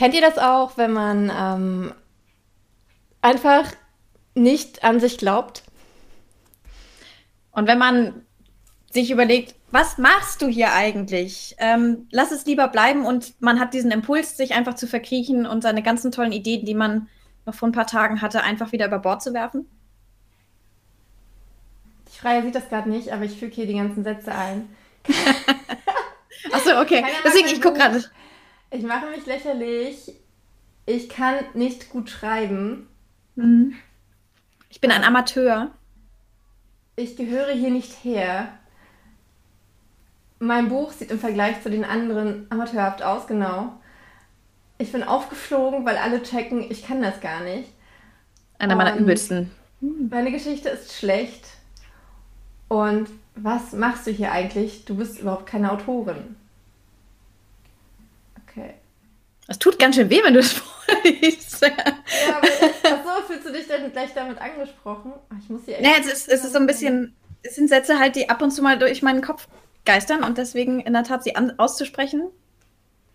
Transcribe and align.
Kennt 0.00 0.14
ihr 0.14 0.22
das 0.22 0.38
auch, 0.38 0.78
wenn 0.78 0.94
man 0.94 1.30
ähm, 1.30 1.92
einfach 3.20 3.70
nicht 4.34 4.82
an 4.82 4.98
sich 4.98 5.18
glaubt? 5.18 5.62
Und 7.52 7.68
wenn 7.68 7.76
man 7.76 8.24
sich 8.90 9.10
überlegt, 9.10 9.54
was 9.70 9.98
machst 9.98 10.40
du 10.40 10.48
hier 10.48 10.72
eigentlich? 10.72 11.54
Ähm, 11.58 12.08
lass 12.12 12.32
es 12.32 12.46
lieber 12.46 12.68
bleiben 12.68 13.04
und 13.04 13.38
man 13.42 13.60
hat 13.60 13.74
diesen 13.74 13.90
Impuls, 13.90 14.38
sich 14.38 14.54
einfach 14.54 14.72
zu 14.72 14.86
verkriechen 14.86 15.44
und 15.44 15.60
seine 15.60 15.82
ganzen 15.82 16.10
tollen 16.12 16.32
Ideen, 16.32 16.64
die 16.64 16.74
man 16.74 17.06
noch 17.44 17.54
vor 17.54 17.68
ein 17.68 17.72
paar 17.72 17.86
Tagen 17.86 18.22
hatte, 18.22 18.42
einfach 18.42 18.72
wieder 18.72 18.86
über 18.86 19.00
Bord 19.00 19.20
zu 19.20 19.34
werfen? 19.34 19.68
Die 22.10 22.18
Freie 22.18 22.42
sieht 22.42 22.54
das 22.54 22.70
gerade 22.70 22.88
nicht, 22.88 23.12
aber 23.12 23.24
ich 23.24 23.38
füge 23.38 23.54
hier 23.54 23.66
die 23.66 23.74
ganzen 23.74 24.02
Sätze 24.02 24.34
ein. 24.34 24.74
Achso, 26.52 26.80
okay. 26.80 27.04
Deswegen, 27.22 27.48
ich 27.48 27.60
gucke 27.60 27.76
gerade. 27.76 28.02
Ich 28.70 28.82
mache 28.82 29.06
mich 29.06 29.26
lächerlich. 29.26 30.12
Ich 30.86 31.08
kann 31.08 31.36
nicht 31.54 31.90
gut 31.90 32.08
schreiben. 32.10 32.88
Mhm. 33.36 33.74
Ich 34.68 34.80
bin 34.80 34.90
ein 34.90 35.04
Amateur. 35.04 35.70
Ich 36.96 37.16
gehöre 37.16 37.52
hier 37.52 37.70
nicht 37.70 38.04
her. 38.04 38.48
Mein 40.38 40.68
Buch 40.68 40.92
sieht 40.92 41.10
im 41.10 41.18
Vergleich 41.18 41.62
zu 41.62 41.70
den 41.70 41.84
anderen 41.84 42.46
amateurhaft 42.50 43.02
aus, 43.02 43.26
genau. 43.26 43.80
Ich 44.78 44.92
bin 44.92 45.02
aufgeflogen, 45.02 45.84
weil 45.84 45.98
alle 45.98 46.22
checken, 46.22 46.70
ich 46.70 46.86
kann 46.86 47.02
das 47.02 47.20
gar 47.20 47.42
nicht. 47.42 47.70
Einer 48.58 48.76
meiner 48.76 48.96
übelsten. 48.96 49.50
Meine 49.80 50.30
Geschichte 50.32 50.68
ist 50.70 50.92
schlecht. 50.92 51.46
Und 52.68 53.08
was 53.34 53.72
machst 53.72 54.06
du 54.06 54.10
hier 54.10 54.32
eigentlich? 54.32 54.84
Du 54.84 54.94
bist 54.94 55.18
überhaupt 55.18 55.46
keine 55.46 55.72
Autorin. 55.72 56.36
Okay. 58.42 58.74
Es 59.50 59.58
tut 59.58 59.80
ganz 59.80 59.96
schön 59.96 60.08
weh, 60.10 60.20
wenn 60.22 60.34
du 60.34 60.40
es 60.40 60.52
vorliest. 60.52 61.60
Ja, 61.60 61.70
aber 62.36 62.46
achso, 62.46 63.26
fühlst 63.26 63.46
du 63.46 63.52
dich 63.52 63.66
denn 63.66 63.90
gleich 63.90 64.14
damit 64.14 64.40
angesprochen? 64.40 65.12
Ich 65.42 65.50
muss 65.50 65.62
hier 65.64 65.74
echt. 65.74 65.82
Nee, 65.82 65.94
es 65.98 66.06
ist, 66.06 66.28
es 66.28 66.44
ist 66.44 66.52
so 66.52 66.60
ein 66.60 66.68
bisschen, 66.68 67.16
es 67.42 67.56
sind 67.56 67.68
Sätze 67.68 67.98
halt, 67.98 68.14
die 68.14 68.30
ab 68.30 68.40
und 68.42 68.52
zu 68.52 68.62
mal 68.62 68.78
durch 68.78 69.02
meinen 69.02 69.22
Kopf 69.22 69.48
geistern 69.84 70.22
und 70.22 70.38
deswegen 70.38 70.78
in 70.78 70.92
der 70.92 71.02
Tat 71.02 71.24
sie 71.24 71.34
an, 71.34 71.58
auszusprechen. 71.58 72.30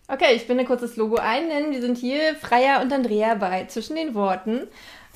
Okay, 0.09 0.35
ich 0.35 0.45
binde 0.45 0.65
kurz 0.65 0.81
das 0.81 0.97
Logo 0.97 1.15
ein, 1.15 1.47
denn 1.47 1.71
wir 1.71 1.79
sind 1.79 1.97
hier 1.97 2.35
Freier 2.35 2.81
und 2.81 2.91
Andrea 2.91 3.35
bei 3.35 3.65
Zwischen 3.67 3.95
den 3.95 4.13
Worten, 4.13 4.67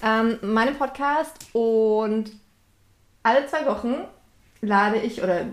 ähm, 0.01 0.39
meinem 0.41 0.77
Podcast 0.77 1.47
und 1.51 2.31
alle 3.23 3.45
zwei 3.47 3.65
Wochen 3.65 4.05
lade 4.61 4.99
ich, 4.99 5.21
oder 5.21 5.47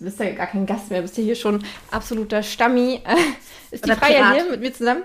du 0.00 0.06
bist 0.06 0.18
ja 0.18 0.30
gar 0.30 0.46
kein 0.46 0.66
Gast 0.66 0.90
mehr, 0.90 1.02
bist 1.02 1.16
ja 1.18 1.22
hier 1.22 1.36
schon 1.36 1.62
absoluter 1.90 2.42
Stammi, 2.42 3.02
ist 3.70 3.86
die 3.86 3.92
Freier 3.92 4.32
hier 4.32 4.50
mit 4.50 4.60
mir 4.60 4.72
zusammen. 4.72 5.02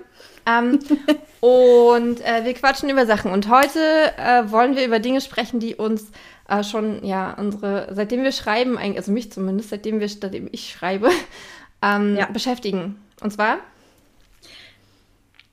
Ähm, 0.47 0.79
und 1.41 2.21
äh, 2.21 2.45
wir 2.45 2.53
quatschen 2.53 2.89
über 2.89 3.05
Sachen. 3.05 3.31
Und 3.31 3.49
heute 3.49 3.79
äh, 4.17 4.49
wollen 4.51 4.75
wir 4.75 4.85
über 4.85 4.99
Dinge 4.99 5.21
sprechen, 5.21 5.59
die 5.59 5.75
uns 5.75 6.11
äh, 6.47 6.63
schon, 6.63 7.03
ja, 7.03 7.33
unsere, 7.33 7.89
seitdem 7.93 8.23
wir 8.23 8.31
schreiben, 8.31 8.77
also 8.77 9.11
mich 9.11 9.31
zumindest, 9.31 9.69
seitdem 9.69 9.99
wir, 9.99 10.07
seitdem 10.07 10.47
ich 10.51 10.71
schreibe, 10.71 11.09
ähm, 11.81 12.15
ja. 12.15 12.27
beschäftigen. 12.27 12.97
Und 13.21 13.31
zwar? 13.31 13.57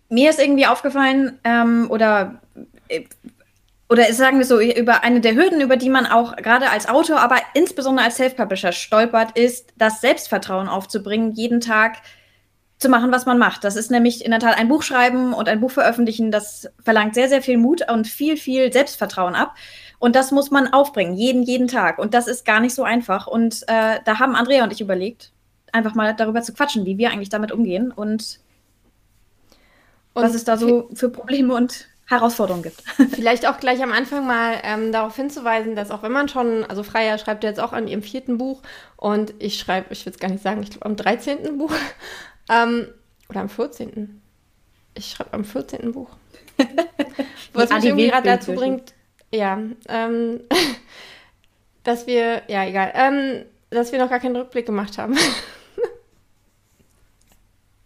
Mir 0.08 0.30
ist 0.30 0.38
irgendwie 0.38 0.66
aufgefallen, 0.66 1.38
ähm, 1.42 1.86
oder 1.90 2.40
äh, 2.88 3.04
oder 3.92 4.10
sagen 4.14 4.38
wir 4.38 4.46
so, 4.46 4.58
über 4.58 5.04
eine 5.04 5.20
der 5.20 5.34
Hürden, 5.34 5.60
über 5.60 5.76
die 5.76 5.90
man 5.90 6.06
auch 6.06 6.34
gerade 6.36 6.70
als 6.70 6.88
Autor, 6.88 7.20
aber 7.20 7.36
insbesondere 7.52 8.06
als 8.06 8.16
Self-Publisher 8.16 8.72
stolpert, 8.72 9.36
ist, 9.36 9.74
das 9.76 10.00
Selbstvertrauen 10.00 10.66
aufzubringen, 10.66 11.32
jeden 11.32 11.60
Tag 11.60 11.98
zu 12.78 12.88
machen, 12.88 13.12
was 13.12 13.26
man 13.26 13.36
macht. 13.36 13.64
Das 13.64 13.76
ist 13.76 13.90
nämlich 13.90 14.24
in 14.24 14.30
der 14.30 14.40
Tat 14.40 14.56
ein 14.56 14.68
Buch 14.68 14.82
schreiben 14.82 15.34
und 15.34 15.46
ein 15.46 15.60
Buch 15.60 15.70
veröffentlichen, 15.70 16.30
das 16.30 16.70
verlangt 16.82 17.14
sehr, 17.14 17.28
sehr 17.28 17.42
viel 17.42 17.58
Mut 17.58 17.82
und 17.90 18.06
viel, 18.06 18.38
viel 18.38 18.72
Selbstvertrauen 18.72 19.34
ab. 19.34 19.56
Und 19.98 20.16
das 20.16 20.30
muss 20.30 20.50
man 20.50 20.72
aufbringen, 20.72 21.12
jeden, 21.12 21.42
jeden 21.42 21.68
Tag. 21.68 21.98
Und 21.98 22.14
das 22.14 22.28
ist 22.28 22.46
gar 22.46 22.60
nicht 22.60 22.74
so 22.74 22.84
einfach. 22.84 23.26
Und 23.26 23.62
äh, 23.68 23.98
da 24.06 24.18
haben 24.18 24.34
Andrea 24.34 24.64
und 24.64 24.72
ich 24.72 24.80
überlegt, 24.80 25.32
einfach 25.70 25.94
mal 25.94 26.14
darüber 26.14 26.40
zu 26.40 26.54
quatschen, 26.54 26.86
wie 26.86 26.96
wir 26.96 27.10
eigentlich 27.10 27.28
damit 27.28 27.52
umgehen 27.52 27.92
und, 27.92 28.40
und 30.14 30.22
was 30.22 30.34
es 30.34 30.44
da 30.44 30.56
so 30.56 30.88
für 30.94 31.10
Probleme 31.10 31.54
und 31.54 31.91
Herausforderungen 32.12 32.62
gibt. 32.62 32.82
Vielleicht 33.14 33.46
auch 33.46 33.58
gleich 33.58 33.82
am 33.82 33.92
Anfang 33.92 34.26
mal 34.26 34.60
ähm, 34.62 34.92
darauf 34.92 35.16
hinzuweisen, 35.16 35.74
dass 35.74 35.90
auch 35.90 36.02
wenn 36.02 36.12
man 36.12 36.28
schon, 36.28 36.64
also 36.64 36.82
Freier 36.82 37.18
schreibt 37.18 37.44
jetzt 37.44 37.60
auch 37.60 37.72
an 37.72 37.88
ihrem 37.88 38.02
vierten 38.02 38.38
Buch 38.38 38.62
und 38.96 39.34
ich 39.38 39.58
schreibe, 39.58 39.92
ich 39.92 40.04
will 40.06 40.12
es 40.12 40.18
gar 40.18 40.30
nicht 40.30 40.42
sagen, 40.42 40.62
ich 40.62 40.70
glaube 40.70 40.86
am 40.86 40.96
13. 40.96 41.58
Buch 41.58 41.72
ähm, 42.50 42.88
oder 43.28 43.40
am 43.40 43.48
14. 43.48 44.22
Ich 44.94 45.10
schreibe 45.10 45.32
am 45.32 45.44
14. 45.44 45.92
Buch. 45.92 46.10
Was 47.52 47.70
mich 47.70 47.84
irgendwie 47.84 48.08
gerade 48.08 48.28
dazu 48.28 48.52
bringt, 48.52 48.94
ja, 49.32 49.58
ähm, 49.88 50.40
dass 51.82 52.06
wir, 52.06 52.42
ja, 52.48 52.64
egal, 52.64 52.92
ähm, 52.94 53.44
dass 53.70 53.92
wir 53.92 53.98
noch 53.98 54.10
gar 54.10 54.20
keinen 54.20 54.36
Rückblick 54.36 54.66
gemacht 54.66 54.98
haben. 54.98 55.14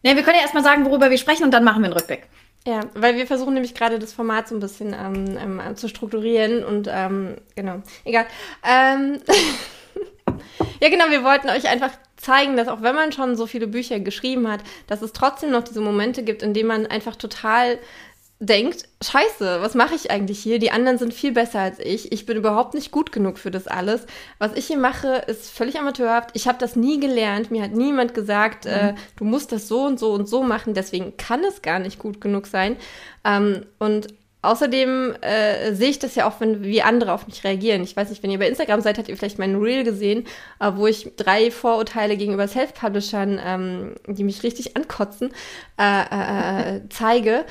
ne, 0.03 0.17
wir 0.17 0.23
können 0.23 0.37
ja 0.37 0.43
erstmal 0.43 0.65
sagen, 0.65 0.85
worüber 0.85 1.11
wir 1.11 1.19
sprechen 1.19 1.45
und 1.45 1.53
dann 1.53 1.65
machen 1.65 1.83
wir 1.83 1.87
einen 1.87 1.95
Rückblick. 1.95 2.27
Ja, 2.67 2.81
weil 2.95 3.15
wir 3.15 3.29
versuchen 3.29 3.55
nämlich 3.55 3.75
gerade 3.75 4.01
das 4.01 4.13
Format 4.13 4.49
so 4.49 4.57
ein 4.57 4.61
bisschen 4.61 4.93
ähm, 4.93 5.61
ähm, 5.61 5.77
zu 5.77 5.89
strukturieren 5.89 6.65
und 6.65 6.89
ähm, 6.91 7.37
genau, 7.55 7.81
egal. 8.05 8.27
Ähm, 8.65 9.21
ja, 10.81 10.89
genau, 10.89 11.09
wir 11.11 11.23
wollten 11.23 11.49
euch 11.49 11.69
einfach 11.69 11.93
zeigen, 12.17 12.57
dass 12.57 12.67
auch 12.67 12.83
wenn 12.83 12.97
man 12.97 13.13
schon 13.13 13.37
so 13.37 13.47
viele 13.47 13.69
Bücher 13.69 14.01
geschrieben 14.01 14.51
hat, 14.51 14.61
dass 14.89 15.01
es 15.01 15.13
trotzdem 15.13 15.53
noch 15.53 15.63
diese 15.63 15.81
Momente 15.81 16.25
gibt, 16.25 16.43
in 16.43 16.55
denen 16.55 16.67
man 16.67 16.87
einfach 16.87 17.15
total 17.15 17.79
denkt, 18.39 18.89
scheiße, 19.03 19.63
was 19.63 19.75
mache 19.75 19.95
ich 19.95 20.11
eigentlich 20.11 20.41
hier? 20.41 20.59
Die 20.59 20.71
anderen 20.71 20.99
sind 20.99 21.15
viel 21.15 21.33
besser 21.33 21.61
als 21.61 21.79
ich. 21.79 22.13
Ich 22.13 22.27
bin 22.27 22.37
überhaupt 22.37 22.75
nicht 22.75 22.91
gut 22.91 23.11
genug 23.11 23.39
für 23.39 23.51
das 23.51 23.67
alles. 23.67 24.07
Was 24.39 24.53
ich 24.55 24.67
hier 24.67 24.79
mache, 24.79 25.23
ist 25.27 25.51
völlig 25.51 25.79
amateurhaft. 25.79 26.31
Ich 26.35 26.47
habe 26.47 26.59
das 26.59 26.77
nie 26.77 27.01
gelernt. 27.01 27.51
Mir 27.51 27.63
hat 27.63 27.73
niemand 27.73 28.13
gesagt, 28.13 28.67
mhm. 28.67 28.71
äh, 28.71 28.95
du 29.17 29.25
musst 29.25 29.53
das 29.53 29.69
so 29.69 29.85
und 29.85 29.99
so 29.99 30.13
und 30.13 30.29
so 30.29 30.43
machen. 30.43 30.75
Deswegen 30.75 31.17
kann 31.17 31.45
es 31.45 31.63
gar 31.63 31.79
nicht 31.79 31.99
gut 31.99 32.21
genug 32.21 32.47
sein. 32.47 32.77
Ähm, 33.25 33.65
und 33.79 34.09
Außerdem 34.47 35.17
äh, 35.23 35.75
sehe 35.75 35.91
ich 35.91 35.99
das 35.99 36.15
ja 36.15 36.29
auch, 36.29 36.39
wenn 36.39 36.63
wie 36.63 36.81
andere 36.81 37.13
auf 37.13 37.27
mich 37.27 37.43
reagieren. 37.43 37.83
Ich 37.83 37.97
weiß 37.97 38.11
nicht, 38.11 38.23
wenn 38.23 38.31
ihr 38.31 38.39
bei 38.39 38.47
Instagram 38.47 38.81
seid, 38.81 38.97
habt 38.97 39.09
ihr 39.09 39.17
vielleicht 39.17 39.41
meinen 39.41 39.61
Reel 39.61 39.83
gesehen, 39.83 40.25
äh, 40.61 40.71
wo 40.77 40.87
ich 40.87 41.11
drei 41.17 41.51
Vorurteile 41.51 42.17
gegenüber 42.17 42.47
Self-Publishern, 42.47 43.41
ähm, 43.45 43.95
die 44.07 44.23
mich 44.23 44.45
richtig 44.45 44.77
ankotzen, 44.77 45.33
äh, 45.81 46.03
äh, 46.03 46.77
äh 46.77 46.81
zeige. 46.91 47.45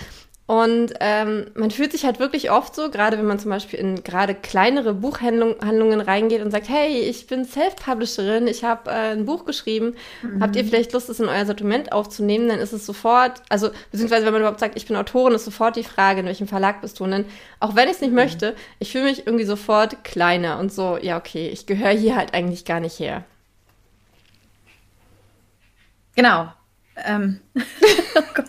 Und 0.47 0.93
ähm, 0.99 1.47
man 1.55 1.71
fühlt 1.71 1.91
sich 1.91 2.05
halt 2.05 2.19
wirklich 2.19 2.51
oft 2.51 2.75
so, 2.75 2.91
gerade 2.91 3.17
wenn 3.17 3.25
man 3.25 3.39
zum 3.39 3.49
Beispiel 3.49 3.79
in 3.79 4.03
gerade 4.03 4.35
kleinere 4.35 4.93
Buchhandlungen 4.93 6.01
reingeht 6.01 6.43
und 6.43 6.51
sagt, 6.51 6.69
hey, 6.69 6.99
ich 6.99 7.25
bin 7.25 7.45
Self-Publisherin, 7.45 8.45
ich 8.45 8.63
habe 8.63 8.91
äh, 8.91 9.13
ein 9.13 9.25
Buch 9.25 9.45
geschrieben, 9.45 9.95
mhm. 10.21 10.43
habt 10.43 10.55
ihr 10.55 10.63
vielleicht 10.63 10.93
Lust, 10.93 11.09
es 11.09 11.19
in 11.19 11.29
euer 11.29 11.47
Sortiment 11.47 11.91
aufzunehmen? 11.91 12.47
Dann 12.47 12.59
ist 12.59 12.73
es 12.73 12.85
sofort, 12.85 13.41
also 13.49 13.71
beziehungsweise 13.91 14.27
wenn 14.27 14.33
man 14.33 14.43
überhaupt 14.43 14.59
sagt, 14.59 14.77
ich 14.77 14.85
bin 14.85 14.95
Autorin, 14.95 15.33
ist 15.33 15.45
sofort 15.45 15.77
die 15.77 15.83
Frage, 15.83 16.19
in 16.19 16.27
welchem 16.27 16.47
Verlag 16.47 16.79
bist 16.81 16.99
du? 16.99 17.05
Und 17.05 17.11
dann, 17.11 17.25
auch 17.59 17.75
wenn 17.75 17.89
ich 17.89 17.95
es 17.95 18.01
nicht 18.01 18.11
mhm. 18.11 18.17
möchte, 18.17 18.55
ich 18.77 18.91
fühle 18.91 19.05
mich 19.05 19.25
irgendwie 19.25 19.45
sofort 19.45 20.03
kleiner 20.03 20.59
und 20.59 20.71
so, 20.71 20.99
ja 21.01 21.17
okay, 21.17 21.47
ich 21.47 21.65
gehöre 21.65 21.89
hier 21.89 22.15
halt 22.15 22.35
eigentlich 22.35 22.65
gar 22.65 22.79
nicht 22.79 22.99
her. 22.99 23.23
Genau. 26.15 26.53
Ähm. 27.03 27.41
oh 27.55 28.21
Gott. 28.35 28.45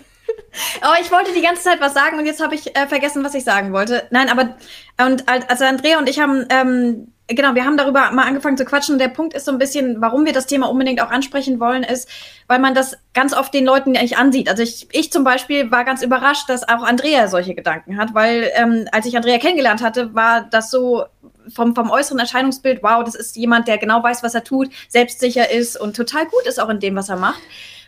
Oh, 0.82 0.94
ich 1.00 1.10
wollte 1.10 1.32
die 1.32 1.42
ganze 1.42 1.62
Zeit 1.62 1.80
was 1.80 1.94
sagen 1.94 2.18
und 2.18 2.26
jetzt 2.26 2.42
habe 2.42 2.54
ich 2.54 2.76
äh, 2.76 2.86
vergessen, 2.86 3.24
was 3.24 3.34
ich 3.34 3.44
sagen 3.44 3.72
wollte. 3.72 4.06
Nein, 4.10 4.28
aber 4.28 4.56
und 5.04 5.28
also 5.28 5.64
Andrea 5.64 5.98
und 5.98 6.08
ich 6.08 6.20
haben 6.20 6.46
ähm, 6.50 7.12
genau, 7.28 7.54
wir 7.54 7.64
haben 7.64 7.76
darüber 7.76 8.10
mal 8.12 8.24
angefangen 8.24 8.56
zu 8.56 8.64
quatschen. 8.64 8.98
Der 8.98 9.08
Punkt 9.08 9.34
ist 9.34 9.44
so 9.44 9.52
ein 9.52 9.58
bisschen, 9.58 10.00
warum 10.00 10.24
wir 10.24 10.32
das 10.32 10.46
Thema 10.46 10.68
unbedingt 10.68 11.00
auch 11.00 11.10
ansprechen 11.10 11.58
wollen, 11.60 11.82
ist, 11.82 12.08
weil 12.46 12.58
man 12.58 12.74
das 12.74 12.96
ganz 13.14 13.34
oft 13.34 13.52
den 13.52 13.64
Leuten 13.64 13.92
nicht 13.92 14.16
ansieht. 14.18 14.48
Also 14.48 14.62
ich, 14.62 14.88
ich 14.92 15.10
zum 15.10 15.24
Beispiel 15.24 15.70
war 15.70 15.84
ganz 15.84 16.02
überrascht, 16.02 16.48
dass 16.48 16.68
auch 16.68 16.82
Andrea 16.82 17.28
solche 17.28 17.54
Gedanken 17.54 17.96
hat, 17.96 18.14
weil 18.14 18.50
ähm, 18.54 18.86
als 18.92 19.06
ich 19.06 19.16
Andrea 19.16 19.38
kennengelernt 19.38 19.82
hatte, 19.82 20.14
war 20.14 20.42
das 20.42 20.70
so 20.70 21.04
vom, 21.52 21.74
vom 21.74 21.90
äußeren 21.90 22.18
Erscheinungsbild, 22.18 22.82
wow, 22.82 23.04
das 23.04 23.14
ist 23.14 23.36
jemand, 23.36 23.68
der 23.68 23.78
genau 23.78 24.02
weiß, 24.02 24.22
was 24.22 24.34
er 24.34 24.42
tut, 24.42 24.68
selbstsicher 24.88 25.50
ist 25.50 25.80
und 25.80 25.94
total 25.94 26.26
gut 26.26 26.46
ist 26.46 26.60
auch 26.60 26.68
in 26.68 26.80
dem, 26.80 26.96
was 26.96 27.08
er 27.08 27.16
macht. 27.16 27.40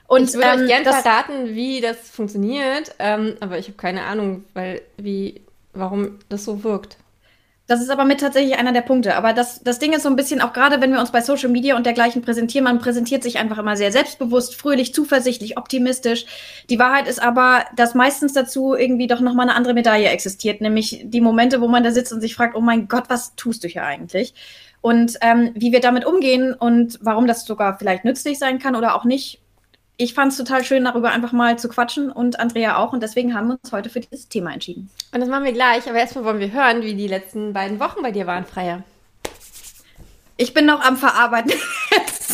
Und 0.08 0.30
ich 0.30 0.34
würde 0.34 0.48
ähm, 0.48 0.62
euch 0.62 0.68
gerne 0.68 0.84
verraten, 0.84 1.54
wie 1.54 1.82
das 1.82 1.98
funktioniert, 2.10 2.94
ähm, 2.98 3.36
aber 3.40 3.58
ich 3.58 3.66
habe 3.66 3.76
keine 3.76 4.04
Ahnung, 4.04 4.44
weil 4.54 4.80
wie, 4.96 5.42
warum 5.74 6.18
das 6.30 6.44
so 6.44 6.64
wirkt. 6.64 6.96
Das 7.66 7.82
ist 7.82 7.90
aber 7.90 8.06
mit 8.06 8.20
tatsächlich 8.20 8.56
einer 8.56 8.72
der 8.72 8.80
Punkte. 8.80 9.14
Aber 9.14 9.34
das, 9.34 9.62
das 9.62 9.78
Ding 9.78 9.92
ist 9.92 10.02
so 10.02 10.08
ein 10.08 10.16
bisschen, 10.16 10.40
auch 10.40 10.54
gerade 10.54 10.80
wenn 10.80 10.90
wir 10.90 11.00
uns 11.00 11.12
bei 11.12 11.20
Social 11.20 11.50
Media 11.50 11.76
und 11.76 11.84
dergleichen 11.84 12.22
präsentieren, 12.22 12.64
man 12.64 12.78
präsentiert 12.78 13.22
sich 13.22 13.38
einfach 13.38 13.58
immer 13.58 13.76
sehr 13.76 13.92
selbstbewusst, 13.92 14.54
fröhlich, 14.54 14.94
zuversichtlich, 14.94 15.58
optimistisch. 15.58 16.24
Die 16.70 16.78
Wahrheit 16.78 17.06
ist 17.06 17.22
aber, 17.22 17.66
dass 17.76 17.94
meistens 17.94 18.32
dazu 18.32 18.74
irgendwie 18.74 19.08
doch 19.08 19.20
nochmal 19.20 19.46
eine 19.46 19.56
andere 19.56 19.74
Medaille 19.74 20.08
existiert, 20.08 20.62
nämlich 20.62 21.02
die 21.04 21.20
Momente, 21.20 21.60
wo 21.60 21.68
man 21.68 21.84
da 21.84 21.90
sitzt 21.90 22.14
und 22.14 22.22
sich 22.22 22.34
fragt, 22.34 22.56
oh 22.56 22.62
mein 22.62 22.88
Gott, 22.88 23.04
was 23.08 23.36
tust 23.36 23.62
du 23.62 23.68
hier 23.68 23.84
eigentlich? 23.84 24.32
Und 24.80 25.18
ähm, 25.20 25.50
wie 25.54 25.70
wir 25.70 25.80
damit 25.80 26.06
umgehen 26.06 26.54
und 26.54 26.98
warum 27.02 27.26
das 27.26 27.44
sogar 27.44 27.76
vielleicht 27.76 28.06
nützlich 28.06 28.38
sein 28.38 28.58
kann 28.58 28.76
oder 28.76 28.94
auch 28.94 29.04
nicht, 29.04 29.42
ich 30.00 30.14
fand 30.14 30.30
es 30.30 30.38
total 30.38 30.64
schön, 30.64 30.84
darüber 30.84 31.10
einfach 31.10 31.32
mal 31.32 31.58
zu 31.58 31.68
quatschen 31.68 32.10
und 32.10 32.38
Andrea 32.38 32.78
auch. 32.78 32.92
Und 32.92 33.02
deswegen 33.02 33.34
haben 33.34 33.48
wir 33.48 33.58
uns 33.60 33.72
heute 33.72 33.90
für 33.90 33.98
dieses 33.98 34.28
Thema 34.28 34.52
entschieden. 34.52 34.88
Und 35.12 35.20
das 35.20 35.28
machen 35.28 35.44
wir 35.44 35.52
gleich. 35.52 35.88
Aber 35.88 35.98
erstmal 35.98 36.24
wollen 36.24 36.38
wir 36.38 36.52
hören, 36.52 36.82
wie 36.82 36.94
die 36.94 37.08
letzten 37.08 37.52
beiden 37.52 37.80
Wochen 37.80 38.00
bei 38.00 38.12
dir 38.12 38.26
waren, 38.26 38.46
Freier. 38.46 38.84
Ich 40.36 40.54
bin 40.54 40.66
noch 40.66 40.80
am 40.80 40.96
Verarbeiten. 40.96 41.52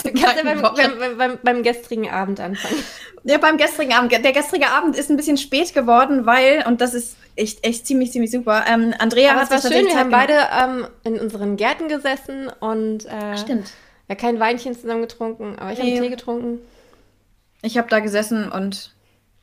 Du 0.04 0.10
kannst 0.12 0.36
ja 0.36 0.42
beim, 0.44 0.60
beim, 0.60 1.16
beim, 1.16 1.38
beim, 1.42 1.62
gestrigen 1.62 2.10
Abend 2.10 2.38
anfangen. 2.38 2.76
Ja, 3.22 3.38
beim 3.38 3.56
gestrigen 3.56 3.94
Abend. 3.94 4.12
Der 4.12 4.32
gestrige 4.32 4.68
Abend 4.68 4.98
ist 4.98 5.08
ein 5.08 5.16
bisschen 5.16 5.38
spät 5.38 5.72
geworden, 5.72 6.26
weil, 6.26 6.62
und 6.66 6.82
das 6.82 6.92
ist 6.92 7.16
echt, 7.36 7.64
echt 7.64 7.86
ziemlich, 7.86 8.12
ziemlich 8.12 8.30
super. 8.30 8.64
Ähm, 8.68 8.92
Andrea 8.98 9.30
Aber 9.30 9.40
hat 9.40 9.50
es 9.50 9.64
war 9.64 9.72
schön, 9.72 9.86
wir 9.86 9.98
haben 9.98 10.10
beide 10.10 10.34
ähm, 10.60 10.86
in 11.04 11.18
unseren 11.18 11.56
Gärten 11.56 11.88
gesessen 11.88 12.50
und 12.60 13.06
äh, 13.06 13.38
Stimmt. 13.38 13.70
ja 14.08 14.14
kein 14.14 14.38
Weinchen 14.40 14.78
zusammen 14.78 15.00
getrunken, 15.00 15.56
aber 15.58 15.72
ich 15.72 15.78
nee. 15.78 15.92
habe 15.92 16.02
Tee 16.02 16.10
getrunken. 16.10 16.60
Ich 17.64 17.78
habe 17.78 17.88
da 17.88 18.00
gesessen 18.00 18.50
und 18.50 18.94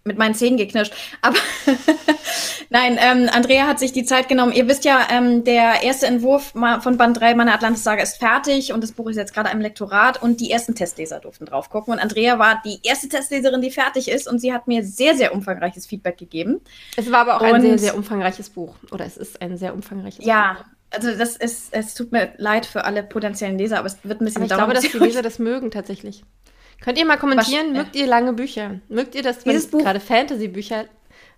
mit 0.03 0.17
meinen 0.17 0.33
Zähnen 0.33 0.57
geknirscht. 0.57 0.93
Aber 1.21 1.37
nein, 2.69 2.97
ähm, 2.99 3.29
Andrea 3.31 3.67
hat 3.67 3.79
sich 3.79 3.91
die 3.91 4.03
Zeit 4.03 4.29
genommen. 4.29 4.51
Ihr 4.51 4.67
wisst 4.67 4.83
ja, 4.83 5.07
ähm, 5.11 5.43
der 5.43 5.83
erste 5.83 6.07
Entwurf 6.07 6.53
von 6.81 6.97
Band 6.97 7.19
3 7.19 7.35
meiner 7.35 7.53
Atlantis-Saga 7.53 8.01
ist 8.01 8.17
fertig 8.17 8.73
und 8.73 8.83
das 8.83 8.93
Buch 8.93 9.09
ist 9.09 9.17
jetzt 9.17 9.33
gerade 9.33 9.51
im 9.51 9.61
Lektorat 9.61 10.21
und 10.21 10.39
die 10.39 10.49
ersten 10.49 10.73
Testleser 10.73 11.19
durften 11.19 11.45
drauf 11.45 11.69
gucken. 11.69 11.93
Und 11.93 11.99
Andrea 11.99 12.39
war 12.39 12.61
die 12.65 12.79
erste 12.83 13.09
Testleserin, 13.09 13.61
die 13.61 13.69
fertig 13.69 14.09
ist 14.09 14.27
und 14.27 14.39
sie 14.39 14.53
hat 14.53 14.67
mir 14.67 14.83
sehr, 14.83 15.15
sehr 15.15 15.35
umfangreiches 15.35 15.85
Feedback 15.85 16.17
gegeben. 16.17 16.61
Es 16.97 17.11
war 17.11 17.19
aber 17.19 17.37
auch 17.37 17.41
und, 17.41 17.53
ein 17.53 17.61
sehr, 17.61 17.77
sehr 17.77 17.95
umfangreiches 17.95 18.49
Buch. 18.49 18.73
Oder 18.91 19.05
es 19.05 19.17
ist 19.17 19.41
ein 19.41 19.57
sehr 19.57 19.73
umfangreiches 19.73 20.25
ja, 20.25 20.53
Buch. 20.53 20.59
Ja, 20.59 20.65
also 20.93 21.15
das 21.15 21.37
ist, 21.37 21.73
es 21.73 21.93
tut 21.93 22.11
mir 22.11 22.33
leid 22.37 22.65
für 22.65 22.85
alle 22.85 23.03
potenziellen 23.03 23.57
Leser, 23.57 23.77
aber 23.77 23.87
es 23.87 24.03
wird 24.03 24.19
ein 24.19 24.25
bisschen 24.25 24.41
aber 24.41 24.45
ich 24.45 24.49
dauern. 24.49 24.61
Ich 24.61 24.79
glaube, 24.79 24.81
dass 24.81 24.91
die 24.91 24.97
Leser 24.97 25.21
das 25.21 25.39
mögen 25.39 25.69
tatsächlich. 25.69 26.23
Könnt 26.81 26.97
ihr 26.97 27.05
mal 27.05 27.17
kommentieren, 27.17 27.69
Was, 27.71 27.77
mögt 27.77 27.95
ihr 27.95 28.07
lange 28.07 28.33
Bücher? 28.33 28.79
Mögt 28.89 29.15
ihr 29.15 29.23
das, 29.23 29.45
wenn 29.45 29.59
gerade 29.79 29.99
Fantasy-Bücher 29.99 30.85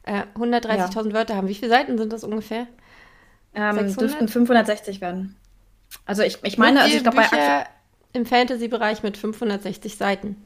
äh, 0.03 0.23
130.000 0.35 1.07
ja. 1.07 1.13
Wörter 1.13 1.35
haben? 1.35 1.47
Wie 1.47 1.55
viele 1.55 1.69
Seiten 1.69 1.97
sind 1.97 2.11
das 2.11 2.23
ungefähr? 2.23 2.67
Ähm, 3.53 3.95
dürften 3.95 4.27
560 4.27 5.01
werden. 5.01 5.35
Also 6.05 6.23
ich, 6.23 6.39
ich 6.43 6.57
meine, 6.57 6.81
also 6.81 6.95
ich 6.95 7.03
glaube 7.03 7.17
bei 7.17 7.65
im 8.13 8.25
Fantasy-Bereich 8.25 9.03
mit 9.03 9.17
560 9.17 9.97
Seiten. 9.97 10.37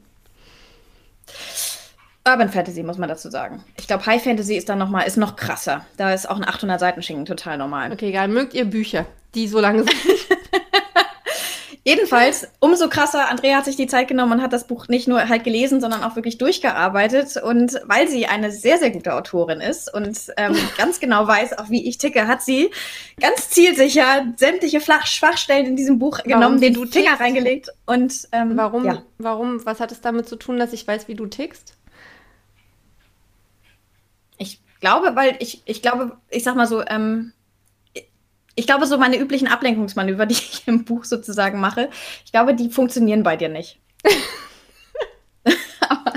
Urban 2.26 2.50
Fantasy 2.50 2.82
muss 2.82 2.98
man 2.98 3.08
dazu 3.08 3.30
sagen. 3.30 3.64
Ich 3.76 3.86
glaube, 3.86 4.04
High 4.04 4.22
Fantasy 4.22 4.56
ist 4.56 4.68
dann 4.68 4.78
noch 4.78 4.90
mal 4.90 5.02
ist 5.02 5.16
noch 5.16 5.36
krasser. 5.36 5.86
Da 5.96 6.12
ist 6.12 6.28
auch 6.28 6.36
ein 6.36 6.44
800 6.44 6.80
Seiten 6.80 7.02
Schinken 7.02 7.24
total 7.24 7.56
normal. 7.56 7.92
Okay, 7.92 8.08
egal. 8.08 8.28
Mögt 8.28 8.54
ihr 8.54 8.64
Bücher, 8.64 9.06
die 9.34 9.48
so 9.48 9.60
lange 9.60 9.84
sind? 9.84 9.94
Jedenfalls, 11.88 12.46
umso 12.60 12.90
krasser, 12.90 13.30
Andrea 13.30 13.56
hat 13.56 13.64
sich 13.64 13.76
die 13.76 13.86
Zeit 13.86 14.08
genommen 14.08 14.32
und 14.32 14.42
hat 14.42 14.52
das 14.52 14.66
Buch 14.66 14.88
nicht 14.88 15.08
nur 15.08 15.26
halt 15.26 15.42
gelesen, 15.42 15.80
sondern 15.80 16.04
auch 16.04 16.16
wirklich 16.16 16.36
durchgearbeitet. 16.36 17.38
Und 17.42 17.80
weil 17.86 18.08
sie 18.08 18.26
eine 18.26 18.52
sehr, 18.52 18.76
sehr 18.76 18.90
gute 18.90 19.14
Autorin 19.14 19.62
ist 19.62 19.94
und 19.94 20.18
ähm, 20.36 20.54
ganz 20.76 21.00
genau 21.00 21.26
weiß, 21.26 21.56
auch 21.56 21.70
wie 21.70 21.88
ich 21.88 21.96
ticke, 21.96 22.28
hat 22.28 22.42
sie 22.42 22.70
ganz 23.18 23.48
zielsicher 23.48 24.26
sämtliche 24.36 24.82
Schwachstellen 24.82 25.64
in 25.64 25.76
diesem 25.76 25.98
Buch 25.98 26.18
warum, 26.18 26.30
genommen, 26.30 26.60
den 26.60 26.74
du 26.74 26.84
Finger 26.84 27.12
tickst? 27.12 27.20
reingelegt. 27.22 27.68
Und 27.86 28.28
ähm, 28.32 28.52
warum, 28.58 28.84
ja. 28.84 29.02
warum, 29.16 29.64
was 29.64 29.80
hat 29.80 29.90
es 29.90 30.02
damit 30.02 30.28
zu 30.28 30.36
tun, 30.36 30.58
dass 30.58 30.74
ich 30.74 30.86
weiß, 30.86 31.08
wie 31.08 31.14
du 31.14 31.24
tickst? 31.24 31.74
Ich 34.36 34.60
glaube, 34.80 35.16
weil 35.16 35.36
ich, 35.38 35.62
ich 35.64 35.80
glaube, 35.80 36.18
ich 36.28 36.44
sag 36.44 36.54
mal 36.54 36.66
so, 36.66 36.84
ähm, 36.86 37.32
ich 38.58 38.66
glaube, 38.66 38.86
so 38.86 38.98
meine 38.98 39.18
üblichen 39.18 39.48
Ablenkungsmanöver, 39.48 40.26
die 40.26 40.34
ich 40.34 40.62
im 40.66 40.84
Buch 40.84 41.04
sozusagen 41.04 41.60
mache, 41.60 41.90
ich 42.24 42.32
glaube, 42.32 42.54
die 42.54 42.70
funktionieren 42.70 43.22
bei 43.22 43.36
dir 43.36 43.48
nicht. 43.48 43.78
aber, 45.88 46.12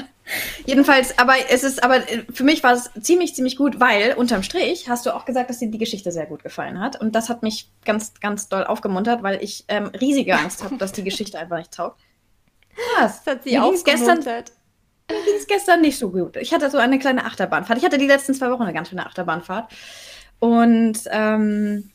jedenfalls, 0.65 1.17
aber 1.19 1.33
es 1.49 1.63
ist, 1.63 1.83
aber 1.83 1.97
äh, 1.97 2.23
für 2.33 2.43
mich 2.43 2.63
war 2.63 2.73
es 2.73 2.89
ziemlich, 3.01 3.35
ziemlich 3.35 3.57
gut, 3.57 3.79
weil 3.79 4.15
unterm 4.15 4.43
Strich 4.43 4.89
hast 4.89 5.05
du 5.05 5.15
auch 5.15 5.25
gesagt, 5.25 5.49
dass 5.49 5.59
dir 5.59 5.69
die 5.69 5.77
Geschichte 5.77 6.11
sehr 6.11 6.25
gut 6.25 6.43
gefallen 6.43 6.79
hat. 6.79 6.99
Und 6.99 7.15
das 7.15 7.29
hat 7.29 7.43
mich 7.43 7.69
ganz, 7.85 8.13
ganz 8.19 8.49
doll 8.49 8.63
aufgemuntert, 8.63 9.23
weil 9.23 9.43
ich 9.43 9.65
ähm, 9.67 9.87
riesige 9.87 10.35
Angst 10.35 10.63
habe, 10.63 10.77
dass 10.77 10.91
die 10.91 11.03
Geschichte 11.03 11.37
einfach 11.37 11.57
nicht 11.57 11.73
taugt. 11.73 11.99
Was? 12.97 13.23
Das 13.23 13.35
hat 13.35 13.43
sie 13.43 13.59
auch 13.59 13.73
gestern. 13.83 14.19
Mir 14.23 15.25
ging 15.25 15.35
es 15.37 15.45
gestern 15.45 15.81
nicht 15.81 15.97
so 15.97 16.09
gut. 16.09 16.37
Ich 16.37 16.53
hatte 16.53 16.69
so 16.69 16.77
eine 16.77 16.97
kleine 16.97 17.25
Achterbahnfahrt. 17.25 17.77
Ich 17.77 17.83
hatte 17.83 17.97
die 17.97 18.07
letzten 18.07 18.33
zwei 18.33 18.49
Wochen 18.49 18.63
eine 18.63 18.73
ganz 18.73 18.89
schöne 18.89 19.05
Achterbahnfahrt. 19.05 19.69
Und 20.39 20.99
ähm, 21.11 21.91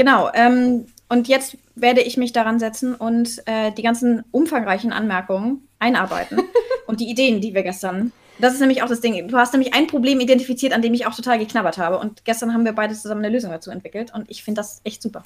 Genau. 0.00 0.30
Ähm, 0.32 0.86
und 1.10 1.28
jetzt 1.28 1.58
werde 1.74 2.00
ich 2.00 2.16
mich 2.16 2.32
daran 2.32 2.58
setzen 2.58 2.94
und 2.94 3.42
äh, 3.44 3.70
die 3.70 3.82
ganzen 3.82 4.24
umfangreichen 4.30 4.94
Anmerkungen 4.94 5.68
einarbeiten 5.78 6.40
und 6.86 7.00
die 7.00 7.10
Ideen, 7.10 7.42
die 7.42 7.52
wir 7.52 7.62
gestern. 7.62 8.10
Das 8.38 8.54
ist 8.54 8.60
nämlich 8.60 8.82
auch 8.82 8.88
das 8.88 9.02
Ding. 9.02 9.28
Du 9.28 9.36
hast 9.36 9.52
nämlich 9.52 9.74
ein 9.74 9.88
Problem 9.88 10.18
identifiziert, 10.20 10.72
an 10.72 10.80
dem 10.80 10.94
ich 10.94 11.04
auch 11.04 11.14
total 11.14 11.38
geknabbert 11.38 11.76
habe. 11.76 11.98
Und 11.98 12.24
gestern 12.24 12.54
haben 12.54 12.64
wir 12.64 12.72
beide 12.72 12.94
zusammen 12.94 13.22
eine 13.22 13.34
Lösung 13.34 13.50
dazu 13.50 13.70
entwickelt. 13.70 14.14
Und 14.14 14.30
ich 14.30 14.42
finde 14.42 14.60
das 14.60 14.80
echt 14.84 15.02
super. 15.02 15.22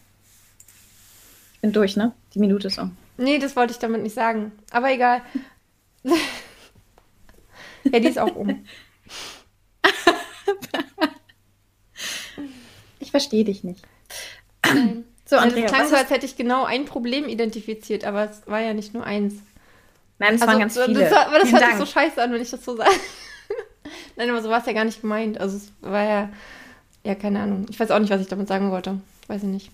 Ich 1.53 1.61
bin 1.61 1.71
durch, 1.71 1.97
ne? 1.97 2.11
Die 2.35 2.41
Minute 2.41 2.67
ist 2.67 2.81
um. 2.81 2.97
Nee, 3.17 3.38
das 3.38 3.55
wollte 3.55 3.75
ich 3.75 3.79
damit 3.79 4.03
nicht 4.03 4.17
sagen. 4.17 4.50
Aber 4.73 4.91
egal. 4.91 5.23
ja, 6.03 8.00
die 8.00 8.09
ist 8.09 8.19
auch 8.19 8.35
um. 8.35 8.65
ich 12.99 13.12
verstehe 13.12 13.44
dich 13.44 13.62
nicht. 13.62 13.85
So, 15.26 15.37
also 15.37 15.49
Andrea, 15.49 15.65
es 15.65 15.73
klang 15.73 15.88
so, 15.88 15.97
als 15.97 16.11
hätte 16.11 16.26
ich 16.26 16.37
genau 16.37 16.65
ein 16.65 16.85
Problem 16.85 17.29
identifiziert, 17.29 18.05
aber 18.05 18.31
es 18.31 18.43
war 18.47 18.61
ja 18.61 18.75
nicht 18.75 18.93
nur 18.93 19.05
eins. 19.05 19.35
Nein, 20.19 20.35
es 20.35 20.43
also, 20.43 20.53
waren 20.53 20.61
ganz 20.61 20.79
viele. 20.79 21.00
Das, 21.00 21.12
aber 21.12 21.38
das 21.38 21.50
hört 21.50 21.65
sich 21.65 21.76
so 21.76 21.87
scheiße 21.87 22.23
an, 22.23 22.32
wenn 22.32 22.43
ich 22.43 22.50
das 22.50 22.62
so 22.65 22.76
sage. 22.76 22.91
Nein, 24.17 24.29
aber 24.29 24.43
so 24.43 24.50
war 24.50 24.61
es 24.61 24.67
ja 24.67 24.73
gar 24.73 24.85
nicht 24.85 25.00
gemeint. 25.00 25.41
Also 25.41 25.56
es 25.56 25.73
war 25.81 26.05
ja, 26.05 26.29
ja, 27.05 27.15
keine 27.15 27.41
Ahnung. 27.41 27.67
Ich 27.71 27.81
weiß 27.81 27.91
auch 27.91 27.99
nicht, 27.99 28.11
was 28.11 28.21
ich 28.21 28.29
damit 28.29 28.49
sagen 28.49 28.71
wollte. 28.71 29.00
Weiß 29.26 29.43
ich 29.43 29.49
nicht. 29.49 29.71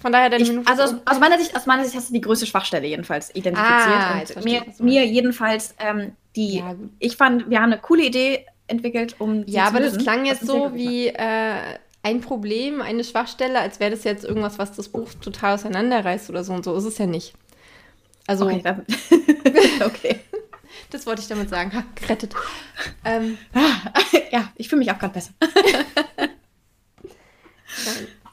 Von 0.00 0.12
daher 0.12 0.30
deine 0.30 0.42
ich, 0.42 0.48
Minute. 0.48 0.70
Also 0.70 0.82
aus, 0.82 0.94
aus, 1.04 1.18
meiner 1.18 1.38
Sicht, 1.38 1.54
aus 1.54 1.66
meiner 1.66 1.84
Sicht 1.84 1.96
hast 1.96 2.08
du 2.08 2.14
die 2.14 2.20
größte 2.20 2.46
Schwachstelle 2.46 2.86
jedenfalls 2.86 3.34
identifiziert. 3.34 3.66
Ah, 3.76 4.22
und 4.36 4.44
mir, 4.44 4.62
mir 4.78 5.04
jedenfalls 5.04 5.74
ähm, 5.78 6.12
die, 6.36 6.58
ja, 6.58 6.74
ich 6.98 7.16
fand, 7.16 7.50
wir 7.50 7.58
haben 7.58 7.72
eine 7.72 7.80
coole 7.80 8.04
Idee 8.04 8.46
entwickelt, 8.66 9.16
um 9.18 9.44
Ja, 9.46 9.64
aber 9.64 9.80
das 9.80 9.98
klang 9.98 10.24
jetzt 10.24 10.46
so 10.46 10.74
wie, 10.74 11.08
äh, 11.08 11.56
ein 12.02 12.20
Problem, 12.20 12.80
eine 12.80 13.04
Schwachstelle, 13.04 13.60
als 13.60 13.80
wäre 13.80 13.90
das 13.90 14.04
jetzt 14.04 14.24
irgendwas, 14.24 14.58
was 14.58 14.72
das 14.72 14.88
Buch 14.88 15.12
total 15.20 15.54
auseinanderreißt 15.54 16.30
oder 16.30 16.44
so 16.44 16.52
und 16.52 16.64
so 16.64 16.74
ist 16.76 16.84
es 16.84 16.98
ja 16.98 17.06
nicht. 17.06 17.34
Also. 18.26 18.46
Okay. 18.46 18.62
okay. 19.84 20.20
Das 20.90 21.06
wollte 21.06 21.22
ich 21.22 21.28
damit 21.28 21.50
sagen. 21.50 21.72
Ha, 21.74 21.84
gerettet. 21.94 22.34
Ähm, 23.04 23.38
ja, 24.32 24.50
ich 24.56 24.68
fühle 24.68 24.80
mich 24.80 24.90
auch 24.90 24.98
gerade 24.98 25.14
besser. 25.14 25.32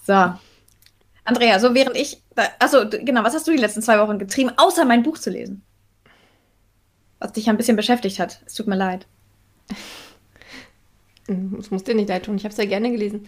so. 0.06 0.34
Andrea, 1.26 1.60
so 1.60 1.74
während 1.74 1.98
ich. 1.98 2.22
achso, 2.60 2.90
genau, 2.90 3.24
was 3.24 3.34
hast 3.34 3.48
du 3.48 3.52
die 3.52 3.58
letzten 3.58 3.82
zwei 3.82 4.00
Wochen 4.00 4.18
getrieben, 4.18 4.52
außer 4.56 4.86
mein 4.86 5.04
Buch 5.04 5.18
zu 5.18 5.30
lesen? 5.30 5.62
Was 7.20 7.34
dich 7.34 7.50
ein 7.50 7.58
bisschen 7.58 7.76
beschäftigt 7.76 8.20
hat. 8.20 8.42
Es 8.46 8.54
tut 8.54 8.68
mir 8.68 8.78
leid. 8.78 9.08
Es 11.60 11.72
muss 11.72 11.84
dir 11.84 11.96
nicht 11.96 12.08
leid 12.08 12.26
tun. 12.26 12.38
Ich 12.38 12.46
habe 12.46 12.54
es 12.54 12.58
ja 12.58 12.66
gerne 12.66 12.92
gelesen. 12.92 13.28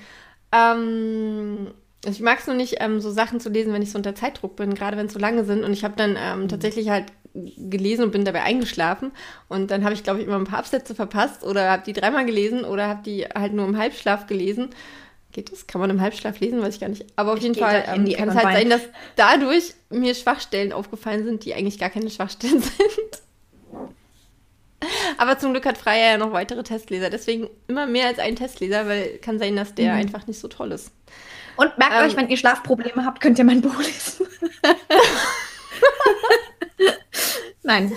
Ähm, 0.51 1.71
ich 2.05 2.21
mag 2.21 2.39
es 2.39 2.47
nur 2.47 2.55
nicht, 2.55 2.77
ähm, 2.79 3.01
so 3.01 3.11
Sachen 3.11 3.39
zu 3.39 3.49
lesen, 3.49 3.73
wenn 3.73 3.81
ich 3.81 3.91
so 3.91 3.97
unter 3.97 4.15
Zeitdruck 4.15 4.55
bin, 4.55 4.73
gerade 4.73 4.97
wenn 4.97 5.07
es 5.07 5.13
so 5.13 5.19
lange 5.19 5.43
sind. 5.43 5.63
Und 5.63 5.73
ich 5.73 5.83
habe 5.83 5.95
dann 5.97 6.17
ähm, 6.17 6.43
mhm. 6.43 6.47
tatsächlich 6.47 6.89
halt 6.89 7.05
gelesen 7.33 8.05
und 8.05 8.11
bin 8.11 8.25
dabei 8.25 8.43
eingeschlafen. 8.43 9.11
Und 9.47 9.71
dann 9.71 9.83
habe 9.83 9.93
ich, 9.93 10.03
glaube 10.03 10.19
ich, 10.19 10.27
immer 10.27 10.37
ein 10.37 10.45
paar 10.45 10.59
Absätze 10.59 10.95
verpasst 10.95 11.43
oder 11.43 11.69
habe 11.69 11.83
die 11.85 11.93
dreimal 11.93 12.25
gelesen 12.25 12.63
oder 12.63 12.87
habe 12.87 13.03
die 13.03 13.25
halt 13.25 13.53
nur 13.53 13.67
im 13.67 13.77
Halbschlaf 13.77 14.27
gelesen. 14.27 14.69
Geht 15.31 15.51
das? 15.51 15.67
Kann 15.67 15.79
man 15.79 15.91
im 15.91 16.01
Halbschlaf 16.01 16.39
lesen? 16.39 16.61
Weiß 16.61 16.75
ich 16.75 16.81
gar 16.81 16.89
nicht. 16.89 17.05
Aber 17.15 17.33
auf 17.33 17.39
jeden 17.39 17.53
Fall 17.53 17.83
ähm, 17.87 18.11
kann 18.13 18.29
es 18.29 18.35
halt 18.35 18.57
sein, 18.57 18.69
dass 18.69 18.81
dadurch 19.15 19.73
mir 19.89 20.15
Schwachstellen 20.15 20.73
aufgefallen 20.73 21.23
sind, 21.23 21.45
die 21.45 21.53
eigentlich 21.53 21.77
gar 21.77 21.89
keine 21.89 22.09
Schwachstellen 22.09 22.61
sind. 22.61 23.21
Aber 25.17 25.37
zum 25.37 25.51
Glück 25.51 25.65
hat 25.65 25.77
Freier 25.77 26.11
ja 26.11 26.17
noch 26.17 26.31
weitere 26.31 26.63
Testleser. 26.63 27.09
Deswegen 27.09 27.49
immer 27.67 27.85
mehr 27.85 28.07
als 28.07 28.19
ein 28.19 28.35
Testleser, 28.35 28.87
weil 28.87 29.17
kann 29.19 29.39
sein, 29.39 29.55
dass 29.55 29.75
der 29.75 29.93
mhm. 29.93 29.99
einfach 29.99 30.27
nicht 30.27 30.39
so 30.39 30.47
toll 30.47 30.71
ist. 30.71 30.91
Und 31.55 31.77
merkt 31.77 31.95
ähm, 31.95 32.05
euch, 32.05 32.15
wenn 32.15 32.29
ihr 32.29 32.37
Schlafprobleme 32.37 33.05
habt, 33.05 33.21
könnt 33.21 33.37
ihr 33.37 33.45
mein 33.45 33.61
Buch 33.61 33.77
lesen. 33.77 34.27
Nein. 37.63 37.91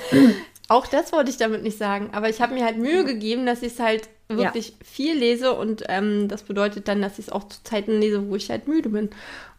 Auch 0.72 0.86
das 0.86 1.12
wollte 1.12 1.30
ich 1.30 1.36
damit 1.36 1.62
nicht 1.62 1.76
sagen. 1.76 2.08
Aber 2.12 2.30
ich 2.30 2.40
habe 2.40 2.54
mir 2.54 2.64
halt 2.64 2.78
Mühe 2.78 3.04
gegeben, 3.04 3.44
dass 3.44 3.60
ich 3.60 3.74
es 3.74 3.78
halt 3.78 4.08
wirklich 4.28 4.70
ja. 4.70 4.74
viel 4.82 5.14
lese 5.14 5.52
und 5.52 5.84
ähm, 5.90 6.28
das 6.28 6.44
bedeutet 6.44 6.88
dann, 6.88 7.02
dass 7.02 7.18
ich 7.18 7.26
es 7.26 7.32
auch 7.32 7.46
zu 7.46 7.62
Zeiten 7.62 8.00
lese, 8.00 8.26
wo 8.30 8.36
ich 8.36 8.48
halt 8.48 8.68
müde 8.68 8.88
bin. 8.88 9.10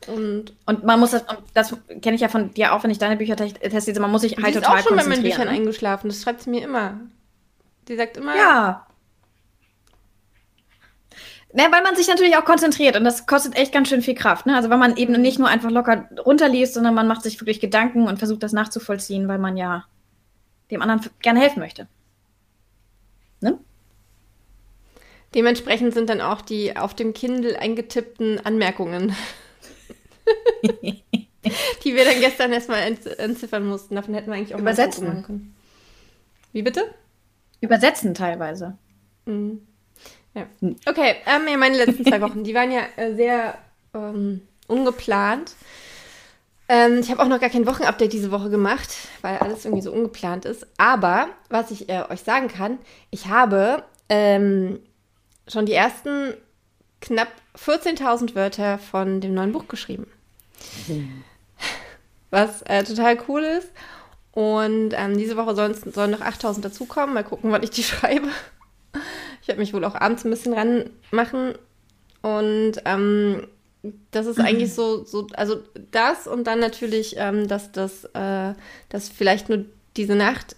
Und, 0.08 0.54
und 0.66 0.84
man 0.84 1.00
muss 1.00 1.12
das, 1.12 1.22
und 1.22 1.38
das 1.54 1.78
kenne 2.02 2.16
ich 2.16 2.22
ja 2.22 2.30
von 2.30 2.52
dir 2.56 2.74
auch, 2.74 2.84
wenn 2.84 2.90
ich 2.90 2.98
deine 2.98 3.16
Bücher 3.16 3.36
teste, 3.36 4.00
man 4.00 4.10
muss 4.10 4.22
sich 4.22 4.38
halt 4.38 4.56
total 4.56 4.82
konzentrieren. 4.82 4.82
Ich 4.82 4.86
bin 4.86 4.96
auch 4.96 4.98
schon 4.98 4.98
bei 4.98 5.16
meinen 5.16 5.22
Büchern 5.22 5.46
ne? 5.46 5.52
eingeschlafen, 5.52 6.08
das 6.08 6.24
schreibt 6.24 6.42
sie 6.42 6.50
mir 6.50 6.64
immer. 6.64 7.00
Die 7.88 7.96
sagt 7.96 8.18
immer. 8.18 8.36
Ja. 8.36 8.88
Ne, 11.54 11.68
weil 11.70 11.84
man 11.84 11.96
sich 11.96 12.08
natürlich 12.08 12.36
auch 12.38 12.46
konzentriert 12.46 12.98
und 12.98 13.04
das 13.04 13.28
kostet 13.28 13.56
echt 13.56 13.72
ganz 13.72 13.88
schön 13.88 14.02
viel 14.02 14.16
Kraft. 14.16 14.48
Ne? 14.48 14.56
Also 14.56 14.72
weil 14.72 14.80
man 14.80 14.98
eben 14.98 15.22
nicht 15.22 15.38
nur 15.38 15.48
einfach 15.48 15.70
locker 15.70 16.10
runterliest, 16.26 16.74
sondern 16.74 16.96
man 16.96 17.08
macht 17.08 17.22
sich 17.22 17.40
wirklich 17.40 17.60
Gedanken 17.60 18.08
und 18.08 18.18
versucht 18.18 18.42
das 18.42 18.54
nachzuvollziehen, 18.54 19.28
weil 19.28 19.38
man 19.38 19.58
ja 19.58 19.86
dem 20.74 20.82
anderen 20.82 21.02
gerne 21.22 21.40
helfen 21.40 21.60
möchte. 21.60 21.88
Dementsprechend 25.34 25.94
sind 25.94 26.10
dann 26.10 26.22
auch 26.22 26.42
die 26.42 26.78
auf 26.78 26.94
dem 26.94 27.14
Kindle 27.14 27.58
eingetippten 27.58 28.46
Anmerkungen, 28.46 29.16
die 31.84 31.96
wir 31.96 32.06
dann 32.06 32.20
gestern 32.20 32.54
erstmal 32.54 32.82
entziffern 32.82 33.66
mussten. 33.66 33.96
Davon 33.96 34.14
hätten 34.14 34.28
wir 34.28 34.36
eigentlich 34.36 34.54
auch 34.54 34.60
Übersetzen. 34.60 35.08
Mal 35.08 35.24
können. 35.24 35.56
Wie 36.52 36.62
bitte? 36.62 36.94
Übersetzen 37.62 38.14
teilweise. 38.14 38.78
Mhm. 39.26 39.66
Ja. 40.36 40.48
Okay, 40.86 41.16
ähm, 41.26 41.60
meine 41.60 41.78
letzten 41.78 42.06
zwei 42.06 42.22
Wochen, 42.22 42.44
die 42.44 42.54
waren 42.54 42.72
ja 42.72 42.82
äh, 42.96 43.16
sehr 43.16 43.58
ähm, 43.94 44.42
ungeplant. 44.68 45.56
Ähm, 46.70 47.00
ich 47.00 47.12
habe 47.12 47.22
auch 47.22 47.28
noch 47.28 47.40
gar 47.40 47.50
kein 47.50 47.68
Wochenupdate 47.68 48.14
diese 48.14 48.32
Woche 48.32 48.50
gemacht, 48.50 48.90
weil 49.22 49.38
alles 49.38 49.66
irgendwie 49.66 49.84
so 49.84 49.92
ungeplant 49.92 50.46
ist. 50.46 50.66
Aber 50.78 51.28
was 51.50 51.72
ich 51.72 51.90
äh, 51.90 52.04
euch 52.10 52.22
sagen 52.22 52.48
kann, 52.48 52.80
ich 53.12 53.28
habe 53.28 53.84
ähm, 54.10 54.80
schon 55.48 55.66
die 55.66 55.74
ersten 55.74 56.34
knapp 57.02 57.30
14.000 57.58 58.36
Wörter 58.36 58.78
von 58.78 59.20
dem 59.20 59.34
neuen 59.34 59.52
Buch 59.52 59.68
geschrieben. 59.68 60.08
Was 62.32 62.62
äh, 62.64 62.84
total 62.84 63.18
cool 63.28 63.42
ist. 63.42 63.70
Und 64.32 64.94
ähm, 64.94 65.18
diese 65.18 65.38
Woche 65.38 65.54
sollen, 65.56 65.76
sollen 65.76 66.12
noch 66.12 66.22
8.000 66.22 66.62
dazukommen. 66.62 67.14
Mal 67.14 67.24
gucken, 67.24 67.52
wann 67.52 67.62
ich 67.62 67.70
die 67.70 67.84
schreibe. 67.84 68.30
Ich 69.42 69.48
werde 69.48 69.60
mich 69.60 69.74
wohl 69.74 69.86
auch 69.86 69.96
abends 69.96 70.24
ein 70.24 70.32
bisschen 70.32 70.54
ranmachen. 70.54 71.56
Und 72.22 72.76
ähm, 72.86 73.48
das 74.12 74.26
ist 74.28 74.40
eigentlich 74.40 74.74
so, 74.74 75.04
so, 75.04 75.28
also 75.34 75.62
das 75.92 76.28
und 76.28 76.46
dann 76.46 76.60
natürlich, 76.60 77.16
ähm, 77.18 77.48
dass 77.48 77.72
das, 77.72 78.06
äh, 78.14 78.54
dass 78.90 79.10
vielleicht 79.10 79.50
nur 79.50 79.66
diese 79.98 80.16
Nacht, 80.16 80.56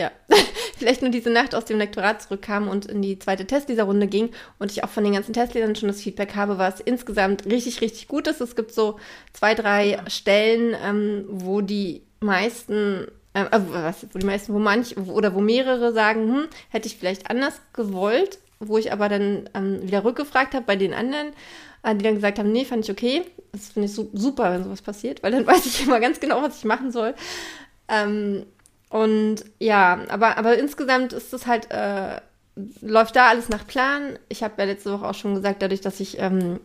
ja, 0.00 0.10
vielleicht 0.78 1.02
nur 1.02 1.10
diese 1.10 1.30
Nacht 1.30 1.54
aus 1.54 1.66
dem 1.66 1.78
Lektorat 1.78 2.22
zurückkam 2.22 2.68
und 2.68 2.86
in 2.86 3.02
die 3.02 3.18
zweite 3.18 3.46
Testleserrunde 3.46 4.06
ging 4.06 4.30
und 4.58 4.72
ich 4.72 4.84
auch 4.84 4.88
von 4.88 5.04
den 5.04 5.12
ganzen 5.12 5.34
Testlesern 5.34 5.76
schon 5.76 5.88
das 5.88 6.00
Feedback 6.00 6.34
habe, 6.34 6.56
was 6.56 6.80
insgesamt 6.80 7.44
richtig, 7.44 7.82
richtig 7.82 8.08
gut 8.08 8.26
ist. 8.26 8.40
Es 8.40 8.56
gibt 8.56 8.72
so 8.72 8.98
zwei, 9.34 9.54
drei 9.54 10.00
Stellen, 10.08 10.74
ähm, 10.82 11.26
wo 11.28 11.60
die 11.60 12.02
meisten 12.20 13.06
äh, 13.34 13.44
was, 13.50 14.06
wo 14.12 14.18
die 14.18 14.26
meisten, 14.26 14.54
wo 14.54 14.58
manch 14.58 14.96
oder 14.96 15.34
wo 15.34 15.40
mehrere 15.40 15.92
sagen, 15.92 16.28
hm, 16.28 16.48
hätte 16.70 16.86
ich 16.86 16.96
vielleicht 16.96 17.30
anders 17.30 17.60
gewollt, 17.74 18.38
wo 18.60 18.78
ich 18.78 18.92
aber 18.92 19.08
dann 19.08 19.50
ähm, 19.54 19.82
wieder 19.82 20.04
rückgefragt 20.04 20.54
habe 20.54 20.64
bei 20.64 20.76
den 20.76 20.94
anderen, 20.94 21.28
äh, 21.28 21.32
die 21.84 22.04
dann 22.04 22.14
gesagt 22.14 22.38
haben, 22.38 22.52
nee, 22.52 22.64
fand 22.64 22.84
ich 22.84 22.90
okay. 22.90 23.22
Das 23.52 23.70
finde 23.70 23.86
ich 23.86 23.94
super, 23.94 24.52
wenn 24.52 24.64
sowas 24.64 24.82
passiert, 24.82 25.22
weil 25.22 25.32
dann 25.32 25.46
weiß 25.46 25.66
ich 25.66 25.84
immer 25.86 26.00
ganz 26.00 26.20
genau, 26.20 26.42
was 26.42 26.58
ich 26.58 26.64
machen 26.64 26.92
soll. 26.92 27.14
Ähm, 27.88 28.46
und 28.88 29.44
ja, 29.58 30.00
aber, 30.08 30.36
aber 30.38 30.58
insgesamt 30.58 31.12
ist 31.12 31.32
es 31.32 31.46
halt, 31.46 31.70
äh, 31.70 32.20
läuft 32.80 33.16
da 33.16 33.28
alles 33.28 33.48
nach 33.48 33.66
Plan. 33.66 34.18
Ich 34.28 34.42
habe 34.42 34.54
ja 34.58 34.64
letzte 34.64 34.92
Woche 34.92 35.08
auch 35.08 35.14
schon 35.14 35.34
gesagt, 35.34 35.62
dadurch, 35.62 35.80
dass 35.80 35.98
ich 36.00 36.18
ähm, 36.18 36.60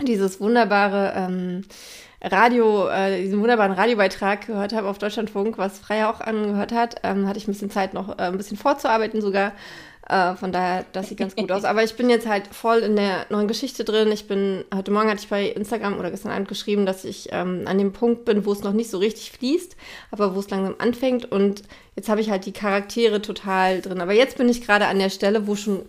dieses 0.00 0.40
wunderbare 0.40 1.12
ähm, 1.16 1.64
Radio, 2.22 2.88
äh, 2.88 3.20
diesen 3.22 3.40
wunderbaren 3.40 3.72
Radiobeitrag 3.72 4.46
gehört 4.46 4.72
habe 4.72 4.88
auf 4.88 4.98
Deutschlandfunk, 4.98 5.58
was 5.58 5.80
Freya 5.80 6.08
auch 6.08 6.20
angehört 6.20 6.72
hat, 6.72 6.96
ähm, 7.02 7.26
hatte 7.26 7.38
ich 7.38 7.48
ein 7.48 7.52
bisschen 7.52 7.70
Zeit 7.70 7.94
noch 7.94 8.18
äh, 8.18 8.22
ein 8.22 8.36
bisschen 8.36 8.56
vorzuarbeiten 8.56 9.20
sogar. 9.20 9.52
Äh, 10.08 10.34
von 10.34 10.52
daher, 10.52 10.84
das 10.92 11.08
sieht 11.08 11.18
ganz 11.18 11.36
gut 11.36 11.50
aus. 11.52 11.64
Aber 11.64 11.82
ich 11.84 11.94
bin 11.94 12.10
jetzt 12.10 12.26
halt 12.26 12.48
voll 12.48 12.78
in 12.78 12.96
der 12.96 13.26
neuen 13.30 13.48
Geschichte 13.48 13.84
drin. 13.84 14.10
Ich 14.10 14.26
bin, 14.26 14.64
heute 14.74 14.90
Morgen 14.90 15.08
hatte 15.08 15.20
ich 15.20 15.28
bei 15.28 15.46
Instagram 15.46 15.98
oder 15.98 16.10
gestern 16.10 16.32
Abend 16.32 16.48
geschrieben, 16.48 16.86
dass 16.86 17.04
ich 17.04 17.28
ähm, 17.32 17.62
an 17.66 17.78
dem 17.78 17.92
Punkt 17.92 18.24
bin, 18.24 18.44
wo 18.44 18.52
es 18.52 18.62
noch 18.62 18.72
nicht 18.72 18.90
so 18.90 18.98
richtig 18.98 19.32
fließt, 19.32 19.76
aber 20.10 20.34
wo 20.34 20.40
es 20.40 20.50
langsam 20.50 20.74
anfängt. 20.78 21.30
Und 21.30 21.62
jetzt 21.96 22.08
habe 22.08 22.20
ich 22.20 22.30
halt 22.30 22.46
die 22.46 22.52
Charaktere 22.52 23.22
total 23.22 23.80
drin. 23.80 24.00
Aber 24.00 24.12
jetzt 24.12 24.36
bin 24.38 24.48
ich 24.48 24.66
gerade 24.66 24.86
an 24.86 24.98
der 24.98 25.10
Stelle, 25.10 25.46
wo 25.46 25.56
schon 25.56 25.86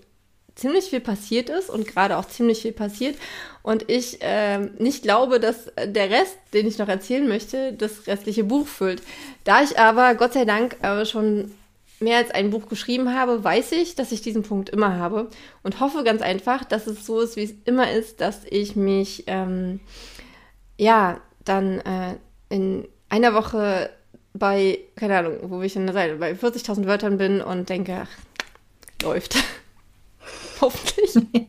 ziemlich 0.55 0.85
viel 0.85 0.99
passiert 0.99 1.49
ist 1.49 1.69
und 1.69 1.87
gerade 1.87 2.17
auch 2.17 2.25
ziemlich 2.25 2.61
viel 2.61 2.73
passiert 2.73 3.15
und 3.63 3.89
ich 3.89 4.21
äh, 4.21 4.59
nicht 4.77 5.03
glaube, 5.03 5.39
dass 5.39 5.71
der 5.83 6.09
Rest, 6.09 6.37
den 6.53 6.67
ich 6.67 6.77
noch 6.77 6.89
erzählen 6.89 7.27
möchte, 7.27 7.73
das 7.73 8.07
restliche 8.07 8.43
Buch 8.43 8.67
füllt. 8.67 9.01
Da 9.45 9.63
ich 9.63 9.79
aber 9.79 10.15
Gott 10.15 10.33
sei 10.33 10.45
Dank 10.45 10.77
äh, 10.83 11.05
schon 11.05 11.51
mehr 12.03 12.17
als 12.17 12.31
ein 12.31 12.51
Buch 12.51 12.67
geschrieben 12.67 13.13
habe, 13.13 13.43
weiß 13.43 13.71
ich, 13.71 13.95
dass 13.95 14.11
ich 14.11 14.21
diesen 14.21 14.43
Punkt 14.43 14.69
immer 14.69 14.97
habe 14.97 15.29
und 15.63 15.79
hoffe 15.79 16.03
ganz 16.03 16.21
einfach, 16.21 16.63
dass 16.63 16.87
es 16.87 17.05
so 17.05 17.21
ist, 17.21 17.35
wie 17.35 17.43
es 17.43 17.53
immer 17.65 17.91
ist, 17.91 18.21
dass 18.21 18.41
ich 18.49 18.75
mich 18.75 19.23
ähm, 19.27 19.79
ja 20.77 21.21
dann 21.45 21.79
äh, 21.79 22.15
in 22.49 22.87
einer 23.09 23.33
Woche 23.33 23.89
bei, 24.33 24.79
keine 24.95 25.17
Ahnung, 25.17 25.37
wo 25.43 25.61
ich 25.61 25.75
in 25.75 25.85
der 25.85 25.93
Seite, 25.93 26.15
bei 26.15 26.33
40.000 26.33 26.85
Wörtern 26.85 27.17
bin 27.17 27.41
und 27.41 27.69
denke, 27.69 28.03
ach, 28.03 29.03
läuft. 29.03 29.35
Hoffentlich. 30.61 31.17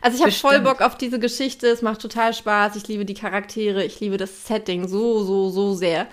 Also 0.00 0.16
ich 0.16 0.22
habe 0.22 0.32
voll 0.32 0.60
Bock 0.60 0.80
auf 0.80 0.96
diese 0.96 1.18
Geschichte. 1.18 1.66
Es 1.66 1.82
macht 1.82 2.00
total 2.00 2.32
Spaß. 2.32 2.76
Ich 2.76 2.86
liebe 2.86 3.04
die 3.04 3.14
Charaktere. 3.14 3.84
Ich 3.84 3.98
liebe 3.98 4.16
das 4.16 4.46
Setting 4.46 4.86
so, 4.86 5.24
so, 5.24 5.50
so 5.50 5.74
sehr. 5.74 6.06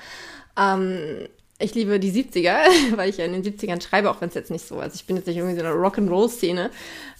Ähm, 0.57 1.27
ich 1.57 1.73
liebe 1.73 1.99
die 1.99 2.11
70er, 2.11 2.57
weil 2.95 3.09
ich 3.09 3.17
ja 3.17 3.25
in 3.25 3.33
den 3.33 3.43
70ern 3.43 3.81
schreibe, 3.81 4.09
auch 4.09 4.21
wenn 4.21 4.29
es 4.29 4.35
jetzt 4.35 4.51
nicht 4.51 4.67
so, 4.67 4.79
also 4.79 4.95
ich 4.95 5.05
bin 5.05 5.15
jetzt 5.15 5.27
nicht 5.27 5.37
irgendwie 5.37 5.57
so 5.57 5.65
eine 5.65 5.75
Rock'n'Roll-Szene 5.75 6.69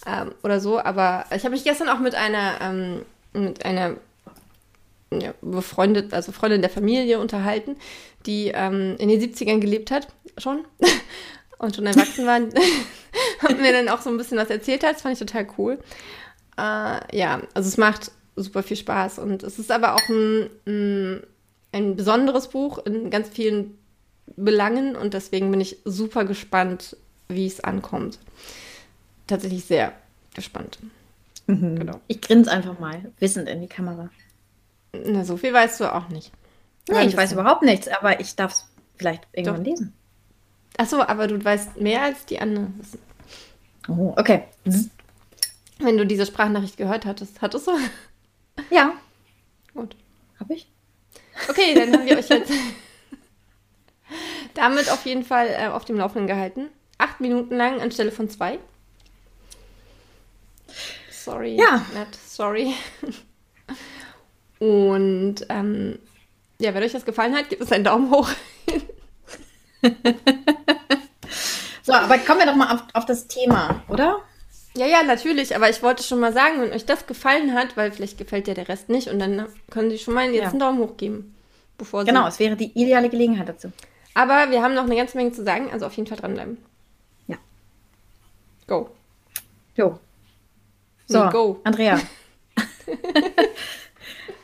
ähm, 0.06 0.32
oder 0.42 0.60
so, 0.60 0.78
aber 0.78 1.24
ich 1.34 1.44
habe 1.44 1.50
mich 1.54 1.64
gestern 1.64 1.88
auch 1.88 2.00
mit 2.00 2.14
einer, 2.14 2.60
ähm, 2.60 3.02
mit 3.32 3.64
einer 3.64 3.96
ja, 5.12 5.34
befreundet, 5.40 6.12
also 6.12 6.32
Freundin 6.32 6.60
der 6.60 6.70
Familie 6.70 7.20
unterhalten, 7.20 7.76
die 8.26 8.48
ähm, 8.54 8.96
in 8.98 9.08
den 9.08 9.20
70ern 9.20 9.60
gelebt 9.60 9.90
hat, 9.90 10.08
schon, 10.36 10.64
und 11.58 11.74
schon 11.74 11.86
erwachsen 11.86 12.26
war 12.26 12.40
und 13.48 13.60
mir 13.60 13.72
dann 13.72 13.88
auch 13.88 14.02
so 14.02 14.10
ein 14.10 14.18
bisschen 14.18 14.36
was 14.36 14.50
erzählt 14.50 14.84
hat. 14.84 14.96
Das 14.96 15.02
fand 15.02 15.14
ich 15.14 15.18
total 15.18 15.46
cool. 15.56 15.78
Äh, 16.58 17.16
ja, 17.16 17.40
also 17.54 17.68
es 17.68 17.76
macht 17.76 18.10
super 18.34 18.62
viel 18.62 18.76
Spaß 18.76 19.18
und 19.18 19.42
es 19.42 19.58
ist 19.58 19.70
aber 19.70 19.94
auch 19.94 20.08
ein, 20.10 21.22
ein 21.72 21.96
besonderes 21.96 22.48
Buch 22.48 22.84
in 22.84 23.08
ganz 23.08 23.30
vielen 23.30 23.78
Belangen 24.36 24.96
und 24.96 25.14
deswegen 25.14 25.50
bin 25.50 25.60
ich 25.60 25.78
super 25.84 26.24
gespannt, 26.24 26.96
wie 27.28 27.46
es 27.46 27.60
ankommt. 27.60 28.18
Tatsächlich 29.26 29.64
sehr 29.64 29.92
gespannt. 30.34 30.78
Mhm. 31.46 31.78
Genau. 31.78 32.00
Ich 32.08 32.20
grinse 32.20 32.50
einfach 32.50 32.78
mal, 32.78 33.12
wissend 33.18 33.48
in 33.48 33.60
die 33.60 33.68
Kamera. 33.68 34.10
Na, 34.92 35.24
so 35.24 35.36
viel 35.36 35.52
weißt 35.52 35.80
du 35.80 35.94
auch 35.94 36.08
nicht. 36.08 36.32
Nee, 36.88 37.06
ich 37.06 37.16
weiß 37.16 37.32
überhaupt 37.32 37.62
nichts, 37.62 37.88
aber 37.88 38.20
ich 38.20 38.36
darf 38.36 38.52
es 38.52 38.68
vielleicht 38.96 39.26
irgendwann 39.32 39.64
Doch. 39.64 39.70
lesen. 39.70 39.92
Achso, 40.76 41.00
aber 41.00 41.26
du 41.26 41.42
weißt 41.42 41.80
mehr 41.80 42.02
als 42.02 42.26
die 42.26 42.38
anderen 42.38 42.78
wissen. 42.78 42.98
Oh, 43.88 44.14
okay. 44.16 44.44
Wenn 45.78 45.96
du 45.96 46.06
diese 46.06 46.26
Sprachnachricht 46.26 46.76
gehört 46.76 47.06
hattest, 47.06 47.40
hattest 47.40 47.66
du? 47.66 47.72
Ja. 48.70 48.92
Gut. 49.74 49.96
Hab 50.38 50.50
ich? 50.50 50.68
Okay, 51.48 51.74
dann 51.74 51.92
haben 51.92 52.06
wir 52.06 52.18
euch 52.18 52.28
jetzt 52.28 52.52
damit 54.56 54.90
auf 54.90 55.04
jeden 55.06 55.24
Fall 55.24 55.48
äh, 55.48 55.68
auf 55.68 55.84
dem 55.84 55.96
Laufenden 55.96 56.26
gehalten. 56.26 56.68
Acht 56.98 57.20
Minuten 57.20 57.56
lang 57.56 57.80
anstelle 57.80 58.10
von 58.10 58.28
zwei. 58.28 58.58
Sorry. 61.10 61.56
Ja. 61.56 61.84
Not 61.94 62.08
sorry. 62.26 62.74
Und 64.58 65.46
ähm, 65.48 65.98
ja, 66.58 66.74
wenn 66.74 66.82
euch 66.82 66.92
das 66.92 67.04
gefallen 67.04 67.34
hat, 67.34 67.48
gebt 67.50 67.60
uns 67.60 67.72
einen 67.72 67.84
Daumen 67.84 68.10
hoch. 68.10 68.28
so, 71.82 71.92
aber 71.92 72.18
kommen 72.18 72.40
wir 72.40 72.46
doch 72.46 72.56
mal 72.56 72.74
auf, 72.74 72.82
auf 72.94 73.04
das 73.04 73.26
Thema, 73.26 73.82
oder? 73.88 74.22
Ja, 74.76 74.86
ja, 74.86 75.02
natürlich, 75.02 75.54
aber 75.56 75.70
ich 75.70 75.82
wollte 75.82 76.02
schon 76.02 76.20
mal 76.20 76.32
sagen, 76.32 76.60
wenn 76.60 76.72
euch 76.72 76.84
das 76.84 77.06
gefallen 77.06 77.54
hat, 77.54 77.76
weil 77.76 77.92
vielleicht 77.92 78.18
gefällt 78.18 78.46
dir 78.46 78.54
der 78.54 78.68
Rest 78.68 78.88
nicht 78.88 79.08
und 79.08 79.18
dann 79.18 79.46
können 79.70 79.90
Sie 79.90 79.98
schon 79.98 80.14
mal 80.14 80.30
jetzt 80.30 80.42
ja. 80.42 80.50
einen 80.50 80.60
Daumen 80.60 80.78
hoch 80.78 80.96
geben. 80.96 81.34
Bevor 81.78 82.02
Sie 82.02 82.06
genau, 82.08 82.26
es 82.26 82.38
wäre 82.38 82.56
die 82.56 82.72
ideale 82.78 83.08
Gelegenheit 83.08 83.48
dazu. 83.48 83.72
Aber 84.16 84.50
wir 84.50 84.62
haben 84.62 84.72
noch 84.72 84.84
eine 84.84 84.96
ganze 84.96 85.18
Menge 85.18 85.32
zu 85.32 85.44
sagen, 85.44 85.70
also 85.70 85.84
auf 85.84 85.92
jeden 85.92 86.08
Fall 86.08 86.16
dranbleiben. 86.16 86.56
Ja. 87.26 87.36
Go. 88.66 88.88
Jo. 89.76 89.98
So, 91.06 91.24
nee, 91.24 91.30
go. 91.30 91.60
Andrea. 91.64 92.00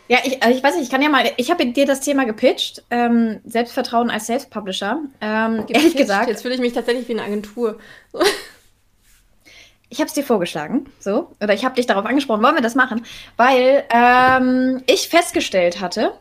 Ja, 0.09 0.19
ich, 0.25 0.43
also 0.43 0.55
ich 0.55 0.63
weiß 0.63 0.75
nicht, 0.75 0.85
ich 0.85 0.91
kann 0.91 1.01
ja 1.01 1.09
mal, 1.09 1.25
ich 1.39 1.51
habe 1.51 1.65
dir 1.65 1.87
das 1.87 2.01
Thema 2.01 2.27
gepitcht, 2.27 2.83
ähm, 2.91 3.41
Selbstvertrauen 3.47 4.11
als 4.11 4.27
Self-Publisher. 4.27 5.01
Ähm, 5.23 5.65
ehrlich 5.69 5.97
gesagt. 5.97 6.29
Jetzt 6.29 6.43
fühle 6.43 6.55
ich 6.55 6.61
mich 6.61 6.75
tatsächlich 6.75 7.09
wie 7.09 7.13
eine 7.13 7.23
Agentur. 7.23 7.79
ich 9.89 10.01
habe 10.01 10.09
es 10.09 10.13
dir 10.13 10.23
vorgeschlagen, 10.23 10.91
so, 10.99 11.31
oder 11.41 11.55
ich 11.55 11.65
habe 11.65 11.77
dich 11.77 11.87
darauf 11.87 12.05
angesprochen, 12.05 12.43
wollen 12.43 12.57
wir 12.57 12.63
das 12.63 12.75
machen? 12.75 13.07
Weil 13.39 13.85
ähm, 13.89 14.83
ich 14.87 15.09
festgestellt 15.09 15.81
hatte, 15.81 16.13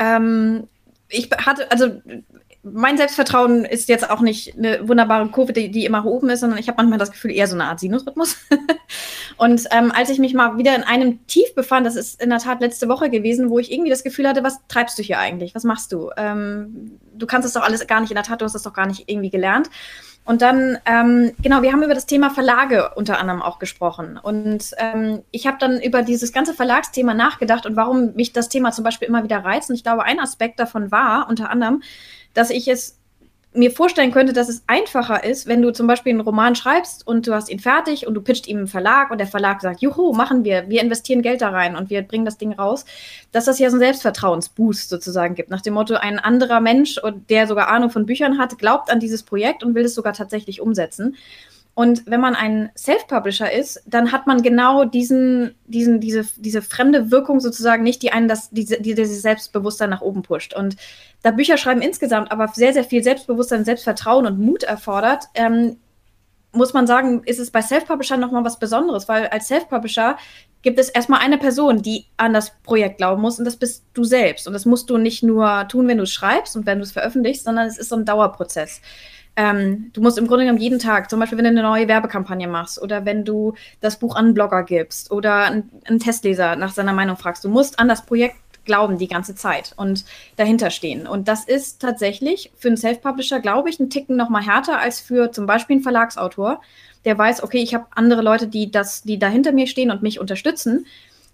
ähm, 0.00 0.66
ich 1.08 1.30
hatte, 1.30 1.70
also 1.70 2.00
mein 2.72 2.96
Selbstvertrauen 2.96 3.64
ist 3.64 3.88
jetzt 3.88 4.08
auch 4.10 4.20
nicht 4.20 4.56
eine 4.56 4.88
wunderbare 4.88 5.28
Kurve, 5.28 5.52
die, 5.52 5.70
die 5.70 5.84
immer 5.84 6.04
oben 6.04 6.30
ist, 6.30 6.40
sondern 6.40 6.58
ich 6.58 6.68
habe 6.68 6.76
manchmal 6.76 6.98
das 6.98 7.10
Gefühl, 7.10 7.32
eher 7.32 7.46
so 7.46 7.54
eine 7.54 7.64
Art 7.64 7.80
Sinusrhythmus. 7.80 8.36
und 9.36 9.64
ähm, 9.70 9.92
als 9.92 10.10
ich 10.10 10.18
mich 10.18 10.34
mal 10.34 10.58
wieder 10.58 10.74
in 10.74 10.82
einem 10.82 11.26
Tief 11.26 11.54
befand, 11.54 11.86
das 11.86 11.96
ist 11.96 12.22
in 12.22 12.30
der 12.30 12.38
Tat 12.38 12.60
letzte 12.60 12.88
Woche 12.88 13.10
gewesen, 13.10 13.50
wo 13.50 13.58
ich 13.58 13.72
irgendwie 13.72 13.90
das 13.90 14.04
Gefühl 14.04 14.28
hatte, 14.28 14.42
was 14.42 14.58
treibst 14.68 14.98
du 14.98 15.02
hier 15.02 15.18
eigentlich? 15.18 15.54
Was 15.54 15.64
machst 15.64 15.92
du? 15.92 16.10
Ähm, 16.16 16.98
du 17.14 17.26
kannst 17.26 17.46
es 17.46 17.54
doch 17.54 17.62
alles 17.62 17.86
gar 17.86 18.00
nicht 18.00 18.10
in 18.10 18.16
der 18.16 18.24
Tat, 18.24 18.40
du 18.40 18.44
hast 18.44 18.54
es 18.54 18.62
doch 18.62 18.74
gar 18.74 18.86
nicht 18.86 19.04
irgendwie 19.06 19.30
gelernt. 19.30 19.70
Und 20.28 20.42
dann, 20.42 20.76
ähm, 20.84 21.32
genau, 21.40 21.62
wir 21.62 21.72
haben 21.72 21.82
über 21.82 21.94
das 21.94 22.04
Thema 22.04 22.28
Verlage 22.28 22.90
unter 22.96 23.18
anderem 23.18 23.40
auch 23.40 23.58
gesprochen. 23.58 24.18
Und 24.22 24.74
ähm, 24.76 25.22
ich 25.30 25.46
habe 25.46 25.56
dann 25.58 25.80
über 25.80 26.02
dieses 26.02 26.34
ganze 26.34 26.52
Verlagsthema 26.52 27.14
nachgedacht 27.14 27.64
und 27.64 27.76
warum 27.76 28.12
mich 28.12 28.34
das 28.34 28.50
Thema 28.50 28.70
zum 28.70 28.84
Beispiel 28.84 29.08
immer 29.08 29.24
wieder 29.24 29.42
reizt. 29.42 29.70
Und 29.70 29.76
ich 29.76 29.84
glaube, 29.84 30.04
ein 30.04 30.20
Aspekt 30.20 30.60
davon 30.60 30.92
war 30.92 31.30
unter 31.30 31.48
anderem, 31.48 31.82
dass 32.34 32.50
ich 32.50 32.68
es 32.68 32.98
mir 33.54 33.70
vorstellen 33.70 34.12
könnte, 34.12 34.32
dass 34.32 34.48
es 34.48 34.62
einfacher 34.66 35.24
ist, 35.24 35.46
wenn 35.46 35.62
du 35.62 35.72
zum 35.72 35.86
Beispiel 35.86 36.10
einen 36.10 36.20
Roman 36.20 36.54
schreibst 36.54 37.06
und 37.06 37.26
du 37.26 37.34
hast 37.34 37.48
ihn 37.48 37.58
fertig 37.58 38.06
und 38.06 38.14
du 38.14 38.20
pitcht 38.20 38.46
ihm 38.46 38.58
einen 38.58 38.66
Verlag 38.66 39.10
und 39.10 39.18
der 39.18 39.26
Verlag 39.26 39.60
sagt, 39.62 39.80
juhu, 39.80 40.12
machen 40.12 40.44
wir, 40.44 40.68
wir 40.68 40.82
investieren 40.82 41.22
Geld 41.22 41.40
da 41.40 41.48
rein 41.48 41.74
und 41.74 41.88
wir 41.88 42.02
bringen 42.02 42.24
das 42.24 42.36
Ding 42.36 42.52
raus, 42.52 42.84
dass 43.32 43.46
das 43.46 43.58
ja 43.58 43.70
so 43.70 43.76
einen 43.76 43.80
Selbstvertrauensboost 43.80 44.90
sozusagen 44.90 45.34
gibt. 45.34 45.50
Nach 45.50 45.62
dem 45.62 45.74
Motto, 45.74 45.94
ein 45.94 46.18
anderer 46.18 46.60
Mensch, 46.60 47.00
der 47.28 47.46
sogar 47.46 47.68
Ahnung 47.68 47.90
von 47.90 48.06
Büchern 48.06 48.38
hat, 48.38 48.58
glaubt 48.58 48.90
an 48.90 49.00
dieses 49.00 49.22
Projekt 49.22 49.64
und 49.64 49.74
will 49.74 49.86
es 49.86 49.94
sogar 49.94 50.12
tatsächlich 50.12 50.60
umsetzen. 50.60 51.16
Und 51.74 52.02
wenn 52.06 52.20
man 52.20 52.34
ein 52.34 52.70
Self-Publisher 52.76 53.52
ist, 53.52 53.80
dann 53.86 54.10
hat 54.10 54.26
man 54.26 54.42
genau 54.42 54.84
diesen, 54.84 55.54
diesen, 55.66 56.00
diese, 56.00 56.24
diese 56.36 56.60
fremde 56.60 57.12
Wirkung 57.12 57.38
sozusagen 57.38 57.84
nicht, 57.84 58.02
die 58.02 58.10
einen 58.10 58.26
das, 58.26 58.50
diese, 58.50 58.80
die 58.80 58.94
dieses 58.94 59.22
Selbstbewusstsein 59.22 59.90
nach 59.90 60.00
oben 60.00 60.22
pusht. 60.22 60.54
Und 60.54 60.76
da 61.22 61.30
Bücherschreiben 61.30 61.80
insgesamt 61.80 62.32
aber 62.32 62.48
sehr, 62.48 62.72
sehr 62.72 62.82
viel 62.82 63.04
Selbstbewusstsein, 63.04 63.64
Selbstvertrauen 63.64 64.26
und 64.26 64.40
Mut 64.40 64.64
erfordert, 64.64 65.26
ähm, 65.34 65.76
muss 66.52 66.72
man 66.72 66.86
sagen, 66.86 67.22
ist 67.24 67.38
es 67.38 67.50
bei 67.50 67.62
Self-Publisher 67.62 68.16
nochmal 68.16 68.44
was 68.44 68.58
Besonderes, 68.58 69.08
weil 69.08 69.26
als 69.28 69.48
Self-Publisher 69.48 70.16
gibt 70.62 70.78
es 70.78 70.88
erstmal 70.88 71.20
eine 71.20 71.38
Person, 71.38 71.82
die 71.82 72.06
an 72.16 72.32
das 72.32 72.52
Projekt 72.62 72.98
glauben 72.98 73.22
muss 73.22 73.38
und 73.38 73.44
das 73.44 73.56
bist 73.56 73.84
du 73.94 74.04
selbst. 74.04 74.46
Und 74.46 74.54
das 74.54 74.64
musst 74.64 74.90
du 74.90 74.96
nicht 74.96 75.22
nur 75.22 75.68
tun, 75.68 75.86
wenn 75.88 75.98
du 75.98 76.06
schreibst 76.06 76.56
und 76.56 76.66
wenn 76.66 76.78
du 76.78 76.84
es 76.84 76.92
veröffentlichst, 76.92 77.44
sondern 77.44 77.66
es 77.66 77.78
ist 77.78 77.90
so 77.90 77.96
ein 77.96 78.04
Dauerprozess. 78.04 78.80
Ähm, 79.40 79.92
du 79.92 80.00
musst 80.00 80.18
im 80.18 80.26
Grunde 80.26 80.46
genommen 80.46 80.60
jeden 80.60 80.80
Tag, 80.80 81.08
zum 81.08 81.20
Beispiel, 81.20 81.38
wenn 81.38 81.44
du 81.44 81.50
eine 81.50 81.62
neue 81.62 81.86
Werbekampagne 81.86 82.48
machst 82.48 82.82
oder 82.82 83.04
wenn 83.04 83.24
du 83.24 83.54
das 83.80 84.00
Buch 84.00 84.16
an 84.16 84.24
einen 84.24 84.34
Blogger 84.34 84.64
gibst 84.64 85.12
oder 85.12 85.44
einen, 85.44 86.00
Testleser 86.00 86.56
nach 86.56 86.72
seiner 86.72 86.92
Meinung 86.92 87.16
fragst, 87.16 87.44
du 87.44 87.48
musst 87.48 87.78
an 87.78 87.86
das 87.86 88.04
Projekt 88.04 88.34
glauben 88.64 88.98
die 88.98 89.06
ganze 89.06 89.36
Zeit 89.36 89.74
und 89.76 90.04
dahinter 90.34 90.70
stehen. 90.70 91.06
Und 91.06 91.28
das 91.28 91.44
ist 91.44 91.80
tatsächlich 91.80 92.50
für 92.56 92.66
einen 92.66 92.76
Self-Publisher, 92.76 93.38
glaube 93.38 93.70
ich, 93.70 93.78
einen 93.78 93.90
Ticken 93.90 94.16
noch 94.16 94.28
mal 94.28 94.44
härter 94.44 94.80
als 94.80 94.98
für 94.98 95.30
zum 95.30 95.46
Beispiel 95.46 95.76
einen 95.76 95.82
Verlagsautor, 95.84 96.60
der 97.04 97.16
weiß, 97.16 97.44
okay, 97.44 97.58
ich 97.58 97.74
habe 97.74 97.86
andere 97.92 98.22
Leute, 98.22 98.48
die 98.48 98.72
das, 98.72 99.02
die 99.02 99.20
da 99.20 99.28
hinter 99.28 99.52
mir 99.52 99.68
stehen 99.68 99.92
und 99.92 100.02
mich 100.02 100.18
unterstützen. 100.18 100.84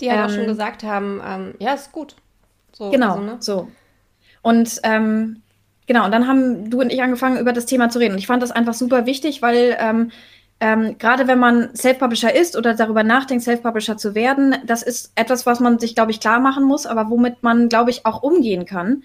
Die 0.03 0.11
halt 0.11 0.21
ähm, 0.21 0.27
auch 0.27 0.31
schon 0.31 0.47
gesagt 0.47 0.83
haben, 0.83 1.23
ähm, 1.27 1.55
ja, 1.59 1.73
ist 1.73 1.91
gut. 1.91 2.17
So, 2.73 2.91
genau, 2.91 3.13
also, 3.13 3.23
ne? 3.23 3.37
so. 3.41 3.69
Und 4.43 4.81
ähm, 4.83 5.43
Genau, 5.87 6.07
und 6.07 6.13
dann 6.13 6.27
haben 6.27 6.71
du 6.71 6.81
und 6.81 6.91
ich 6.91 7.03
angefangen, 7.03 7.39
über 7.39 7.53
das 7.53 7.67
Thema 7.67 7.91
zu 7.91 7.99
reden. 7.99 8.13
Und 8.13 8.19
ich 8.19 8.27
fand 8.27 8.43
das 8.43 8.51
einfach 8.51 8.75
super 8.75 9.07
wichtig, 9.07 9.43
weil 9.43 9.77
ähm, 9.79 10.11
ähm, 10.61 10.97
gerade 10.99 11.27
wenn 11.27 11.39
man 11.39 11.75
Self-Publisher 11.75 12.35
ist 12.35 12.57
oder 12.57 12.75
darüber 12.75 13.03
nachdenkt, 13.03 13.45
Self-Publisher 13.45 13.97
zu 13.97 14.15
werden, 14.15 14.57
das 14.65 14.83
ist 14.83 15.13
etwas, 15.15 15.47
was 15.47 15.61
man 15.61 15.79
sich, 15.79 15.95
glaube 15.95 16.11
ich, 16.11 16.21
klar 16.21 16.41
machen 16.41 16.65
muss, 16.65 16.87
aber 16.87 17.11
womit 17.11 17.43
man, 17.43 17.69
glaube 17.69 17.91
ich, 17.91 18.07
auch 18.07 18.23
umgehen 18.23 18.65
kann. 18.65 19.03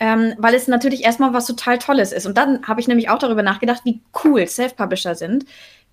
Ähm, 0.00 0.34
weil 0.38 0.54
es 0.54 0.68
natürlich 0.68 1.04
erstmal 1.04 1.32
was 1.32 1.46
total 1.46 1.78
Tolles 1.78 2.12
ist. 2.12 2.26
Und 2.26 2.36
dann 2.36 2.66
habe 2.66 2.80
ich 2.80 2.88
nämlich 2.88 3.08
auch 3.08 3.18
darüber 3.18 3.42
nachgedacht, 3.42 3.82
wie 3.84 4.00
cool 4.24 4.46
Self-Publisher 4.46 5.14
sind, 5.14 5.44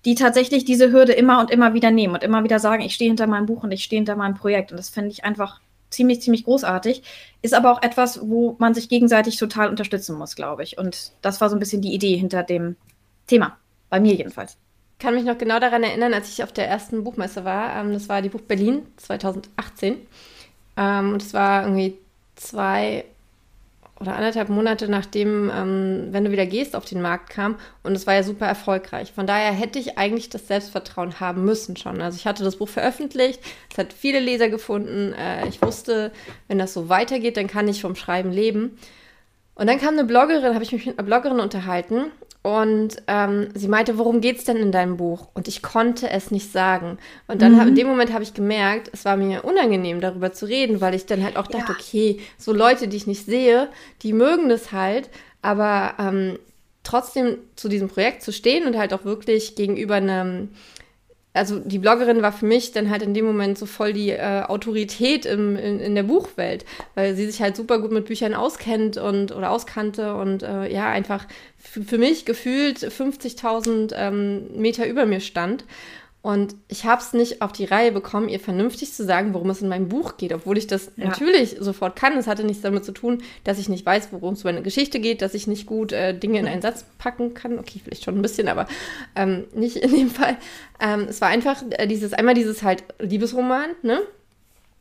die 0.04 0.14
tatsächlich 0.14 0.64
diese 0.64 0.90
Hürde 0.90 1.12
immer 1.12 1.38
und 1.40 1.50
immer 1.50 1.74
wieder 1.74 1.90
nehmen 1.90 2.14
und 2.14 2.24
immer 2.24 2.42
wieder 2.42 2.58
sagen, 2.58 2.82
ich 2.82 2.94
stehe 2.94 3.10
hinter 3.10 3.26
meinem 3.26 3.46
Buch 3.46 3.62
und 3.62 3.70
ich 3.72 3.84
stehe 3.84 3.98
hinter 3.98 4.16
meinem 4.16 4.34
Projekt. 4.34 4.72
Und 4.72 4.78
das 4.78 4.88
finde 4.88 5.10
ich 5.10 5.24
einfach 5.24 5.60
ziemlich, 5.90 6.22
ziemlich 6.22 6.44
großartig. 6.44 7.02
Ist 7.42 7.54
aber 7.54 7.72
auch 7.72 7.82
etwas, 7.82 8.20
wo 8.22 8.56
man 8.58 8.74
sich 8.74 8.88
gegenseitig 8.88 9.36
total 9.36 9.68
unterstützen 9.68 10.16
muss, 10.16 10.36
glaube 10.36 10.62
ich. 10.62 10.78
Und 10.78 11.12
das 11.22 11.40
war 11.40 11.50
so 11.50 11.56
ein 11.56 11.60
bisschen 11.60 11.82
die 11.82 11.94
Idee 11.94 12.16
hinter 12.16 12.42
dem 12.42 12.76
Thema. 13.26 13.58
Bei 13.88 14.00
mir 14.00 14.14
jedenfalls. 14.14 14.56
Ich 14.98 15.02
kann 15.02 15.14
mich 15.14 15.24
noch 15.24 15.38
genau 15.38 15.58
daran 15.58 15.82
erinnern, 15.82 16.14
als 16.14 16.28
ich 16.28 16.44
auf 16.44 16.52
der 16.52 16.68
ersten 16.68 17.04
Buchmesse 17.04 17.44
war. 17.44 17.76
Ähm, 17.76 17.92
das 17.92 18.08
war 18.08 18.22
die 18.22 18.28
Buch 18.28 18.42
Berlin 18.42 18.86
2018. 18.96 19.96
Ähm, 20.76 21.12
und 21.12 21.22
es 21.22 21.34
war 21.34 21.62
irgendwie 21.62 21.96
zwei 22.36 23.04
oder 24.00 24.16
anderthalb 24.16 24.48
Monate 24.48 24.88
nachdem 24.88 25.50
ähm, 25.54 26.08
Wenn 26.10 26.24
du 26.24 26.30
wieder 26.30 26.46
gehst 26.46 26.74
auf 26.74 26.86
den 26.86 27.02
Markt 27.02 27.30
kam 27.30 27.56
und 27.82 27.94
es 27.94 28.06
war 28.06 28.14
ja 28.14 28.22
super 28.22 28.46
erfolgreich. 28.46 29.12
Von 29.12 29.26
daher 29.26 29.52
hätte 29.52 29.78
ich 29.78 29.98
eigentlich 29.98 30.30
das 30.30 30.48
Selbstvertrauen 30.48 31.20
haben 31.20 31.44
müssen 31.44 31.76
schon. 31.76 32.00
Also 32.00 32.16
ich 32.16 32.26
hatte 32.26 32.42
das 32.42 32.56
Buch 32.56 32.68
veröffentlicht, 32.68 33.40
es 33.70 33.78
hat 33.78 33.92
viele 33.92 34.20
Leser 34.20 34.48
gefunden. 34.48 35.12
Äh, 35.12 35.46
ich 35.48 35.60
wusste, 35.60 36.12
wenn 36.48 36.58
das 36.58 36.72
so 36.72 36.88
weitergeht, 36.88 37.36
dann 37.36 37.46
kann 37.46 37.68
ich 37.68 37.82
vom 37.82 37.94
Schreiben 37.94 38.32
leben. 38.32 38.78
Und 39.54 39.66
dann 39.66 39.78
kam 39.78 39.94
eine 39.94 40.04
Bloggerin, 40.04 40.54
habe 40.54 40.64
ich 40.64 40.72
mich 40.72 40.86
mit 40.86 40.98
einer 40.98 41.06
Bloggerin 41.06 41.38
unterhalten 41.38 42.06
und 42.42 42.96
ähm, 43.06 43.48
sie 43.54 43.68
meinte, 43.68 43.98
worum 43.98 44.22
geht 44.22 44.38
es 44.38 44.44
denn 44.44 44.56
in 44.56 44.72
deinem 44.72 44.96
Buch? 44.96 45.28
Und 45.34 45.46
ich 45.46 45.60
konnte 45.60 46.08
es 46.08 46.30
nicht 46.30 46.50
sagen. 46.50 46.96
Und 47.26 47.42
dann 47.42 47.52
mhm. 47.52 47.60
hab, 47.60 47.68
in 47.68 47.74
dem 47.74 47.86
Moment 47.86 48.14
habe 48.14 48.22
ich 48.22 48.32
gemerkt, 48.32 48.88
es 48.94 49.04
war 49.04 49.16
mir 49.16 49.44
unangenehm, 49.44 50.00
darüber 50.00 50.32
zu 50.32 50.46
reden, 50.46 50.80
weil 50.80 50.94
ich 50.94 51.04
dann 51.04 51.22
halt 51.22 51.36
auch 51.36 51.46
dachte, 51.46 51.72
ja. 51.72 51.78
okay, 51.78 52.20
so 52.38 52.54
Leute, 52.54 52.88
die 52.88 52.96
ich 52.96 53.06
nicht 53.06 53.26
sehe, 53.26 53.68
die 54.02 54.14
mögen 54.14 54.48
das 54.48 54.72
halt, 54.72 55.10
aber 55.42 55.94
ähm, 55.98 56.38
trotzdem 56.82 57.36
zu 57.56 57.68
diesem 57.68 57.88
Projekt 57.88 58.22
zu 58.22 58.32
stehen 58.32 58.66
und 58.66 58.78
halt 58.78 58.94
auch 58.94 59.04
wirklich 59.04 59.54
gegenüber 59.54 59.96
einem 59.96 60.48
also 61.32 61.60
die 61.60 61.78
Bloggerin 61.78 62.22
war 62.22 62.32
für 62.32 62.46
mich 62.46 62.72
dann 62.72 62.90
halt 62.90 63.02
in 63.02 63.14
dem 63.14 63.24
Moment 63.24 63.56
so 63.56 63.66
voll 63.66 63.92
die 63.92 64.10
äh, 64.10 64.42
Autorität 64.42 65.26
im, 65.26 65.56
in, 65.56 65.78
in, 65.78 65.94
der 65.94 66.02
Buchwelt, 66.02 66.64
weil 66.96 67.14
sie 67.14 67.26
sich 67.26 67.40
halt 67.40 67.56
super 67.56 67.78
gut 67.78 67.92
mit 67.92 68.06
Büchern 68.06 68.34
auskennt 68.34 68.96
und 68.96 69.30
oder 69.34 69.50
auskannte 69.50 70.14
und 70.16 70.42
äh, 70.42 70.72
ja, 70.72 70.88
einfach 70.88 71.26
für 71.56 71.98
mich 71.98 72.24
gefühlt 72.24 72.78
50.000 72.78 73.92
ähm, 73.94 74.60
Meter 74.60 74.86
über 74.86 75.06
mir 75.06 75.20
stand. 75.20 75.64
Und 76.22 76.54
ich 76.68 76.84
habe 76.84 77.00
es 77.00 77.14
nicht 77.14 77.40
auf 77.40 77.52
die 77.52 77.64
Reihe 77.64 77.92
bekommen, 77.92 78.28
ihr 78.28 78.40
vernünftig 78.40 78.92
zu 78.92 79.04
sagen, 79.04 79.32
worum 79.32 79.48
es 79.48 79.62
in 79.62 79.68
meinem 79.68 79.88
Buch 79.88 80.18
geht, 80.18 80.34
obwohl 80.34 80.58
ich 80.58 80.66
das 80.66 80.92
ja. 80.96 81.06
natürlich 81.06 81.56
sofort 81.58 81.96
kann. 81.96 82.16
Es 82.18 82.26
hatte 82.26 82.44
nichts 82.44 82.62
damit 82.62 82.84
zu 82.84 82.92
tun, 82.92 83.22
dass 83.44 83.58
ich 83.58 83.70
nicht 83.70 83.86
weiß, 83.86 84.08
worum 84.12 84.34
es 84.34 84.42
bei 84.42 84.50
einer 84.50 84.60
Geschichte 84.60 85.00
geht, 85.00 85.22
dass 85.22 85.32
ich 85.32 85.46
nicht 85.46 85.64
gut 85.64 85.92
äh, 85.92 86.12
Dinge 86.12 86.38
in 86.38 86.46
einen 86.46 86.60
Satz 86.62 86.84
packen 86.98 87.32
kann. 87.32 87.58
Okay, 87.58 87.80
vielleicht 87.82 88.04
schon 88.04 88.18
ein 88.18 88.22
bisschen, 88.22 88.48
aber 88.48 88.66
ähm, 89.16 89.44
nicht 89.54 89.76
in 89.76 89.94
dem 89.94 90.10
Fall. 90.10 90.36
Ähm, 90.78 91.06
es 91.08 91.22
war 91.22 91.28
einfach 91.28 91.62
äh, 91.70 91.86
dieses, 91.86 92.12
einmal 92.12 92.34
dieses 92.34 92.62
halt 92.62 92.84
Liebesroman, 92.98 93.70
ne? 93.82 94.00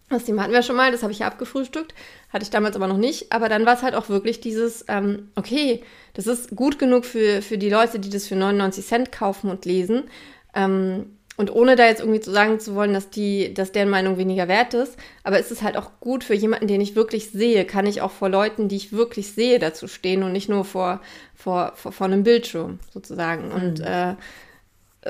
Das 0.10 0.26
Thema 0.26 0.42
hatten 0.42 0.54
wir 0.54 0.64
schon 0.64 0.76
mal, 0.76 0.92
das 0.92 1.04
habe 1.04 1.14
ich 1.14 1.20
ja 1.20 1.28
abgefrühstückt, 1.28 1.94
hatte 2.34 2.44
ich 2.44 2.50
damals 2.50 2.76
aber 2.76 2.88
noch 2.88 2.98
nicht. 2.98 3.32
Aber 3.32 3.48
dann 3.48 3.66
war 3.68 3.76
es 3.76 3.84
halt 3.84 3.94
auch 3.94 4.10
wirklich 4.10 4.42
dieses, 4.42 4.84
ähm, 4.88 5.30
okay, 5.36 5.84
das 6.16 6.26
ist 6.26 6.56
gut 6.56 6.80
genug 6.80 7.06
für, 7.06 7.44
für 7.44 7.60
die 7.60 7.70
Leute, 7.70 8.00
die 8.00 8.10
das 8.10 8.28
für 8.28 8.36
99 8.36 8.86
Cent 8.86 9.12
kaufen 9.12 9.52
und 9.52 9.66
lesen. 9.66 10.06
Ähm, 10.56 11.06
und 11.40 11.56
ohne 11.56 11.78
da 11.78 11.86
jetzt 11.86 12.02
irgendwie 12.02 12.20
zu 12.20 12.32
sagen 12.32 12.60
zu 12.60 12.76
wollen, 12.76 12.92
dass 12.92 13.10
die, 13.10 13.54
dass 13.54 13.72
deren 13.72 13.90
Meinung 13.90 14.18
weniger 14.18 14.50
wert 14.50 14.74
ist, 14.74 14.98
aber 15.24 15.40
ist 15.40 15.52
es 15.52 15.62
halt 15.62 15.78
auch 15.78 15.92
gut 16.02 16.26
für 16.26 16.34
jemanden, 16.34 16.68
den 16.68 16.82
ich 16.82 16.98
wirklich 16.98 17.32
sehe, 17.32 17.64
kann 17.64 17.86
ich 17.86 18.02
auch 18.02 18.12
vor 18.12 18.28
Leuten, 18.28 18.68
die 18.68 18.76
ich 18.76 18.92
wirklich 18.92 19.32
sehe, 19.32 19.58
dazu 19.58 19.88
stehen 19.88 20.24
und 20.24 20.34
nicht 20.34 20.50
nur 20.50 20.66
vor, 20.66 21.00
vor, 21.34 21.72
vor, 21.76 21.94
vor 21.94 22.08
einem 22.08 22.24
Bildschirm 22.24 22.80
sozusagen. 22.92 23.48
Mhm. 23.48 23.54
Und 23.54 23.80
äh, 23.80 24.16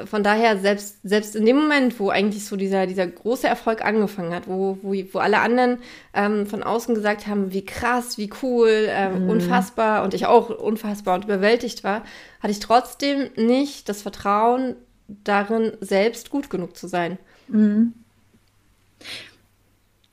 von 0.05 0.21
daher, 0.21 0.59
selbst, 0.59 0.99
selbst 1.01 1.35
in 1.35 1.47
dem 1.47 1.55
Moment, 1.55 1.99
wo 1.99 2.09
eigentlich 2.09 2.45
so 2.45 2.55
dieser, 2.57 2.85
dieser 2.85 3.07
große 3.07 3.47
Erfolg 3.47 3.83
angefangen 3.83 4.31
hat, 4.31 4.47
wo, 4.47 4.77
wo, 4.83 4.93
wo 5.11 5.17
alle 5.17 5.39
anderen 5.39 5.79
ähm, 6.13 6.45
von 6.45 6.61
außen 6.61 6.93
gesagt 6.93 7.25
haben, 7.25 7.53
wie 7.53 7.65
krass, 7.65 8.19
wie 8.19 8.29
cool, 8.43 8.87
äh, 8.87 9.09
mhm. 9.09 9.31
unfassbar 9.31 10.03
und 10.03 10.13
ich 10.13 10.27
auch 10.27 10.51
unfassbar 10.51 11.15
und 11.15 11.25
überwältigt 11.25 11.83
war, 11.83 12.03
hatte 12.39 12.51
ich 12.51 12.59
trotzdem 12.59 13.31
nicht 13.35 13.89
das 13.89 14.03
Vertrauen, 14.03 14.75
darin, 15.23 15.73
selbst 15.81 16.29
gut 16.29 16.49
genug 16.49 16.77
zu 16.77 16.87
sein. 16.87 17.17
Mhm. 17.47 17.93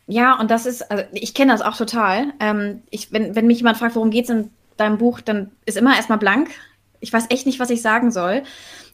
Ja, 0.07 0.39
und 0.39 0.51
das 0.51 0.67
ist, 0.67 0.91
also 0.91 1.05
ich 1.13 1.35
kenne 1.35 1.53
das 1.53 1.63
auch 1.63 1.77
total. 1.77 2.33
Ähm, 2.39 2.83
ich, 2.91 3.13
wenn, 3.13 3.35
wenn 3.35 3.47
mich 3.47 3.59
jemand 3.59 3.77
fragt, 3.77 3.97
worum 3.97 4.11
geht 4.11 4.25
es 4.25 4.31
in 4.31 4.51
deinem 4.77 4.99
Buch, 4.99 5.21
dann 5.21 5.51
ist 5.65 5.77
immer 5.77 5.97
erstmal 5.97 6.19
blank. 6.19 6.51
Ich 7.01 7.13
weiß 7.13 7.27
echt 7.31 7.47
nicht, 7.47 7.59
was 7.59 7.71
ich 7.71 7.83
sagen 7.83 8.11
soll. 8.11 8.43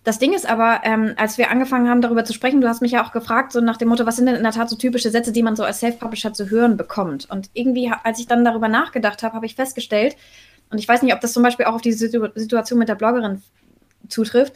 Das 0.05 0.19
Ding 0.19 0.33
ist 0.33 0.49
aber, 0.49 0.81
ähm, 0.85 1.13
als 1.17 1.39
wir 1.39 1.51
angefangen 1.51 1.89
haben, 1.89 2.01
darüber 2.01 2.25
zu 2.25 2.33
sprechen, 2.33 2.61
du 2.61 2.69
hast 2.69 2.83
mich 2.83 2.93
ja 2.93 3.05
auch 3.05 3.13
gefragt, 3.13 3.53
so 3.53 3.61
nach 3.61 3.77
dem 3.77 3.89
Motto, 3.89 4.05
was 4.07 4.17
sind 4.17 4.27
denn 4.27 4.35
in 4.35 4.43
der 4.43 4.53
Tat 4.53 4.69
so 4.69 4.77
typische 4.77 5.11
Sätze, 5.11 5.31
die 5.31 5.43
man 5.43 5.55
so 5.55 5.63
als 5.63 5.79
Self-Publisher 5.81 6.33
zu 6.33 6.51
hören 6.51 6.77
bekommt? 6.77 7.31
Und 7.31 7.51
irgendwie, 7.53 7.93
als 8.03 8.19
ich 8.19 8.27
dann 8.27 8.45
darüber 8.45 8.69
nachgedacht 8.69 9.23
habe, 9.23 9.35
habe 9.35 9.47
ich 9.47 9.55
festgestellt, 9.55 10.17
und 10.71 10.79
ich 10.79 10.89
weiß 10.89 11.03
nicht, 11.03 11.13
ob 11.13 11.21
das 11.21 11.35
zum 11.35 11.43
Beispiel 11.43 11.67
auch 11.67 11.75
auf 11.75 11.83
die 11.83 11.93
Situ 11.93 12.27
Situation 12.35 12.79
mit 12.79 12.89
der 12.89 12.95
Bloggerin 12.95 13.43
zutrifft, 14.09 14.55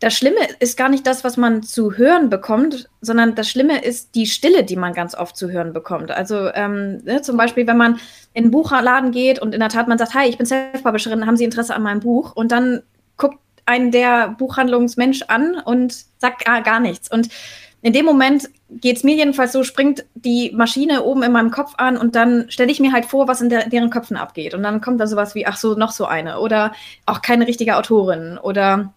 das 0.00 0.14
Schlimme 0.14 0.40
ist 0.60 0.78
gar 0.78 0.88
nicht 0.88 1.06
das, 1.06 1.24
was 1.24 1.36
man 1.36 1.62
zu 1.62 1.92
hören 1.92 2.30
bekommt, 2.30 2.88
sondern 3.02 3.34
das 3.34 3.50
Schlimme 3.50 3.84
ist 3.84 4.14
die 4.14 4.26
Stille, 4.26 4.64
die 4.64 4.76
man 4.76 4.94
ganz 4.94 5.14
oft 5.14 5.36
zu 5.36 5.50
hören 5.50 5.74
bekommt. 5.74 6.10
Also 6.10 6.48
ähm, 6.54 7.02
ne, 7.04 7.20
zum 7.20 7.36
Beispiel, 7.36 7.66
wenn 7.66 7.76
man 7.76 8.00
in 8.32 8.44
einen 8.44 8.50
Buchladen 8.50 9.12
geht 9.12 9.38
und 9.38 9.52
in 9.54 9.60
der 9.60 9.68
Tat 9.68 9.88
man 9.88 9.98
sagt, 9.98 10.14
hi, 10.14 10.26
ich 10.26 10.38
bin 10.38 10.46
Self-Publisherin, 10.46 11.26
haben 11.26 11.36
Sie 11.36 11.44
Interesse 11.44 11.74
an 11.74 11.82
meinem 11.82 12.00
Buch? 12.00 12.34
Und 12.34 12.50
dann 12.50 12.82
guckt 13.18 13.38
einen 13.66 13.90
der 13.90 14.28
Buchhandlungsmensch 14.28 15.22
an 15.28 15.56
und 15.62 15.94
sagt 16.18 16.46
gar, 16.46 16.62
gar 16.62 16.80
nichts. 16.80 17.10
Und 17.10 17.28
in 17.82 17.92
dem 17.92 18.06
Moment 18.06 18.48
geht 18.70 18.96
es 18.96 19.04
mir 19.04 19.16
jedenfalls 19.16 19.52
so, 19.52 19.64
springt 19.64 20.04
die 20.14 20.50
Maschine 20.54 21.02
oben 21.02 21.22
in 21.22 21.32
meinem 21.32 21.50
Kopf 21.50 21.74
an 21.76 21.96
und 21.96 22.14
dann 22.14 22.50
stelle 22.50 22.70
ich 22.70 22.80
mir 22.80 22.92
halt 22.92 23.04
vor, 23.04 23.28
was 23.28 23.40
in 23.40 23.50
der, 23.50 23.68
deren 23.68 23.90
Köpfen 23.90 24.16
abgeht. 24.16 24.54
Und 24.54 24.62
dann 24.62 24.80
kommt 24.80 25.00
da 25.00 25.06
sowas 25.06 25.34
wie, 25.34 25.46
ach 25.46 25.56
so, 25.56 25.74
noch 25.74 25.92
so 25.92 26.06
eine. 26.06 26.40
Oder 26.40 26.72
auch 27.04 27.20
keine 27.20 27.46
richtige 27.46 27.76
Autorin. 27.76 28.38
Oder, 28.38 28.92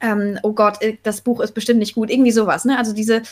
ähm, 0.00 0.38
oh 0.42 0.52
Gott, 0.52 0.82
äh, 0.82 0.96
das 1.02 1.20
Buch 1.20 1.40
ist 1.40 1.52
bestimmt 1.52 1.78
nicht 1.78 1.94
gut. 1.94 2.10
Irgendwie 2.10 2.30
sowas. 2.30 2.64
Ne? 2.64 2.78
Also 2.78 2.92
diese, 2.92 3.22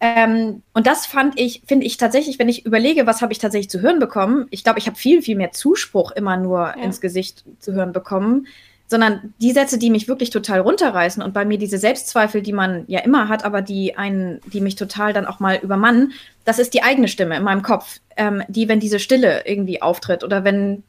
ähm, 0.00 0.62
und 0.72 0.86
das 0.86 1.06
fand 1.06 1.38
ich, 1.38 1.62
finde 1.66 1.86
ich 1.86 1.98
tatsächlich, 1.98 2.38
wenn 2.38 2.48
ich 2.48 2.64
überlege, 2.64 3.06
was 3.06 3.20
habe 3.20 3.32
ich 3.32 3.38
tatsächlich 3.38 3.70
zu 3.70 3.80
hören 3.80 3.98
bekommen, 3.98 4.46
ich 4.50 4.64
glaube, 4.64 4.78
ich 4.78 4.86
habe 4.86 4.96
viel, 4.96 5.22
viel 5.22 5.36
mehr 5.36 5.52
Zuspruch 5.52 6.12
immer 6.12 6.36
nur 6.36 6.60
ja. 6.60 6.82
ins 6.82 7.00
Gesicht 7.00 7.44
zu 7.58 7.72
hören 7.72 7.92
bekommen, 7.92 8.46
sondern 8.86 9.34
die 9.40 9.52
Sätze, 9.52 9.78
die 9.78 9.90
mich 9.90 10.08
wirklich 10.08 10.30
total 10.30 10.60
runterreißen 10.60 11.22
und 11.22 11.32
bei 11.32 11.44
mir 11.44 11.58
diese 11.58 11.78
Selbstzweifel, 11.78 12.42
die 12.42 12.52
man 12.52 12.84
ja 12.88 13.00
immer 13.00 13.28
hat, 13.28 13.44
aber 13.44 13.62
die 13.62 13.96
einen, 13.96 14.40
die 14.46 14.60
mich 14.60 14.74
total 14.74 15.12
dann 15.12 15.26
auch 15.26 15.38
mal 15.38 15.58
übermannen, 15.62 16.12
das 16.44 16.58
ist 16.58 16.74
die 16.74 16.82
eigene 16.82 17.06
Stimme 17.06 17.36
in 17.36 17.44
meinem 17.44 17.62
Kopf, 17.62 18.00
ähm, 18.16 18.42
die, 18.48 18.68
wenn 18.68 18.80
diese 18.80 18.98
Stille 18.98 19.42
irgendwie 19.46 19.80
auftritt 19.80 20.24
oder 20.24 20.42
wenn 20.42 20.82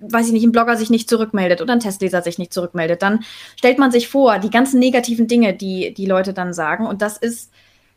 weiß 0.00 0.26
ich 0.26 0.32
nicht, 0.32 0.44
ein 0.44 0.52
Blogger 0.52 0.76
sich 0.76 0.90
nicht 0.90 1.08
zurückmeldet 1.08 1.60
oder 1.60 1.72
ein 1.72 1.80
Testleser 1.80 2.22
sich 2.22 2.38
nicht 2.38 2.52
zurückmeldet, 2.52 3.02
dann 3.02 3.24
stellt 3.56 3.78
man 3.78 3.90
sich 3.90 4.08
vor, 4.08 4.38
die 4.38 4.50
ganzen 4.50 4.78
negativen 4.78 5.26
Dinge, 5.26 5.54
die 5.54 5.94
die 5.94 6.06
Leute 6.06 6.32
dann 6.32 6.52
sagen. 6.52 6.86
Und 6.86 7.02
das 7.02 7.18
ist 7.18 7.50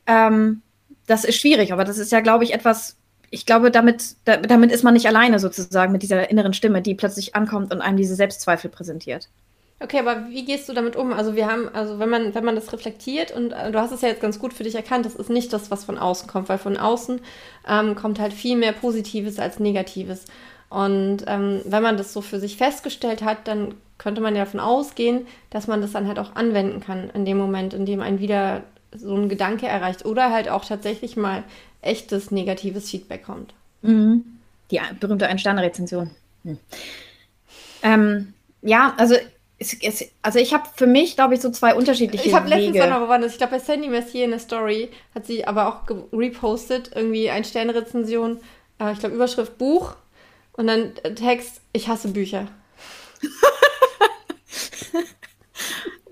ähm, 0.08 0.62
das 1.08 1.26
ist 1.26 1.36
schwierig, 1.40 1.74
aber 1.74 1.84
das 1.84 1.98
ist 1.98 2.12
ja, 2.12 2.22
glaube 2.22 2.44
ich, 2.44 2.54
etwas, 2.54 2.98
ich 3.30 3.46
glaube, 3.46 3.72
damit, 3.72 4.16
da, 4.26 4.38
damit 4.38 4.72
ist 4.72 4.84
man 4.84 4.94
nicht 4.94 5.08
alleine 5.08 5.40
sozusagen 5.40 5.92
mit 5.92 6.04
dieser 6.04 6.30
inneren 6.30 6.54
Stimme, 6.54 6.82
die 6.82 6.96
plötzlich 6.96 7.36
ankommt 7.36 7.74
und 7.74 7.82
einem 7.82 7.98
diese 7.98 8.16
Selbstzweifel 8.16 8.70
präsentiert. 8.70 9.30
Okay, 9.80 9.98
aber 9.98 10.30
wie 10.30 10.46
gehst 10.46 10.70
du 10.70 10.74
damit 10.74 10.96
um? 10.96 11.12
Also 11.12 11.36
wir 11.36 11.50
haben, 11.50 11.68
also 11.74 11.98
wenn 11.98 12.10
man, 12.10 12.36
wenn 12.36 12.46
man 12.46 12.56
das 12.56 12.72
reflektiert 12.72 13.32
und 13.32 13.52
äh, 13.52 13.72
du 13.72 13.80
hast 13.80 13.92
es 13.92 14.02
ja 14.02 14.10
jetzt 14.10 14.22
ganz 14.22 14.38
gut 14.38 14.54
für 14.54 14.64
dich 14.64 14.76
erkannt, 14.76 15.08
das 15.08 15.16
ist 15.16 15.32
nicht 15.32 15.52
das, 15.54 15.72
was 15.72 15.84
von 15.84 15.98
außen 15.98 16.30
kommt, 16.30 16.50
weil 16.50 16.60
von 16.60 16.78
außen 16.78 17.20
ähm, 17.68 17.96
kommt 17.96 18.20
halt 18.20 18.32
viel 18.32 18.58
mehr 18.58 18.74
Positives 18.74 19.40
als 19.40 19.60
Negatives. 19.60 20.26
Und 20.71 21.25
ähm, 21.27 21.60
wenn 21.65 21.84
man 21.84 21.97
das 21.97 22.13
so 22.13 22.21
für 22.21 22.39
sich 22.39 22.55
festgestellt 22.55 23.23
hat, 23.23 23.45
dann 23.45 23.75
könnte 23.97 24.21
man 24.21 24.38
ja 24.38 24.45
davon 24.45 24.62
ausgehen, 24.62 25.27
dass 25.49 25.67
man 25.67 25.81
das 25.81 25.91
dann 25.91 26.07
halt 26.07 26.17
auch 26.17 26.36
anwenden 26.36 26.79
kann 26.79 27.10
in 27.10 27.25
dem 27.25 27.38
Moment, 27.38 27.73
in 27.73 27.86
dem 27.86 27.99
ein 27.99 28.19
wieder 28.19 28.63
so 28.95 29.13
ein 29.13 29.27
Gedanke 29.27 29.67
erreicht 29.67 30.05
oder 30.05 30.31
halt 30.31 30.47
auch 30.47 30.63
tatsächlich 30.63 31.17
mal 31.17 31.43
echtes 31.81 32.31
negatives 32.31 32.89
Feedback 32.89 33.25
kommt. 33.25 33.53
Mhm. 33.81 34.23
Die 34.71 34.79
berühmte 34.97 35.27
Ein-Sterne-Rezension. 35.27 36.12
Hm. 36.45 36.57
Ähm, 37.84 38.34
ja, 38.62 38.93
also 38.95 39.15
es, 39.60 39.75
es, 39.81 40.10
also 40.21 40.39
ich 40.39 40.53
habe 40.53 40.63
für 40.73 40.88
mich, 40.88 41.15
glaube 41.15 41.34
ich, 41.34 41.41
so 41.41 41.51
zwei 41.51 41.75
unterschiedliche 41.75 42.29
Ich 42.29 42.34
habe 42.34 42.47
letztens 42.47 42.79
auch 42.79 42.89
noch 42.89 43.01
bewandert. 43.01 43.31
Ich 43.31 43.38
glaube, 43.38 43.57
bei 43.57 43.60
Sandy 43.60 43.89
Messier 43.89 44.23
in 44.23 44.31
der 44.31 44.39
Story 44.39 44.89
hat 45.13 45.25
sie 45.25 45.45
aber 45.45 45.67
auch 45.67 45.97
repostet, 46.13 46.91
irgendwie 46.95 47.29
ein 47.29 47.43
Sternrezension, 47.43 48.39
äh, 48.79 48.93
ich 48.93 48.99
glaube 48.99 49.15
Überschrift 49.15 49.57
Buch 49.57 49.95
und 50.62 50.67
dann 50.67 50.93
Text, 51.15 51.60
ich 51.74 51.88
hasse 51.88 52.10
Bücher. 52.10 52.47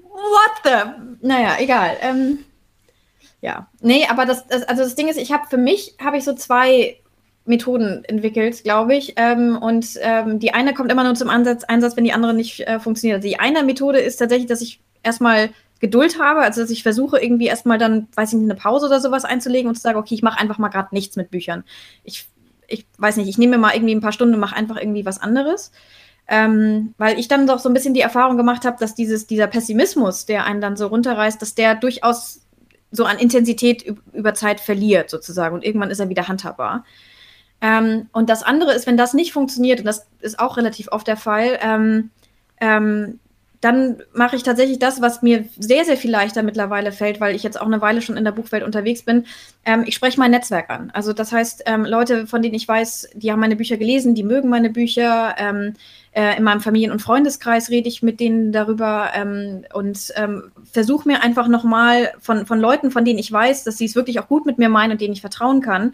What 0.10 0.52
the? 0.64 0.72
Naja, 1.22 1.58
egal. 1.60 1.98
Ähm, 2.02 2.40
ja, 3.42 3.70
nee, 3.80 4.08
aber 4.10 4.26
das, 4.26 4.48
das, 4.48 4.64
also 4.64 4.82
das 4.84 4.96
Ding 4.96 5.08
ist, 5.08 5.18
ich 5.18 5.32
habe 5.32 5.48
für 5.48 5.58
mich 5.58 5.96
habe 6.04 6.18
ich 6.18 6.24
so 6.24 6.34
zwei 6.34 7.00
Methoden 7.46 8.04
entwickelt, 8.06 8.64
glaube 8.64 8.96
ich. 8.96 9.14
Ähm, 9.18 9.56
und 9.56 9.88
ähm, 10.02 10.40
die 10.40 10.52
eine 10.54 10.74
kommt 10.74 10.92
immer 10.92 11.04
nur 11.04 11.14
zum 11.14 11.30
Ansatz, 11.30 11.64
Einsatz, 11.64 11.96
wenn 11.96 12.04
die 12.04 12.14
andere 12.14 12.34
nicht 12.34 12.62
äh, 12.62 12.80
funktioniert. 12.80 13.24
Die 13.24 13.40
eine 13.40 13.62
Methode 13.62 14.00
ist 14.00 14.18
tatsächlich, 14.18 14.48
dass 14.48 14.62
ich 14.62 14.82
erstmal 15.04 15.52
Geduld 15.80 16.20
habe, 16.20 16.42
also 16.42 16.62
dass 16.62 16.72
ich 16.72 16.82
versuche 16.82 17.20
irgendwie 17.22 17.46
erstmal 17.46 17.78
dann, 17.78 18.08
weiß 18.16 18.30
ich 18.30 18.40
nicht, 18.40 18.50
eine 18.50 18.60
Pause 18.60 18.88
oder 18.88 19.00
sowas 19.00 19.26
einzulegen 19.26 19.70
und 19.70 19.76
zu 19.76 19.82
sagen, 19.82 20.00
okay, 20.00 20.16
ich 20.16 20.24
mache 20.24 20.40
einfach 20.40 20.58
mal 20.58 20.70
gerade 20.70 20.90
nichts 20.92 21.18
mit 21.18 21.30
Büchern. 21.30 21.64
Ich, 22.04 22.28
ich 22.70 22.86
weiß 22.98 23.18
nicht, 23.18 23.28
ich 23.28 23.38
nehme 23.38 23.58
mir 23.58 23.62
mal 23.62 23.74
irgendwie 23.74 23.96
ein 23.96 24.02
paar 24.02 24.12
Stunden 24.12 24.36
und 24.36 24.40
mache 24.40 24.56
einfach 24.56 24.78
irgendwie 24.78 25.06
was 25.06 25.22
anderes. 25.22 25.72
Ähm, 26.28 26.94
weil 26.98 27.18
ich 27.18 27.28
dann 27.28 27.48
doch 27.48 27.58
so 27.58 27.70
ein 27.70 27.74
bisschen 27.74 27.96
die 27.96 28.02
Erfahrung 28.02 28.38
gemacht 28.38 28.64
habe, 28.64 28.78
dass 28.80 28.94
dieses, 28.94 29.26
dieser 29.26 29.48
Pessimismus, 29.48 30.28
der 30.28 30.46
einen 30.46 30.62
dann 30.62 30.78
so 30.78 30.86
runterreißt, 30.88 31.42
dass 31.42 31.56
der 31.56 31.74
durchaus 31.74 32.42
so 32.92 33.06
an 33.06 33.18
Intensität 33.18 33.84
über 34.14 34.34
Zeit 34.36 34.60
verliert, 34.60 35.10
sozusagen. 35.10 35.56
Und 35.56 35.64
irgendwann 35.64 35.90
ist 35.90 36.00
er 36.00 36.10
wieder 36.10 36.28
handhabbar. 36.28 36.86
Ähm, 37.62 38.10
und 38.14 38.30
das 38.30 38.44
andere 38.44 38.74
ist, 38.74 38.88
wenn 38.88 38.98
das 38.98 39.14
nicht 39.14 39.34
funktioniert, 39.34 39.80
und 39.80 39.86
das 39.86 40.08
ist 40.20 40.40
auch 40.40 40.58
relativ 40.58 40.92
oft 40.92 41.08
der 41.08 41.18
Fall, 41.18 41.58
ähm, 41.62 42.12
ähm, 42.62 43.20
dann 43.62 44.02
mache 44.14 44.36
ich 44.36 44.44
tatsächlich 44.44 44.80
das, 44.80 45.02
was 45.02 45.22
mir 45.22 45.46
sehr, 45.58 45.84
sehr 45.84 45.98
viel 45.98 46.12
leichter 46.12 46.44
mittlerweile 46.44 46.92
fällt, 46.92 47.20
weil 47.20 47.36
ich 47.36 47.44
jetzt 47.44 47.60
auch 47.60 47.66
eine 47.66 47.82
Weile 47.82 48.02
schon 48.02 48.16
in 48.16 48.24
der 48.24 48.32
Buchwelt 48.32 48.64
unterwegs 48.64 49.04
bin. 49.04 49.26
Ähm, 49.66 49.84
ich 49.86 49.96
spreche 49.96 50.20
mein 50.20 50.32
Netzwerk 50.32 50.70
an. 50.70 50.92
Also 50.94 51.12
das 51.12 51.32
heißt, 51.32 51.64
ähm, 51.66 51.84
Leute, 51.84 52.26
von 52.26 52.42
denen 52.42 52.56
ich 52.56 52.68
weiß, 52.68 53.10
die 53.16 53.32
haben 53.32 53.40
meine 53.42 53.58
Bücher 53.58 53.78
gelesen, 53.78 54.16
die 54.16 54.24
mögen 54.24 54.50
meine 54.50 54.70
Bücher. 54.70 55.36
Ähm, 55.38 55.74
äh, 56.12 56.38
in 56.38 56.44
meinem 56.44 56.62
Familien- 56.62 56.92
und 56.92 57.02
Freundeskreis 57.02 57.70
rede 57.70 57.88
ich 57.88 58.02
mit 58.02 58.20
denen 58.20 58.52
darüber 58.52 59.12
ähm, 59.14 59.66
und 59.74 60.12
ähm, 60.16 60.52
versuche 60.72 61.08
mir 61.08 61.22
einfach 61.22 61.48
nochmal 61.48 62.14
von, 62.20 62.46
von 62.46 62.60
Leuten, 62.60 62.92
von 62.92 63.06
denen 63.06 63.20
ich 63.20 63.32
weiß, 63.32 63.64
dass 63.64 63.78
sie 63.78 63.86
es 63.86 63.96
wirklich 63.96 64.20
auch 64.20 64.28
gut 64.28 64.46
mit 64.46 64.58
mir 64.58 64.70
meinen 64.70 64.94
und 64.94 65.02
denen 65.02 65.14
ich 65.14 65.22
vertrauen 65.22 65.62
kann, 65.62 65.94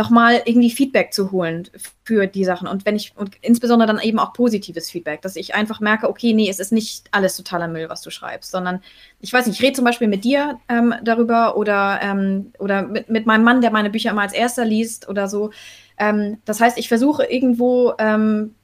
nochmal 0.00 0.40
irgendwie 0.46 0.70
Feedback 0.70 1.12
zu 1.12 1.30
holen 1.30 1.68
für 2.04 2.26
die 2.26 2.46
Sachen. 2.46 2.66
Und 2.66 2.86
wenn 2.86 2.96
ich, 2.96 3.12
und 3.16 3.36
insbesondere 3.42 3.86
dann 3.86 4.00
eben 4.00 4.18
auch 4.18 4.32
positives 4.32 4.90
Feedback, 4.90 5.20
dass 5.20 5.36
ich 5.36 5.54
einfach 5.54 5.80
merke, 5.80 6.08
okay, 6.08 6.32
nee, 6.32 6.48
es 6.48 6.58
ist 6.58 6.72
nicht 6.72 7.08
alles 7.10 7.36
totaler 7.36 7.68
Müll, 7.68 7.90
was 7.90 8.00
du 8.00 8.08
schreibst, 8.08 8.50
sondern 8.50 8.80
ich 9.20 9.30
weiß 9.30 9.46
nicht, 9.46 9.58
ich 9.58 9.62
rede 9.62 9.74
zum 9.74 9.84
Beispiel 9.84 10.08
mit 10.08 10.24
dir 10.24 10.58
ähm, 10.70 10.94
darüber 11.04 11.54
oder, 11.58 12.00
ähm, 12.02 12.54
oder 12.58 12.80
mit, 12.82 13.10
mit 13.10 13.26
meinem 13.26 13.44
Mann, 13.44 13.60
der 13.60 13.72
meine 13.72 13.90
Bücher 13.90 14.12
immer 14.12 14.22
als 14.22 14.32
erster 14.32 14.64
liest 14.64 15.06
oder 15.06 15.28
so. 15.28 15.50
Ähm, 15.98 16.38
das 16.46 16.62
heißt, 16.62 16.78
ich 16.78 16.88
versuche 16.88 17.24
irgendwo 17.24 17.92
ähm, 17.98 18.54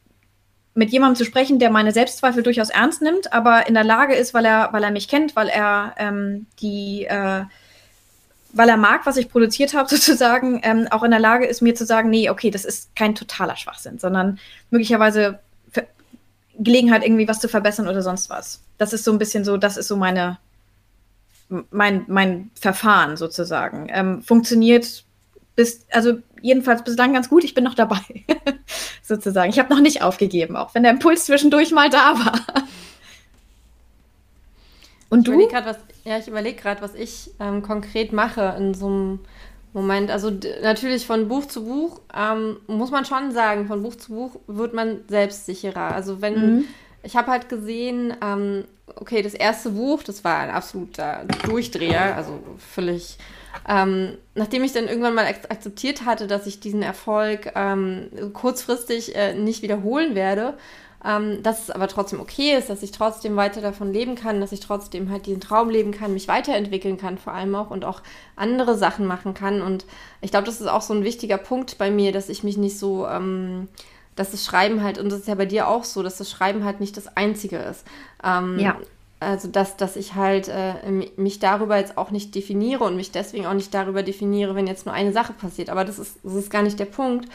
mit 0.72 0.90
jemandem 0.90 1.16
zu 1.16 1.26
sprechen, 1.26 1.58
der 1.58 1.68
meine 1.68 1.92
Selbstzweifel 1.92 2.42
durchaus 2.42 2.70
ernst 2.70 3.02
nimmt, 3.02 3.34
aber 3.34 3.68
in 3.68 3.74
der 3.74 3.84
Lage 3.84 4.14
ist, 4.14 4.32
weil 4.32 4.46
er, 4.46 4.70
weil 4.72 4.84
er 4.84 4.90
mich 4.90 5.06
kennt, 5.06 5.36
weil 5.36 5.48
er 5.48 5.94
ähm, 5.98 6.46
die, 6.60 7.04
äh, 7.04 7.42
weil 8.56 8.68
er 8.68 8.76
mag, 8.76 9.06
was 9.06 9.16
ich 9.16 9.28
produziert 9.28 9.74
habe, 9.74 9.88
sozusagen, 9.94 10.60
ähm, 10.62 10.88
auch 10.90 11.02
in 11.02 11.10
der 11.10 11.20
Lage 11.20 11.46
ist, 11.46 11.62
mir 11.62 11.74
zu 11.74 11.86
sagen, 11.86 12.10
nee, 12.10 12.30
okay, 12.30 12.50
das 12.50 12.64
ist 12.64 12.94
kein 12.96 13.14
totaler 13.14 13.56
Schwachsinn, 13.56 13.98
sondern 13.98 14.38
möglicherweise 14.70 15.40
Gelegenheit, 16.58 17.04
irgendwie 17.04 17.28
was 17.28 17.40
zu 17.40 17.48
verbessern 17.48 17.88
oder 17.88 18.02
sonst 18.02 18.30
was. 18.30 18.62
Das 18.78 18.92
ist 18.92 19.04
so 19.04 19.12
ein 19.12 19.18
bisschen 19.18 19.44
so, 19.44 19.56
das 19.56 19.76
ist 19.76 19.88
so 19.88 19.96
meine, 19.96 20.38
mein, 21.70 22.04
mein 22.08 22.50
Verfahren 22.58 23.16
sozusagen. 23.16 23.88
Ähm, 23.90 24.22
funktioniert 24.22 25.04
bis, 25.54 25.86
also 25.90 26.18
jedenfalls 26.42 26.84
bislang 26.84 27.12
ganz 27.12 27.28
gut. 27.28 27.44
Ich 27.44 27.54
bin 27.54 27.64
noch 27.64 27.74
dabei, 27.74 28.00
sozusagen. 29.02 29.50
Ich 29.50 29.58
habe 29.58 29.72
noch 29.72 29.80
nicht 29.80 30.02
aufgegeben, 30.02 30.56
auch 30.56 30.74
wenn 30.74 30.82
der 30.82 30.92
Impuls 30.92 31.26
zwischendurch 31.26 31.72
mal 31.72 31.90
da 31.90 32.18
war. 32.18 32.42
Und 35.08 35.20
ich 35.20 35.24
du? 35.24 35.32
Überleg 35.32 35.64
was, 35.64 35.78
ja, 36.04 36.18
ich 36.18 36.28
überlege 36.28 36.60
gerade, 36.60 36.82
was 36.82 36.94
ich 36.94 37.30
ähm, 37.40 37.62
konkret 37.62 38.12
mache 38.12 38.54
in 38.58 38.74
so 38.74 38.86
einem 38.86 39.18
Moment. 39.72 40.10
Also 40.10 40.32
natürlich 40.62 41.06
von 41.06 41.28
Buch 41.28 41.46
zu 41.46 41.64
Buch 41.64 42.00
ähm, 42.14 42.56
muss 42.66 42.90
man 42.90 43.04
schon 43.04 43.32
sagen, 43.32 43.66
von 43.66 43.82
Buch 43.82 43.96
zu 43.96 44.12
Buch 44.12 44.36
wird 44.46 44.74
man 44.74 45.00
selbstsicherer. 45.08 45.94
Also 45.94 46.22
wenn, 46.22 46.56
mhm. 46.56 46.64
ich 47.02 47.16
habe 47.16 47.30
halt 47.30 47.48
gesehen, 47.48 48.14
ähm, 48.22 48.64
okay, 48.96 49.22
das 49.22 49.34
erste 49.34 49.70
Buch, 49.70 50.02
das 50.02 50.24
war 50.24 50.38
ein 50.38 50.50
absoluter 50.50 51.24
Durchdreher, 51.44 52.16
also 52.16 52.38
völlig 52.58 53.18
ähm, 53.68 54.18
nachdem 54.34 54.64
ich 54.64 54.72
dann 54.72 54.86
irgendwann 54.86 55.14
mal 55.14 55.26
ak 55.26 55.50
akzeptiert 55.50 56.04
hatte, 56.04 56.26
dass 56.26 56.46
ich 56.46 56.60
diesen 56.60 56.82
Erfolg 56.82 57.52
ähm, 57.54 58.08
kurzfristig 58.32 59.16
äh, 59.16 59.34
nicht 59.34 59.62
wiederholen 59.62 60.14
werde, 60.14 60.54
ähm, 61.06 61.42
dass 61.42 61.64
es 61.64 61.70
aber 61.70 61.88
trotzdem 61.88 62.20
okay 62.20 62.56
ist, 62.56 62.68
dass 62.68 62.82
ich 62.82 62.90
trotzdem 62.90 63.36
weiter 63.36 63.60
davon 63.60 63.92
leben 63.92 64.14
kann, 64.14 64.40
dass 64.40 64.52
ich 64.52 64.60
trotzdem 64.60 65.10
halt 65.10 65.26
diesen 65.26 65.40
Traum 65.40 65.70
leben 65.70 65.92
kann, 65.92 66.12
mich 66.12 66.28
weiterentwickeln 66.28 66.96
kann 66.96 67.18
vor 67.18 67.32
allem 67.32 67.54
auch 67.54 67.70
und 67.70 67.84
auch 67.84 68.02
andere 68.34 68.76
Sachen 68.76 69.06
machen 69.06 69.34
kann. 69.34 69.62
Und 69.62 69.86
ich 70.20 70.30
glaube, 70.30 70.46
das 70.46 70.60
ist 70.60 70.66
auch 70.66 70.82
so 70.82 70.94
ein 70.94 71.04
wichtiger 71.04 71.38
Punkt 71.38 71.78
bei 71.78 71.90
mir, 71.90 72.12
dass 72.12 72.28
ich 72.28 72.42
mich 72.42 72.56
nicht 72.56 72.78
so 72.78 73.06
ähm, 73.06 73.68
dass 74.16 74.30
das 74.30 74.44
Schreiben 74.44 74.82
halt, 74.82 74.98
und 74.98 75.12
das 75.12 75.20
ist 75.20 75.28
ja 75.28 75.34
bei 75.34 75.46
dir 75.46 75.68
auch 75.68 75.84
so, 75.84 76.02
dass 76.02 76.16
das 76.16 76.30
Schreiben 76.30 76.64
halt 76.64 76.80
nicht 76.80 76.96
das 76.96 77.16
Einzige 77.16 77.58
ist. 77.58 77.84
Ähm, 78.24 78.58
ja. 78.58 78.76
Also, 79.20 79.48
dass, 79.48 79.76
dass 79.76 79.96
ich 79.96 80.14
halt 80.14 80.48
äh, 80.48 80.74
mich 81.16 81.38
darüber 81.38 81.78
jetzt 81.78 81.96
auch 81.96 82.10
nicht 82.10 82.34
definiere 82.34 82.84
und 82.84 82.96
mich 82.96 83.12
deswegen 83.12 83.46
auch 83.46 83.54
nicht 83.54 83.72
darüber 83.72 84.02
definiere, 84.02 84.54
wenn 84.54 84.66
jetzt 84.66 84.84
nur 84.84 84.94
eine 84.94 85.12
Sache 85.12 85.32
passiert. 85.32 85.70
Aber 85.70 85.84
das 85.84 85.98
ist, 85.98 86.18
das 86.22 86.34
ist 86.34 86.50
gar 86.50 86.62
nicht 86.62 86.78
der 86.78 86.86
Punkt. 86.86 87.26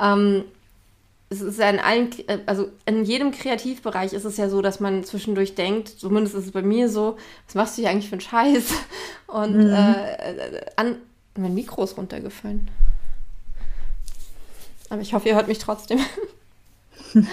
Ähm, 0.00 0.44
es 1.30 1.40
ist 1.40 1.58
ja 1.58 1.68
in 1.68 1.78
allen, 1.78 2.10
äh, 2.26 2.38
also 2.46 2.70
in 2.86 3.04
jedem 3.04 3.32
Kreativbereich 3.32 4.12
ist 4.12 4.24
es 4.24 4.36
ja 4.36 4.48
so, 4.48 4.62
dass 4.62 4.80
man 4.80 5.04
zwischendurch 5.04 5.54
denkt, 5.54 5.88
zumindest 5.88 6.34
ist 6.34 6.46
es 6.46 6.52
bei 6.52 6.62
mir 6.62 6.88
so, 6.88 7.16
was 7.46 7.54
machst 7.54 7.76
du 7.76 7.82
hier 7.82 7.90
eigentlich 7.90 8.08
für 8.08 8.14
einen 8.14 8.20
Scheiß? 8.20 8.72
Und 9.26 9.56
mhm. 9.56 9.72
äh, 9.72 10.60
an, 10.76 10.96
mein 11.36 11.54
Mikro 11.54 11.84
ist 11.84 11.96
runtergefallen. 11.96 12.70
Aber 14.88 15.02
ich 15.02 15.12
hoffe, 15.12 15.28
ihr 15.28 15.34
hört 15.34 15.48
mich 15.48 15.58
trotzdem. 15.58 16.00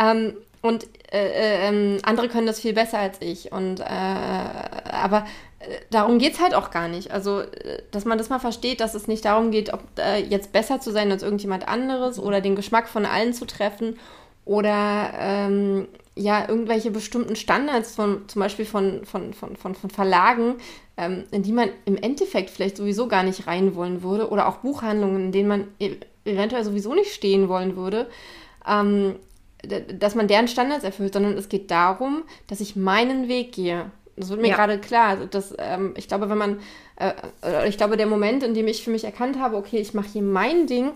ähm, 0.00 0.34
und 0.62 0.84
äh, 1.12 1.28
äh, 1.28 1.68
ähm, 1.68 1.98
andere 2.02 2.28
können 2.28 2.46
das 2.46 2.60
viel 2.60 2.72
besser 2.72 2.98
als 2.98 3.18
ich. 3.20 3.52
Und 3.52 3.80
äh, 3.80 3.84
aber 3.84 5.26
äh, 5.60 5.78
darum 5.90 6.18
geht 6.18 6.34
es 6.34 6.40
halt 6.40 6.54
auch 6.54 6.70
gar 6.70 6.88
nicht. 6.88 7.10
Also, 7.10 7.40
äh, 7.40 7.82
dass 7.90 8.04
man 8.04 8.18
das 8.18 8.28
mal 8.28 8.38
versteht, 8.38 8.80
dass 8.80 8.94
es 8.94 9.06
nicht 9.06 9.24
darum 9.24 9.50
geht, 9.50 9.72
ob 9.72 9.82
äh, 9.98 10.22
jetzt 10.22 10.52
besser 10.52 10.80
zu 10.80 10.90
sein 10.90 11.10
als 11.10 11.22
irgendjemand 11.22 11.68
anderes 11.68 12.18
oder 12.18 12.40
den 12.40 12.56
Geschmack 12.56 12.88
von 12.88 13.06
allen 13.06 13.32
zu 13.32 13.46
treffen 13.46 13.98
oder 14.44 15.12
ähm, 15.18 15.88
ja, 16.14 16.48
irgendwelche 16.48 16.90
bestimmten 16.90 17.36
Standards 17.36 17.94
von 17.94 18.26
zum 18.28 18.40
Beispiel 18.40 18.64
von, 18.64 19.04
von, 19.04 19.34
von, 19.34 19.56
von, 19.56 19.74
von 19.74 19.90
Verlagen, 19.90 20.54
ähm, 20.96 21.24
in 21.30 21.42
die 21.42 21.52
man 21.52 21.68
im 21.84 21.96
Endeffekt 21.96 22.50
vielleicht 22.50 22.78
sowieso 22.78 23.06
gar 23.06 23.22
nicht 23.22 23.46
rein 23.46 23.74
wollen 23.74 24.02
würde, 24.02 24.30
oder 24.30 24.48
auch 24.48 24.58
Buchhandlungen, 24.58 25.26
in 25.26 25.32
denen 25.32 25.48
man 25.48 25.68
e 25.78 25.96
eventuell 26.24 26.64
sowieso 26.64 26.94
nicht 26.94 27.12
stehen 27.12 27.48
wollen 27.48 27.76
würde. 27.76 28.08
Ähm, 28.66 29.16
dass 29.98 30.14
man 30.14 30.28
deren 30.28 30.48
Standards 30.48 30.84
erfüllt, 30.84 31.14
sondern 31.14 31.36
es 31.36 31.48
geht 31.48 31.70
darum, 31.70 32.24
dass 32.46 32.60
ich 32.60 32.76
meinen 32.76 33.28
Weg 33.28 33.52
gehe. 33.52 33.90
Das 34.16 34.30
wird 34.30 34.40
mir 34.40 34.48
ja. 34.48 34.56
gerade 34.56 34.78
klar. 34.78 35.08
Also 35.08 35.26
dass, 35.26 35.54
ähm, 35.58 35.94
ich 35.96 36.08
glaube, 36.08 36.28
wenn 36.28 36.38
man, 36.38 36.60
äh, 36.96 37.68
ich 37.68 37.76
glaube, 37.76 37.96
der 37.96 38.06
Moment, 38.06 38.42
in 38.42 38.54
dem 38.54 38.66
ich 38.66 38.82
für 38.82 38.90
mich 38.90 39.04
erkannt 39.04 39.38
habe, 39.38 39.56
okay, 39.56 39.78
ich 39.78 39.94
mache 39.94 40.08
hier 40.08 40.22
mein 40.22 40.66
Ding 40.66 40.92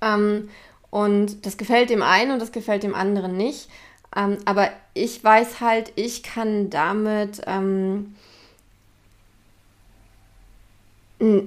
ähm, 0.00 0.48
und 0.90 1.46
das 1.46 1.56
gefällt 1.56 1.90
dem 1.90 2.02
einen 2.02 2.32
und 2.32 2.42
das 2.42 2.52
gefällt 2.52 2.82
dem 2.82 2.94
anderen 2.94 3.36
nicht. 3.36 3.68
Ähm, 4.16 4.38
aber 4.44 4.70
ich 4.92 5.22
weiß 5.22 5.60
halt, 5.60 5.92
ich 5.94 6.22
kann 6.22 6.68
damit, 6.68 7.42
ähm, 7.46 8.16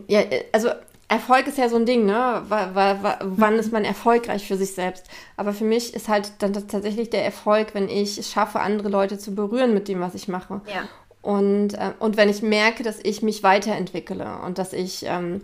ja, 0.07 0.21
also 0.53 0.69
Erfolg 1.13 1.47
ist 1.47 1.57
ja 1.57 1.69
so 1.69 1.75
ein 1.75 1.85
Ding, 1.85 2.05
ne? 2.05 2.43
W 2.47 3.15
wann 3.21 3.55
ist 3.55 3.71
man 3.71 3.85
erfolgreich 3.85 4.47
für 4.47 4.57
sich 4.57 4.73
selbst? 4.73 5.07
Aber 5.37 5.53
für 5.53 5.63
mich 5.63 5.93
ist 5.93 6.09
halt 6.09 6.31
dann 6.39 6.53
tatsächlich 6.53 7.09
der 7.09 7.23
Erfolg, 7.23 7.73
wenn 7.73 7.87
ich 7.87 8.17
es 8.17 8.31
schaffe, 8.31 8.59
andere 8.59 8.89
Leute 8.89 9.17
zu 9.17 9.35
berühren 9.35 9.73
mit 9.73 9.87
dem, 9.87 10.01
was 10.01 10.15
ich 10.15 10.27
mache. 10.27 10.61
Ja. 10.67 10.87
Und, 11.21 11.75
äh, 11.75 11.93
und 11.99 12.17
wenn 12.17 12.29
ich 12.29 12.41
merke, 12.41 12.83
dass 12.83 12.99
ich 13.01 13.21
mich 13.21 13.43
weiterentwickle 13.43 14.39
und 14.45 14.57
dass 14.57 14.73
ich 14.73 15.05
ähm, 15.05 15.41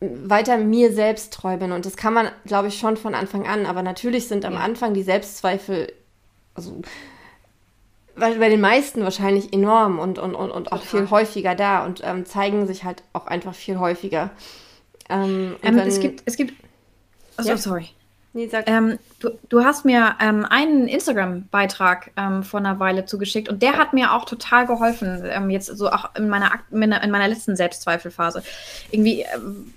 weiter 0.00 0.58
mir 0.58 0.92
selbst 0.92 1.32
treu 1.32 1.56
bin. 1.56 1.72
Und 1.72 1.86
das 1.86 1.96
kann 1.96 2.12
man, 2.12 2.28
glaube 2.44 2.68
ich, 2.68 2.78
schon 2.78 2.96
von 2.96 3.14
Anfang 3.14 3.46
an. 3.46 3.66
Aber 3.66 3.82
natürlich 3.82 4.28
sind 4.28 4.44
am 4.44 4.54
ja. 4.54 4.60
Anfang 4.60 4.94
die 4.94 5.02
Selbstzweifel, 5.02 5.92
also 6.54 6.82
bei, 8.16 8.34
bei 8.34 8.48
den 8.48 8.60
meisten 8.60 9.02
wahrscheinlich 9.02 9.52
enorm 9.52 9.98
und, 9.98 10.18
und, 10.18 10.34
und, 10.34 10.50
und 10.50 10.72
auch 10.72 10.82
viel 10.82 11.08
häufiger 11.10 11.54
da 11.54 11.84
und 11.84 12.02
ähm, 12.04 12.26
zeigen 12.26 12.66
sich 12.66 12.84
halt 12.84 13.02
auch 13.12 13.26
einfach 13.26 13.54
viel 13.54 13.78
häufiger. 13.78 14.30
Ähm, 15.12 15.56
ähm, 15.62 15.76
wenn, 15.76 15.86
es 15.86 16.00
gibt, 16.00 16.22
es 16.24 16.36
gibt. 16.36 16.54
Also, 17.36 17.50
ja. 17.50 17.56
sorry. 17.56 17.88
Nee, 18.34 18.48
ähm, 18.64 18.98
du, 19.20 19.30
du 19.50 19.62
hast 19.62 19.84
mir 19.84 20.16
ähm, 20.18 20.46
einen 20.48 20.88
Instagram-Beitrag 20.88 22.12
ähm, 22.16 22.42
vor 22.42 22.60
einer 22.60 22.80
Weile 22.80 23.04
zugeschickt 23.04 23.50
und 23.50 23.60
der 23.60 23.76
hat 23.76 23.92
mir 23.92 24.14
auch 24.14 24.24
total 24.24 24.66
geholfen, 24.66 25.22
ähm, 25.26 25.50
jetzt 25.50 25.66
so 25.66 25.90
auch 25.90 26.14
in 26.14 26.30
meiner, 26.30 26.50
in 26.70 26.78
meiner 26.88 27.28
letzten 27.28 27.56
Selbstzweifelphase. 27.56 28.42
Irgendwie, 28.90 29.20
äh, 29.20 29.26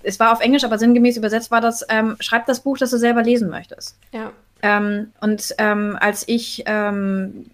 es 0.04 0.18
war 0.20 0.32
auf 0.32 0.40
Englisch, 0.40 0.64
aber 0.64 0.78
sinngemäß 0.78 1.18
übersetzt 1.18 1.50
war 1.50 1.60
das, 1.60 1.84
ähm, 1.90 2.16
schreib 2.20 2.46
das 2.46 2.60
Buch, 2.60 2.78
das 2.78 2.90
du 2.90 2.96
selber 2.96 3.22
lesen 3.22 3.50
möchtest. 3.50 3.98
Ja. 4.12 4.32
Ähm, 4.62 5.12
und 5.20 5.54
als 5.58 6.24
ich 6.26 6.64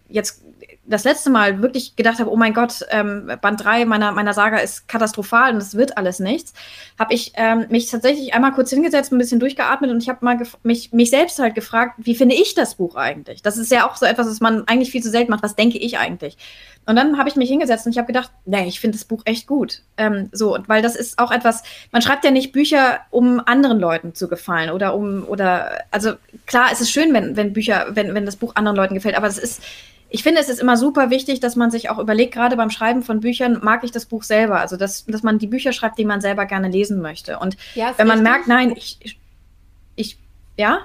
jetzt 0.08 0.40
das 0.84 1.04
letzte 1.04 1.30
Mal 1.30 1.62
wirklich 1.62 1.94
gedacht 1.94 2.18
habe, 2.18 2.30
oh 2.30 2.36
mein 2.36 2.54
Gott, 2.54 2.84
ähm, 2.90 3.30
Band 3.40 3.64
3 3.64 3.84
meiner, 3.84 4.12
meiner 4.12 4.34
Saga 4.34 4.58
ist 4.58 4.88
katastrophal 4.88 5.52
und 5.52 5.58
es 5.58 5.76
wird 5.76 5.96
alles 5.96 6.18
nichts, 6.18 6.52
habe 6.98 7.14
ich 7.14 7.32
ähm, 7.36 7.66
mich 7.68 7.88
tatsächlich 7.88 8.34
einmal 8.34 8.52
kurz 8.52 8.70
hingesetzt, 8.70 9.12
ein 9.12 9.18
bisschen 9.18 9.38
durchgeatmet 9.38 9.90
und 9.90 10.02
ich 10.02 10.08
habe 10.08 10.24
mal 10.24 10.40
mich, 10.64 10.92
mich 10.92 11.10
selbst 11.10 11.38
halt 11.38 11.54
gefragt, 11.54 11.94
wie 11.98 12.16
finde 12.16 12.34
ich 12.34 12.54
das 12.54 12.74
Buch 12.74 12.96
eigentlich? 12.96 13.42
Das 13.42 13.58
ist 13.58 13.70
ja 13.70 13.88
auch 13.88 13.96
so 13.96 14.06
etwas, 14.06 14.26
was 14.26 14.40
man 14.40 14.66
eigentlich 14.66 14.90
viel 14.90 15.02
zu 15.02 15.10
selten 15.10 15.30
macht. 15.30 15.44
Was 15.44 15.54
denke 15.54 15.78
ich 15.78 15.98
eigentlich? 15.98 16.36
Und 16.84 16.96
dann 16.96 17.16
habe 17.16 17.28
ich 17.28 17.36
mich 17.36 17.48
hingesetzt 17.48 17.86
und 17.86 17.92
ich 17.92 17.98
habe 17.98 18.08
gedacht, 18.08 18.32
nee, 18.44 18.66
ich 18.66 18.80
finde 18.80 18.98
das 18.98 19.04
Buch 19.04 19.22
echt 19.24 19.46
gut. 19.46 19.82
Ähm, 19.96 20.30
so, 20.32 20.58
weil 20.66 20.82
das 20.82 20.96
ist 20.96 21.18
auch 21.20 21.30
etwas, 21.30 21.62
man 21.92 22.02
schreibt 22.02 22.24
ja 22.24 22.32
nicht 22.32 22.50
Bücher, 22.50 23.00
um 23.10 23.40
anderen 23.46 23.78
Leuten 23.78 24.16
zu 24.16 24.28
gefallen 24.28 24.70
oder 24.70 24.96
um, 24.96 25.24
oder, 25.28 25.84
also 25.92 26.14
klar, 26.46 26.70
es 26.72 26.80
ist 26.80 26.90
schön, 26.90 27.14
wenn, 27.14 27.36
wenn 27.36 27.52
Bücher, 27.52 27.86
wenn, 27.90 28.14
wenn 28.14 28.26
das 28.26 28.34
Buch 28.34 28.56
anderen 28.56 28.76
Leuten 28.76 28.94
gefällt, 28.94 29.16
aber 29.16 29.28
es 29.28 29.38
ist, 29.38 29.62
ich 30.14 30.22
finde, 30.22 30.42
es 30.42 30.50
ist 30.50 30.60
immer 30.60 30.76
super 30.76 31.08
wichtig, 31.08 31.40
dass 31.40 31.56
man 31.56 31.70
sich 31.70 31.88
auch 31.88 31.98
überlegt, 31.98 32.34
gerade 32.34 32.54
beim 32.54 32.68
Schreiben 32.68 33.02
von 33.02 33.20
Büchern, 33.20 33.60
mag 33.62 33.82
ich 33.82 33.92
das 33.92 34.04
Buch 34.04 34.24
selber? 34.24 34.60
Also, 34.60 34.76
dass, 34.76 35.06
dass 35.06 35.22
man 35.22 35.38
die 35.38 35.46
Bücher 35.46 35.72
schreibt, 35.72 35.98
die 35.98 36.04
man 36.04 36.20
selber 36.20 36.44
gerne 36.44 36.68
lesen 36.68 37.00
möchte. 37.00 37.38
Und 37.38 37.56
ja, 37.74 37.94
wenn 37.96 38.06
man 38.06 38.18
richtig. 38.18 38.30
merkt, 38.30 38.46
nein, 38.46 38.74
ich, 38.76 38.98
ich, 39.00 39.18
ich, 39.96 40.18
ja? 40.58 40.80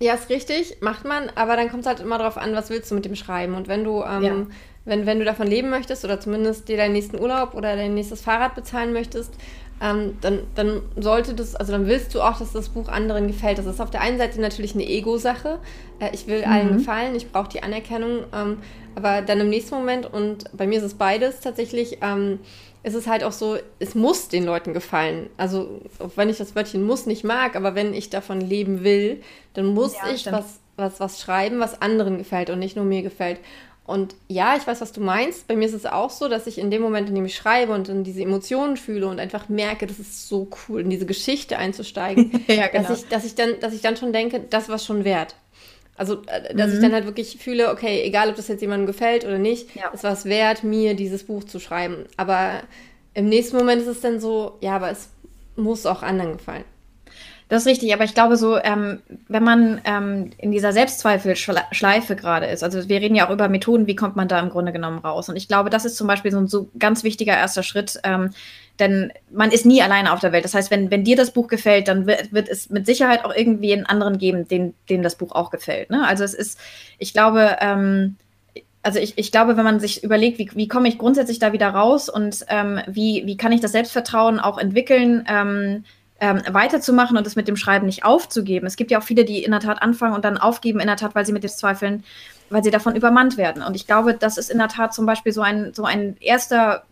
Ja, 0.00 0.14
ist 0.14 0.28
richtig, 0.28 0.78
macht 0.80 1.04
man, 1.04 1.30
aber 1.36 1.56
dann 1.56 1.70
kommt 1.70 1.82
es 1.82 1.86
halt 1.86 2.00
immer 2.00 2.18
darauf 2.18 2.36
an, 2.36 2.52
was 2.52 2.68
willst 2.68 2.90
du 2.90 2.96
mit 2.96 3.04
dem 3.04 3.14
Schreiben. 3.14 3.54
Und 3.54 3.68
wenn 3.68 3.84
du, 3.84 4.02
ähm, 4.02 4.22
ja. 4.22 4.46
wenn, 4.84 5.06
wenn 5.06 5.20
du 5.20 5.24
davon 5.24 5.46
leben 5.46 5.70
möchtest 5.70 6.04
oder 6.04 6.18
zumindest 6.18 6.68
dir 6.68 6.76
deinen 6.76 6.94
nächsten 6.94 7.20
Urlaub 7.20 7.54
oder 7.54 7.76
dein 7.76 7.94
nächstes 7.94 8.22
Fahrrad 8.22 8.56
bezahlen 8.56 8.92
möchtest, 8.92 9.32
ähm, 9.80 10.18
dann, 10.20 10.40
dann 10.54 10.82
sollte 10.96 11.34
das, 11.34 11.54
also 11.54 11.72
dann 11.72 11.86
willst 11.86 12.14
du 12.14 12.20
auch, 12.20 12.38
dass 12.38 12.52
das 12.52 12.68
Buch 12.68 12.88
anderen 12.88 13.28
gefällt. 13.28 13.58
Das 13.58 13.66
ist 13.66 13.80
auf 13.80 13.90
der 13.90 14.00
einen 14.00 14.18
Seite 14.18 14.40
natürlich 14.40 14.74
eine 14.74 14.86
Ego-Sache. 14.86 15.58
Äh, 16.00 16.10
ich 16.12 16.26
will 16.26 16.40
mhm. 16.44 16.52
allen 16.52 16.76
gefallen, 16.78 17.14
ich 17.14 17.30
brauche 17.30 17.48
die 17.48 17.62
Anerkennung. 17.62 18.24
Ähm, 18.34 18.58
aber 18.94 19.22
dann 19.22 19.40
im 19.40 19.48
nächsten 19.48 19.76
Moment, 19.76 20.12
und 20.12 20.44
bei 20.56 20.66
mir 20.66 20.78
ist 20.78 20.84
es 20.84 20.94
beides 20.94 21.40
tatsächlich, 21.40 21.98
ähm, 22.02 22.40
ist 22.82 22.94
es 22.94 23.06
halt 23.06 23.22
auch 23.22 23.32
so, 23.32 23.56
es 23.78 23.94
muss 23.94 24.28
den 24.28 24.44
Leuten 24.44 24.72
gefallen. 24.72 25.28
Also, 25.36 25.80
auch 25.98 26.12
wenn 26.16 26.28
ich 26.28 26.38
das 26.38 26.54
Wörtchen 26.54 26.84
muss 26.84 27.06
nicht 27.06 27.24
mag, 27.24 27.54
aber 27.54 27.74
wenn 27.74 27.92
ich 27.92 28.10
davon 28.10 28.40
leben 28.40 28.82
will, 28.82 29.20
dann 29.54 29.66
muss 29.66 29.94
ja, 29.94 30.12
ich 30.12 30.26
was, 30.26 30.60
was, 30.76 31.00
was 31.00 31.20
schreiben, 31.20 31.60
was 31.60 31.82
anderen 31.82 32.18
gefällt 32.18 32.50
und 32.50 32.58
nicht 32.58 32.76
nur 32.76 32.84
mir 32.84 33.02
gefällt. 33.02 33.40
Und 33.88 34.14
ja, 34.28 34.54
ich 34.54 34.66
weiß, 34.66 34.82
was 34.82 34.92
du 34.92 35.00
meinst. 35.00 35.48
Bei 35.48 35.56
mir 35.56 35.66
ist 35.66 35.72
es 35.72 35.86
auch 35.86 36.10
so, 36.10 36.28
dass 36.28 36.46
ich 36.46 36.58
in 36.58 36.70
dem 36.70 36.82
Moment, 36.82 37.08
in 37.08 37.14
dem 37.14 37.24
ich 37.24 37.34
schreibe 37.34 37.72
und 37.72 37.88
in 37.88 38.04
diese 38.04 38.20
Emotionen 38.20 38.76
fühle 38.76 39.06
und 39.06 39.18
einfach 39.18 39.48
merke, 39.48 39.86
das 39.86 39.98
ist 39.98 40.28
so 40.28 40.46
cool, 40.68 40.82
in 40.82 40.90
diese 40.90 41.06
Geschichte 41.06 41.56
einzusteigen, 41.56 42.44
ja, 42.48 42.66
genau. 42.66 42.86
dass, 42.86 43.02
ich, 43.02 43.08
dass, 43.08 43.24
ich 43.24 43.34
dann, 43.34 43.58
dass 43.60 43.72
ich 43.72 43.80
dann 43.80 43.96
schon 43.96 44.12
denke, 44.12 44.40
das 44.40 44.68
war 44.68 44.78
schon 44.78 45.04
wert. 45.04 45.36
Also, 45.96 46.22
äh, 46.26 46.54
dass 46.54 46.68
mhm. 46.68 46.74
ich 46.74 46.80
dann 46.82 46.92
halt 46.92 47.06
wirklich 47.06 47.38
fühle, 47.38 47.70
okay, 47.70 48.02
egal 48.02 48.28
ob 48.28 48.36
das 48.36 48.48
jetzt 48.48 48.60
jemandem 48.60 48.86
gefällt 48.86 49.24
oder 49.24 49.38
nicht, 49.38 49.74
ja. 49.74 49.90
es 49.94 50.04
war 50.04 50.12
es 50.12 50.26
wert, 50.26 50.64
mir 50.64 50.92
dieses 50.92 51.24
Buch 51.24 51.44
zu 51.44 51.58
schreiben. 51.58 52.04
Aber 52.18 52.60
im 53.14 53.30
nächsten 53.30 53.56
Moment 53.56 53.80
ist 53.80 53.88
es 53.88 54.02
dann 54.02 54.20
so, 54.20 54.58
ja, 54.60 54.76
aber 54.76 54.90
es 54.90 55.08
muss 55.56 55.86
auch 55.86 56.02
anderen 56.02 56.36
gefallen. 56.36 56.64
Das 57.48 57.62
ist 57.62 57.68
richtig, 57.68 57.94
aber 57.94 58.04
ich 58.04 58.14
glaube 58.14 58.36
so, 58.36 58.58
ähm, 58.58 59.00
wenn 59.28 59.42
man 59.42 59.80
ähm, 59.84 60.30
in 60.36 60.52
dieser 60.52 60.72
Selbstzweifelschleife 60.72 62.14
gerade 62.14 62.46
ist, 62.46 62.62
also 62.62 62.88
wir 62.90 63.00
reden 63.00 63.14
ja 63.14 63.26
auch 63.26 63.32
über 63.32 63.48
Methoden, 63.48 63.86
wie 63.86 63.96
kommt 63.96 64.16
man 64.16 64.28
da 64.28 64.38
im 64.38 64.50
Grunde 64.50 64.72
genommen 64.72 64.98
raus? 64.98 65.30
Und 65.30 65.36
ich 65.36 65.48
glaube, 65.48 65.70
das 65.70 65.86
ist 65.86 65.96
zum 65.96 66.06
Beispiel 66.06 66.30
so 66.30 66.38
ein 66.38 66.46
so 66.46 66.68
ganz 66.78 67.04
wichtiger 67.04 67.34
erster 67.34 67.62
Schritt, 67.62 68.00
ähm, 68.04 68.30
denn 68.78 69.12
man 69.30 69.50
ist 69.50 69.64
nie 69.64 69.80
alleine 69.80 70.12
auf 70.12 70.20
der 70.20 70.32
Welt. 70.32 70.44
Das 70.44 70.54
heißt, 70.54 70.70
wenn, 70.70 70.90
wenn 70.90 71.04
dir 71.04 71.16
das 71.16 71.32
Buch 71.32 71.48
gefällt, 71.48 71.88
dann 71.88 72.06
wird, 72.06 72.32
wird 72.32 72.48
es 72.48 72.68
mit 72.68 72.84
Sicherheit 72.84 73.24
auch 73.24 73.34
irgendwie 73.34 73.72
einen 73.72 73.86
anderen 73.86 74.18
geben, 74.18 74.46
den, 74.46 74.74
dem 74.90 75.02
das 75.02 75.16
Buch 75.16 75.32
auch 75.32 75.50
gefällt. 75.50 75.88
Ne? 75.88 76.06
Also 76.06 76.24
es 76.24 76.34
ist, 76.34 76.60
ich 76.98 77.14
glaube, 77.14 77.56
ähm, 77.60 78.16
also 78.82 78.98
ich, 78.98 79.16
ich 79.16 79.32
glaube, 79.32 79.56
wenn 79.56 79.64
man 79.64 79.80
sich 79.80 80.04
überlegt, 80.04 80.38
wie, 80.38 80.50
wie 80.54 80.68
komme 80.68 80.88
ich 80.88 80.98
grundsätzlich 80.98 81.38
da 81.38 81.52
wieder 81.52 81.68
raus 81.68 82.08
und 82.08 82.44
ähm, 82.48 82.80
wie, 82.86 83.22
wie 83.24 83.36
kann 83.36 83.52
ich 83.52 83.60
das 83.60 83.72
Selbstvertrauen 83.72 84.38
auch 84.38 84.58
entwickeln, 84.58 85.24
ähm, 86.20 86.42
weiterzumachen 86.50 87.16
und 87.16 87.26
es 87.26 87.36
mit 87.36 87.48
dem 87.48 87.56
Schreiben 87.56 87.86
nicht 87.86 88.04
aufzugeben. 88.04 88.66
Es 88.66 88.76
gibt 88.76 88.90
ja 88.90 88.98
auch 88.98 89.02
viele, 89.04 89.24
die 89.24 89.42
in 89.42 89.52
der 89.52 89.60
Tat 89.60 89.82
anfangen 89.82 90.14
und 90.14 90.24
dann 90.24 90.38
aufgeben, 90.38 90.80
in 90.80 90.86
der 90.86 90.96
Tat, 90.96 91.14
weil 91.14 91.24
sie 91.24 91.32
mit 91.32 91.44
den 91.44 91.50
Zweifeln, 91.50 92.04
weil 92.50 92.64
sie 92.64 92.70
davon 92.70 92.96
übermannt 92.96 93.36
werden. 93.36 93.62
Und 93.62 93.76
ich 93.76 93.86
glaube, 93.86 94.14
das 94.14 94.38
ist 94.38 94.50
in 94.50 94.58
der 94.58 94.68
Tat 94.68 94.94
zum 94.94 95.06
Beispiel 95.06 95.32
so 95.32 95.42
ein, 95.42 95.72
so 95.74 95.84
ein 95.84 96.16
erster, 96.20 96.82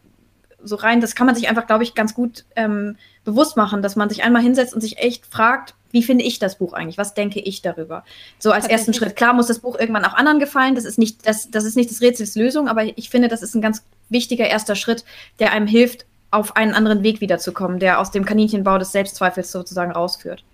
so 0.62 0.76
rein, 0.76 1.00
das 1.00 1.14
kann 1.14 1.26
man 1.26 1.34
sich 1.34 1.48
einfach, 1.48 1.66
glaube 1.66 1.82
ich, 1.82 1.94
ganz 1.94 2.14
gut 2.14 2.44
ähm, 2.54 2.96
bewusst 3.24 3.56
machen, 3.56 3.82
dass 3.82 3.96
man 3.96 4.08
sich 4.08 4.22
einmal 4.22 4.42
hinsetzt 4.42 4.74
und 4.74 4.80
sich 4.80 4.98
echt 4.98 5.26
fragt, 5.26 5.74
wie 5.90 6.02
finde 6.02 6.24
ich 6.24 6.38
das 6.38 6.58
Buch 6.58 6.72
eigentlich? 6.72 6.98
Was 6.98 7.14
denke 7.14 7.40
ich 7.40 7.62
darüber? 7.62 8.04
So 8.38 8.52
als 8.52 8.66
ersten 8.66 8.92
Schritt. 8.92 9.16
Klar 9.16 9.32
muss 9.32 9.46
das 9.46 9.60
Buch 9.60 9.78
irgendwann 9.78 10.04
auch 10.04 10.14
anderen 10.14 10.38
gefallen. 10.38 10.74
Das 10.74 10.84
ist 10.84 10.98
nicht 10.98 11.26
das, 11.26 11.50
das 11.50 11.64
ist 11.64 11.76
nicht 11.76 11.90
das 11.90 12.00
Rätsels 12.00 12.36
Lösung, 12.36 12.68
aber 12.68 12.84
ich 12.84 13.08
finde, 13.08 13.28
das 13.28 13.42
ist 13.42 13.54
ein 13.54 13.62
ganz 13.62 13.82
wichtiger 14.08 14.46
erster 14.46 14.76
Schritt, 14.76 15.04
der 15.38 15.52
einem 15.52 15.66
hilft, 15.66 16.04
auf 16.36 16.56
einen 16.56 16.74
anderen 16.74 17.02
Weg 17.02 17.20
wiederzukommen, 17.20 17.78
der 17.78 18.00
aus 18.00 18.10
dem 18.10 18.24
Kaninchenbau 18.24 18.78
des 18.78 18.92
Selbstzweifels 18.92 19.50
sozusagen 19.50 19.92
rausführt. 19.92 20.44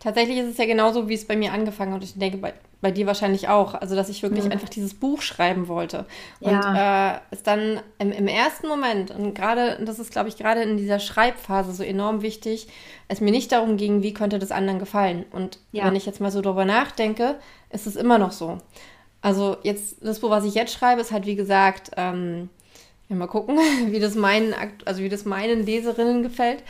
Tatsächlich 0.00 0.38
ist 0.38 0.50
es 0.50 0.58
ja 0.58 0.66
genauso, 0.66 1.08
wie 1.08 1.14
es 1.14 1.26
bei 1.26 1.36
mir 1.36 1.52
angefangen 1.52 1.92
hat. 1.92 2.00
Und 2.00 2.04
ich 2.04 2.16
denke, 2.16 2.38
bei, 2.38 2.54
bei 2.80 2.92
dir 2.92 3.06
wahrscheinlich 3.06 3.48
auch. 3.48 3.74
Also, 3.74 3.96
dass 3.96 4.08
ich 4.08 4.22
wirklich 4.22 4.44
mhm. 4.44 4.52
einfach 4.52 4.68
dieses 4.68 4.94
Buch 4.94 5.22
schreiben 5.22 5.66
wollte. 5.66 6.06
Und 6.38 6.52
ja. 6.52 7.16
äh, 7.16 7.20
es 7.32 7.42
dann 7.42 7.80
im, 7.98 8.12
im, 8.12 8.28
ersten 8.28 8.68
Moment, 8.68 9.10
und 9.10 9.34
gerade, 9.34 9.78
das 9.84 9.98
ist, 9.98 10.12
glaube 10.12 10.28
ich, 10.28 10.36
gerade 10.36 10.62
in 10.62 10.76
dieser 10.76 11.00
Schreibphase 11.00 11.72
so 11.72 11.82
enorm 11.82 12.22
wichtig, 12.22 12.68
es 13.08 13.20
mir 13.20 13.32
nicht 13.32 13.50
darum 13.50 13.76
ging, 13.76 14.02
wie 14.02 14.14
könnte 14.14 14.38
das 14.38 14.52
anderen 14.52 14.78
gefallen. 14.78 15.24
Und 15.32 15.58
ja. 15.72 15.84
wenn 15.84 15.96
ich 15.96 16.06
jetzt 16.06 16.20
mal 16.20 16.30
so 16.30 16.42
drüber 16.42 16.64
nachdenke, 16.64 17.36
ist 17.70 17.88
es 17.88 17.96
immer 17.96 18.18
noch 18.18 18.32
so. 18.32 18.58
Also, 19.20 19.56
jetzt, 19.64 19.96
das 20.00 20.20
Buch, 20.20 20.30
was 20.30 20.44
ich 20.44 20.54
jetzt 20.54 20.72
schreibe, 20.72 21.00
ist 21.00 21.10
halt, 21.10 21.26
wie 21.26 21.34
gesagt, 21.34 21.90
ähm, 21.96 22.50
ja, 23.08 23.16
mal 23.16 23.26
gucken, 23.26 23.56
wie 23.90 24.00
das 24.00 24.14
meinen, 24.14 24.54
also 24.84 25.02
wie 25.02 25.08
das 25.08 25.24
meinen 25.24 25.64
Leserinnen 25.64 26.22
gefällt. 26.22 26.62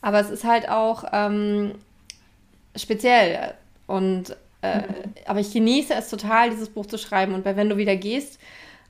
Aber 0.00 0.20
es 0.20 0.30
ist 0.30 0.44
halt 0.44 0.68
auch 0.68 1.04
ähm, 1.12 1.72
speziell. 2.76 3.54
Und 3.86 4.36
äh, 4.62 4.78
mhm. 4.78 4.84
aber 5.26 5.40
ich 5.40 5.52
genieße 5.52 5.94
es 5.94 6.08
total, 6.08 6.50
dieses 6.50 6.70
Buch 6.70 6.86
zu 6.86 6.98
schreiben. 6.98 7.34
Und 7.34 7.44
bei 7.44 7.56
Wenn 7.56 7.68
du 7.68 7.76
wieder 7.76 7.96
gehst, 7.96 8.38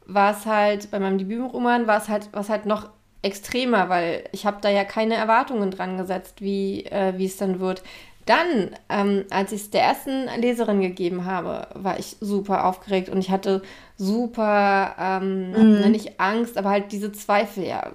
war 0.06 0.32
es 0.32 0.46
halt, 0.46 0.90
bei 0.90 0.98
meinem 0.98 1.18
Debütroman 1.18 1.86
war 1.86 1.98
es 1.98 2.08
halt, 2.08 2.32
war 2.32 2.40
es 2.40 2.48
halt 2.48 2.66
noch 2.66 2.90
extremer, 3.22 3.88
weil 3.88 4.24
ich 4.32 4.44
habe 4.44 4.58
da 4.60 4.68
ja 4.68 4.84
keine 4.84 5.14
Erwartungen 5.14 5.70
dran 5.70 5.96
gesetzt, 5.96 6.42
wie, 6.42 6.84
äh, 6.86 7.14
wie 7.16 7.24
es 7.24 7.36
dann 7.36 7.58
wird. 7.58 7.82
Dann, 8.26 8.70
ähm, 8.88 9.24
als 9.30 9.52
ich 9.52 9.62
es 9.62 9.70
der 9.70 9.82
ersten 9.82 10.28
Leserin 10.40 10.80
gegeben 10.80 11.24
habe, 11.24 11.68
war 11.74 11.98
ich 11.98 12.16
super 12.20 12.66
aufgeregt 12.66 13.08
und 13.08 13.18
ich 13.18 13.30
hatte 13.30 13.62
super, 13.96 14.94
ähm, 14.98 15.50
mhm. 15.50 15.90
nicht 15.90 16.20
Angst, 16.20 16.58
aber 16.58 16.70
halt 16.70 16.92
diese 16.92 17.12
Zweifel, 17.12 17.64
ja, 17.64 17.92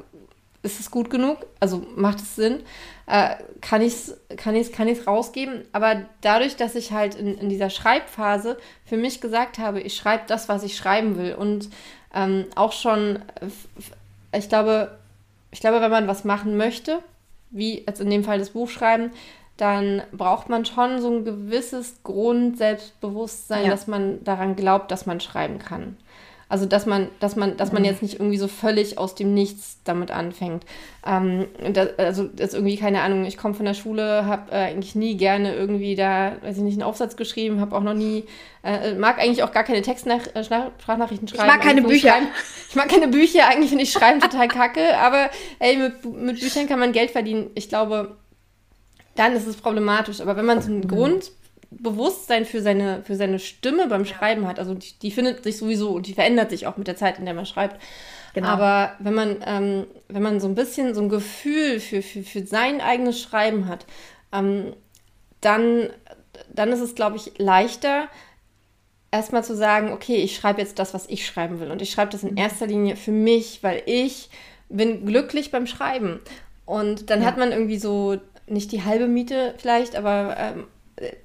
ist 0.62 0.80
es 0.80 0.92
gut 0.92 1.10
genug? 1.10 1.38
Also 1.60 1.86
macht 1.96 2.20
es 2.20 2.36
Sinn? 2.36 2.62
Äh, 3.06 3.36
kann 3.62 3.82
ich 3.82 3.94
es 3.94 4.18
kann 4.36 4.56
ich's, 4.56 4.72
kann 4.72 4.88
ich's 4.88 5.08
rausgeben? 5.08 5.64
Aber 5.72 6.02
dadurch, 6.22 6.58
dass 6.58 6.76
ich 6.76 6.92
halt 6.92 7.16
in, 7.16 7.38
in 7.38 7.50
dieser 7.50 7.70
Schreibphase 7.70 8.58
für 8.86 8.98
mich 8.98 9.22
gesagt 9.22 9.58
habe, 9.58 9.80
ich 9.82 9.96
schreibe 9.96 10.24
das, 10.28 10.50
was 10.50 10.64
ich 10.64 10.76
schreiben 10.76 11.18
will 11.18 11.34
und 11.34 11.70
ähm, 12.14 12.46
auch 12.56 12.72
schon, 12.72 13.20
ich 14.34 14.50
glaube, 14.50 14.98
ich 15.52 15.60
glaube, 15.62 15.82
wenn 15.82 15.92
man 15.92 16.08
was 16.08 16.24
machen 16.24 16.58
möchte, 16.58 17.00
wie 17.52 17.84
jetzt 17.86 18.02
in 18.02 18.10
dem 18.10 18.24
Fall 18.24 18.40
das 18.40 18.52
Buch 18.52 18.70
schreiben, 18.70 19.12
dann 19.60 20.04
braucht 20.13 20.48
man 20.48 20.63
schon 20.63 21.02
so 21.02 21.10
ein 21.12 21.26
gewisses 21.26 22.02
Grund-Selbstbewusstsein, 22.04 23.65
ja. 23.65 23.69
dass 23.69 23.88
man 23.88 24.24
daran 24.24 24.56
glaubt, 24.56 24.89
dass 24.89 25.06
man 25.06 25.19
schreiben 25.19 25.60
kann. 25.60 25.98
Also 26.48 26.65
dass 26.65 26.88
man, 26.88 27.10
dass 27.19 27.36
man, 27.36 27.58
dass 27.58 27.72
man 27.72 27.84
mhm. 27.84 27.89
jetzt 27.89 28.02
nicht 28.02 28.15
irgendwie 28.15 28.38
so 28.38 28.48
völlig 28.48 28.98
aus 28.98 29.13
dem 29.13 29.36
Nichts 29.36 29.78
damit 29.84 30.10
anfängt. 30.10 30.65
Ähm, 31.06 31.45
das, 31.74 31.89
also 32.00 32.24
das 32.24 32.50
ist 32.50 32.54
irgendwie 32.56 32.76
keine 32.76 33.02
Ahnung. 33.02 33.26
Ich 33.26 33.38
komme 33.38 33.54
von 33.54 33.65
der 33.65 33.76
Schule, 33.76 34.26
habe 34.26 34.52
äh, 34.52 34.56
eigentlich 34.56 34.95
nie 34.95 35.15
gerne 35.15 35.54
irgendwie 35.54 35.93
da, 35.93 36.38
weiß 36.41 36.58
ich 36.58 36.63
nicht, 36.63 36.74
einen 36.74 36.84
Aufsatz 36.84 37.17
geschrieben, 37.17 37.62
habe 37.62 37.76
auch 37.76 37.84
noch 37.84 37.93
nie, 37.93 38.24
äh, 38.63 38.95
mag 38.95 39.19
eigentlich 39.19 39.43
auch 39.43 39.52
gar 39.52 39.63
keine 39.63 39.84
Textsprachnachrichten 39.84 41.28
äh, 41.28 41.32
schreiben. 41.32 41.50
Ich 41.50 41.56
mag 41.56 41.62
keine 41.62 41.82
Bücher. 41.84 42.10
Schreiben, 42.10 42.28
ich 42.69 42.76
mag 42.76 42.89
keine 42.89 43.08
Bücher. 43.10 43.48
Eigentlich 43.48 43.69
finde 43.69 43.84
ich 43.84 43.91
Schreiben 43.91 44.19
total 44.19 44.48
kacke. 44.48 44.98
Aber 44.98 45.30
ey, 45.60 45.78
mit, 45.78 46.04
mit 46.06 46.39
Büchern 46.39 46.67
kann 46.67 46.80
man 46.80 46.93
Geld 46.93 47.12
verdienen. 47.12 47.52
Ich 47.54 47.69
glaube, 47.69 48.15
dann 49.19 49.34
ist 49.34 49.45
es 49.45 49.58
problematisch. 49.58 50.21
Aber 50.21 50.36
wenn 50.38 50.45
man 50.45 50.62
so 50.62 50.69
einen 50.69 50.82
mhm. 50.82 50.88
Grund 50.88 51.32
Bewusstsein 51.71 52.45
für 52.45 52.62
seine, 52.62 53.03
für 53.03 53.15
seine 53.15 53.38
Stimme 53.38 53.88
beim 53.88 54.05
Schreiben 54.05 54.47
hat. 54.47 54.58
Also 54.58 54.73
die, 54.73 54.97
die, 55.01 55.12
findet 55.12 55.43
sich 55.43 55.58
sowieso 55.58 55.91
und 55.91 56.08
die 56.08 56.15
verändert 56.15 56.49
sich 56.49 56.65
auch 56.65 56.77
mit 56.77 56.88
der 56.88 56.95
Zeit, 56.95 57.19
in 57.19 57.25
der 57.25 57.36
man 57.36 57.45
schreibt. 57.45 57.79
Genau. 58.34 58.47
Aber 58.47 58.93
wenn 58.99 59.13
man, 59.13 59.38
ähm, 59.45 59.88
wenn 60.08 60.23
man 60.23 60.39
so 60.39 60.47
ein 60.47 60.55
bisschen 60.55 60.95
so 60.95 61.01
ein 61.01 61.10
Gefühl 61.10 61.79
für, 61.79 62.01
für, 62.01 62.23
für 62.23 62.43
sein 62.45 62.82
eigenes 62.82 63.21
Schreiben 63.21 63.67
hat, 63.67 63.86
ähm, 64.32 64.73
dann, 65.41 65.89
dann 66.51 66.71
ist 66.71 66.82
es, 66.82 66.95
glaube 66.95 67.17
ich, 67.17 67.38
leichter, 67.38 68.08
erstmal 69.12 69.43
zu 69.43 69.55
sagen, 69.55 69.91
okay, 69.91 70.15
ich 70.15 70.36
schreibe 70.36 70.62
jetzt 70.62 70.79
das, 70.79 70.95
was 70.95 71.08
ich 71.08 71.25
schreiben 71.25 71.60
will. 71.60 71.69
Und 71.69 71.84
ich 71.84 71.91
schreibe 71.91 72.12
das 72.12 72.23
in 72.23 72.32
mhm. 72.32 72.38
erster 72.38 72.65
Linie 72.65 72.95
für 72.95 73.12
mich, 73.12 73.62
weil 73.62 73.84
ich 73.86 74.29
bin 74.69 75.05
glücklich 75.05 75.51
beim 75.51 75.67
Schreiben. 75.67 76.19
Und 76.65 77.10
dann 77.10 77.21
ja. 77.21 77.27
hat 77.27 77.38
man 77.38 77.51
irgendwie 77.51 77.79
so 77.79 78.17
nicht 78.50 78.72
die 78.72 78.84
halbe 78.84 79.08
Miete 79.08 79.54
vielleicht, 79.58 79.96
aber 79.96 80.36
ähm, 80.38 80.66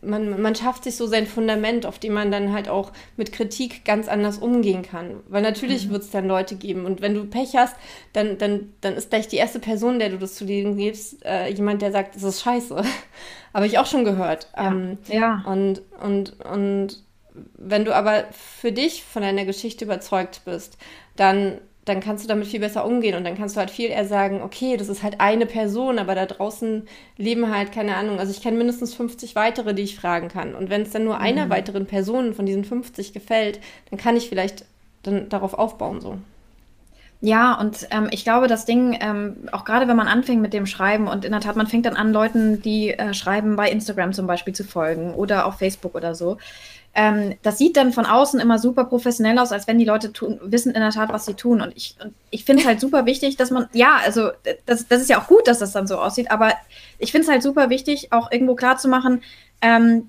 man, 0.03 0.41
man 0.41 0.55
schafft 0.55 0.85
sich 0.85 0.97
so 0.97 1.07
sein 1.07 1.27
Fundament, 1.27 1.87
auf 1.87 1.99
dem 1.99 2.13
man 2.13 2.31
dann 2.31 2.53
halt 2.53 2.69
auch 2.69 2.93
mit 3.17 3.33
Kritik 3.33 3.85
ganz 3.85 4.09
anders 4.09 4.39
umgehen 4.39 4.83
kann. 4.83 5.21
Weil 5.29 5.43
natürlich 5.43 5.87
mhm. 5.87 5.93
wird 5.93 6.03
es 6.03 6.11
dann 6.11 6.29
Leute 6.29 6.57
geben. 6.57 6.87
Und 6.87 7.01
wenn 7.01 7.15
du 7.15 7.25
Pech 7.25 7.57
hast, 7.57 7.75
dann, 8.13 8.39
dann, 8.39 8.73
dann 8.81 8.95
ist 8.95 9.11
gleich 9.11 9.29
die 9.29 9.37
erste 9.37 9.59
Person, 9.59 9.99
der 9.99 10.11
du 10.11 10.19
das 10.19 10.35
zu 10.35 10.45
denen 10.45 10.77
gibst, 10.77 11.25
äh, 11.25 11.49
jemand, 11.49 11.83
der 11.83 11.93
sagt, 11.93 12.15
das 12.15 12.23
ist 12.23 12.43
scheiße. 12.43 12.83
Habe 13.55 13.67
ich 13.67 13.79
auch 13.79 13.87
schon 13.87 14.05
gehört. 14.05 14.49
Ja. 14.57 14.69
Ähm, 14.69 14.99
ja. 15.09 15.45
Und, 15.47 15.83
und, 16.01 16.41
und 16.41 17.03
wenn 17.57 17.85
du 17.85 17.95
aber 17.95 18.25
für 18.33 18.73
dich 18.73 19.05
von 19.05 19.23
deiner 19.23 19.45
Geschichte 19.45 19.85
überzeugt 19.85 20.43
bist, 20.45 20.79
dann 21.17 21.59
dann 21.85 22.01
kannst 22.01 22.25
du 22.25 22.29
damit 22.29 22.47
viel 22.47 22.61
besser 22.61 22.85
umgehen 22.85 23.17
und 23.17 23.25
dann 23.25 23.37
kannst 23.37 23.57
du 23.57 23.61
halt 23.61 23.71
viel 23.71 23.91
eher 23.91 24.07
sagen, 24.07 24.43
okay, 24.43 24.77
das 24.77 24.89
ist 24.89 25.03
halt 25.03 25.21
eine 25.21 25.47
Person, 25.47 25.99
aber 25.99 26.15
da 26.15 26.27
draußen 26.27 26.87
leben 27.17 27.55
halt, 27.55 27.73
keine 27.73 27.97
Ahnung, 27.97 28.19
also 28.19 28.33
ich 28.33 28.43
kenne 28.43 28.57
mindestens 28.57 28.95
50 28.95 29.35
weitere, 29.35 29.75
die 29.75 29.83
ich 29.83 29.97
fragen 29.97 30.29
kann. 30.29 30.55
Und 30.55 30.71
wenn 30.71 30.83
es 30.83 30.91
dann 30.91 31.05
nur 31.05 31.17
mhm. 31.17 31.23
einer 31.23 31.51
weiteren 31.51 31.87
Person 31.87 32.35
von 32.35 32.47
diesen 32.47 32.65
50 32.65 33.13
gefällt, 33.13 33.61
dann 33.91 33.99
kann 33.99 34.17
ich 34.17 34.29
vielleicht 34.29 34.65
dann 35.03 35.29
darauf 35.29 35.55
aufbauen 35.55 36.01
so. 36.01 36.19
Ja, 37.21 37.59
und 37.59 37.89
ähm, 37.91 38.09
ich 38.11 38.25
glaube, 38.25 38.49
das 38.49 38.67
Ding, 38.67 38.99
ähm, 39.01 39.49
auch 39.51 39.65
gerade 39.65 39.89
wenn 39.89 39.97
man 39.97 40.09
anfängt 40.09 40.43
mit 40.43 40.53
dem 40.53 40.67
Schreiben 40.67 41.09
und 41.09 41.25
in 41.25 41.33
der 41.33 41.41
Tat, 41.41 41.57
man 41.57 41.67
fängt 41.67 41.87
dann 41.87 41.97
an, 41.97 42.13
Leuten, 42.13 42.61
die 42.61 42.91
äh, 42.91 43.15
schreiben, 43.15 43.57
bei 43.57 43.71
Instagram 43.71 44.13
zum 44.13 44.27
Beispiel 44.27 44.55
zu 44.55 44.63
folgen 44.63 45.15
oder 45.15 45.47
auf 45.47 45.57
Facebook 45.57 45.95
oder 45.95 46.15
so, 46.15 46.37
ähm, 46.95 47.35
das 47.43 47.59
sieht 47.59 47.77
dann 47.77 47.93
von 47.93 48.07
außen 48.07 48.39
immer 48.41 48.59
super 48.59 48.85
professionell 48.85 49.39
aus, 49.39 49.53
als 49.53 49.67
wenn 49.67 49.79
die 49.79 49.85
Leute 49.85 50.13
tun, 50.13 50.39
wissen 50.43 50.73
in 50.73 50.81
der 50.81 50.91
Tat, 50.91 51.13
was 51.13 51.27
sie 51.27 51.35
tun. 51.35 51.61
Und 51.61 51.77
ich, 51.77 51.97
ich 52.31 52.45
finde 52.45 52.63
es 52.63 52.69
halt 52.69 52.81
super 52.81 53.05
wichtig, 53.05 53.37
dass 53.37 53.51
man, 53.51 53.69
ja, 53.73 53.99
also 54.05 54.31
das, 54.67 54.87
das 54.87 55.03
ist 55.03 55.11
ja 55.11 55.21
auch 55.21 55.27
gut, 55.27 55.49
dass 55.49 55.59
das 55.59 55.73
dann 55.73 55.87
so 55.87 55.99
aussieht, 55.99 56.31
aber 56.31 56.53
ich 56.99 57.11
finde 57.11 57.27
es 57.27 57.31
halt 57.31 57.43
super 57.43 57.69
wichtig, 57.69 58.13
auch 58.13 58.31
irgendwo 58.31 58.55
klarzumachen, 58.55 59.23
ähm, 59.61 60.09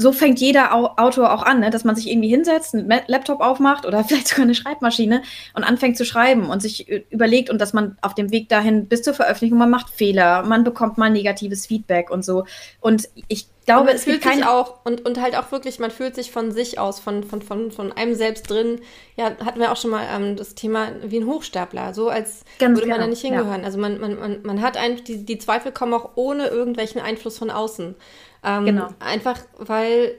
so 0.00 0.12
fängt 0.12 0.38
jeder 0.38 0.74
Autor 0.74 1.32
auch 1.32 1.42
an, 1.42 1.58
ne? 1.58 1.70
dass 1.70 1.82
man 1.82 1.96
sich 1.96 2.08
irgendwie 2.08 2.28
hinsetzt, 2.28 2.72
einen 2.72 2.88
Laptop 3.08 3.40
aufmacht 3.40 3.84
oder 3.84 4.04
vielleicht 4.04 4.28
sogar 4.28 4.44
eine 4.44 4.54
Schreibmaschine 4.54 5.22
und 5.54 5.64
anfängt 5.64 5.96
zu 5.96 6.04
schreiben 6.04 6.48
und 6.48 6.62
sich 6.62 6.88
überlegt 7.10 7.50
und 7.50 7.60
dass 7.60 7.72
man 7.72 7.98
auf 8.00 8.14
dem 8.14 8.30
Weg 8.30 8.48
dahin 8.48 8.86
bis 8.86 9.02
zur 9.02 9.12
Veröffentlichung, 9.12 9.58
man 9.58 9.70
macht 9.70 9.90
Fehler, 9.90 10.44
man 10.44 10.62
bekommt 10.62 10.98
mal 10.98 11.10
negatives 11.10 11.66
Feedback 11.66 12.10
und 12.10 12.24
so. 12.24 12.44
Und 12.80 13.08
ich 13.26 13.48
glaube, 13.68 13.92
es 13.92 14.04
fühlt 14.04 14.22
sich 14.22 14.44
auch 14.44 14.84
und, 14.84 15.06
und 15.06 15.20
halt 15.20 15.36
auch 15.36 15.52
wirklich, 15.52 15.78
man 15.78 15.90
fühlt 15.90 16.14
sich 16.14 16.32
von 16.32 16.52
sich 16.52 16.78
aus, 16.78 17.00
von, 17.00 17.22
von, 17.22 17.42
von, 17.42 17.70
von 17.70 17.92
einem 17.92 18.14
selbst 18.14 18.50
drin. 18.50 18.80
Ja, 19.16 19.36
hatten 19.44 19.60
wir 19.60 19.70
auch 19.70 19.76
schon 19.76 19.90
mal 19.90 20.06
ähm, 20.10 20.36
das 20.36 20.54
Thema 20.54 20.88
wie 21.02 21.18
ein 21.18 21.26
Hochstapler, 21.26 21.94
so 21.94 22.08
als 22.08 22.44
Ganz 22.58 22.76
würde 22.76 22.88
man 22.88 22.96
genau. 22.96 23.06
da 23.06 23.10
nicht 23.10 23.22
hingehören. 23.22 23.60
Ja. 23.60 23.66
Also 23.66 23.78
man, 23.78 24.00
man, 24.00 24.18
man, 24.18 24.42
man 24.42 24.62
hat 24.62 24.76
eigentlich, 24.76 25.04
die, 25.04 25.24
die 25.24 25.38
Zweifel 25.38 25.72
kommen 25.72 25.94
auch 25.94 26.10
ohne 26.14 26.46
irgendwelchen 26.46 27.00
Einfluss 27.00 27.38
von 27.38 27.50
außen. 27.50 27.94
Ähm, 28.44 28.64
genau. 28.64 28.88
Einfach 29.00 29.38
weil, 29.58 30.14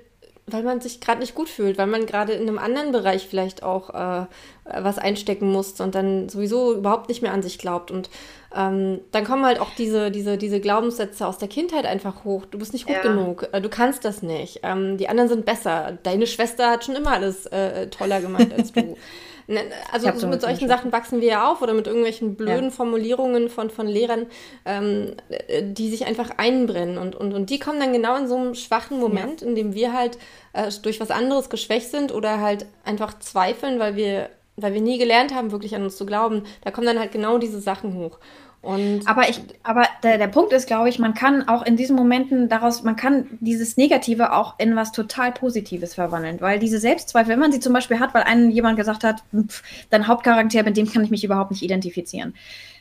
weil 0.52 0.64
man 0.64 0.82
sich 0.82 1.02
gerade 1.02 1.20
nicht 1.20 1.36
gut 1.36 1.50
fühlt, 1.50 1.78
weil 1.78 1.88
man 1.88 2.06
gerade 2.06 2.34
in 2.34 2.48
einem 2.48 2.58
anderen 2.58 2.92
Bereich 2.92 3.28
vielleicht 3.28 3.64
auch 3.64 3.90
äh, 3.90 4.26
was 4.66 4.98
einstecken 4.98 5.52
muss 5.52 5.80
und 5.80 5.96
dann 5.96 6.30
sowieso 6.30 6.76
überhaupt 6.76 7.10
nicht 7.10 7.22
mehr 7.22 7.34
an 7.34 7.42
sich 7.42 7.58
glaubt. 7.58 7.92
Und 7.92 8.10
ähm, 8.56 9.02
dann 9.12 9.26
kommen 9.26 9.46
halt 9.46 9.60
auch 9.60 9.72
diese, 9.78 10.12
diese, 10.12 10.38
diese 10.38 10.60
Glaubenssätze 10.60 11.26
aus 11.28 11.38
der 11.38 11.48
Kindheit 11.48 11.86
einfach 11.86 12.24
hoch. 12.24 12.46
Du 12.46 12.58
bist 12.58 12.74
nicht 12.74 12.86
gut 12.86 12.96
ja. 12.96 13.02
genug, 13.02 13.48
äh, 13.52 13.62
du 13.62 13.70
kannst 13.70 14.06
das 14.06 14.22
nicht, 14.24 14.62
ähm, 14.64 14.98
die 14.98 15.10
anderen 15.10 15.30
sind 15.30 15.46
besser, 15.46 15.98
deine 16.04 16.28
Schwester 16.28 16.72
hat 16.72 16.86
schon 16.86 16.96
immer 16.96 17.12
alles 17.12 17.46
äh, 17.48 17.88
toller 17.88 18.22
gemacht 18.22 18.52
als 18.56 18.72
du. 18.72 18.96
Ne, 19.50 19.62
also 19.92 20.12
so 20.16 20.28
mit 20.28 20.42
solchen 20.42 20.68
Sachen 20.68 20.92
wachsen 20.92 21.22
wir 21.22 21.28
ja 21.28 21.52
auf 21.52 21.64
oder 21.64 21.74
mit 21.74 21.88
irgendwelchen 21.88 22.36
blöden 22.36 22.66
ja. 22.66 22.70
Formulierungen 22.70 23.50
von, 23.50 23.72
von 23.72 23.88
Lehrern, 23.88 24.28
ähm, 24.64 25.16
die 25.64 25.90
sich 25.90 26.06
einfach 26.06 26.30
einbrennen. 26.38 27.00
Und, 27.00 27.16
und, 27.16 27.34
und 27.34 27.50
die 27.50 27.58
kommen 27.58 27.80
dann 27.80 27.92
genau 27.92 28.16
in 28.16 28.28
so 28.28 28.36
einem 28.36 28.54
schwachen 28.54 29.00
Moment, 29.00 29.42
ja. 29.42 29.48
in 29.48 29.56
dem 29.56 29.74
wir 29.74 29.92
halt 29.92 30.20
äh, 30.54 30.70
durch 30.84 31.00
was 31.00 31.10
anderes 31.10 31.50
geschwächt 31.50 31.90
sind 31.90 32.14
oder 32.14 32.40
halt 32.40 32.68
einfach 32.86 33.18
zweifeln, 33.18 33.80
weil 33.80 33.96
wir, 33.96 34.30
weil 34.56 34.76
wir 34.76 34.82
nie 34.82 35.00
gelernt 35.00 35.34
haben, 35.34 35.52
wirklich 35.52 35.76
an 35.76 35.82
uns 35.82 35.98
zu 35.98 36.06
glauben. 36.06 36.44
Da 36.62 36.70
kommen 36.70 36.86
dann 36.86 37.00
halt 37.00 37.12
genau 37.12 37.40
diese 37.40 37.60
Sachen 37.60 37.96
hoch. 37.96 38.20
Und 38.62 39.08
aber 39.08 39.30
ich, 39.30 39.42
aber 39.64 39.84
der, 40.04 40.18
der 40.18 40.28
Punkt 40.28 40.52
ist, 40.52 40.68
glaube 40.68 40.90
ich, 40.90 41.00
man 41.00 41.14
kann 41.14 41.48
auch 41.48 41.66
in 41.66 41.78
diesen 41.78 41.96
Momenten 41.96 42.50
daraus, 42.50 42.84
man 42.84 42.98
kann 42.98 43.26
dieses 43.40 43.78
Negative 43.78 44.34
auch 44.34 44.56
in 44.58 44.76
was 44.76 44.92
total 44.92 45.32
Positives 45.32 45.94
verwandeln, 45.94 46.42
weil 46.42 46.60
diese 46.60 46.80
Selbstzweifel, 46.80 47.32
wenn 47.32 47.40
man 47.40 47.54
sie 47.54 47.62
zum 47.62 47.72
Beispiel 47.72 48.00
hat, 48.00 48.14
weil 48.14 48.24
einem 48.24 48.50
jemand 48.50 48.78
gesagt 48.78 49.06
hat, 49.06 49.24
pff, 49.34 49.64
dein 49.90 50.08
Hauptcharakter, 50.08 50.64
mit 50.64 50.76
dem 50.76 50.92
kann 50.92 51.04
ich 51.04 51.10
mich 51.10 51.24
überhaupt 51.24 51.52
nicht 51.52 51.64
identifizieren. 51.64 52.34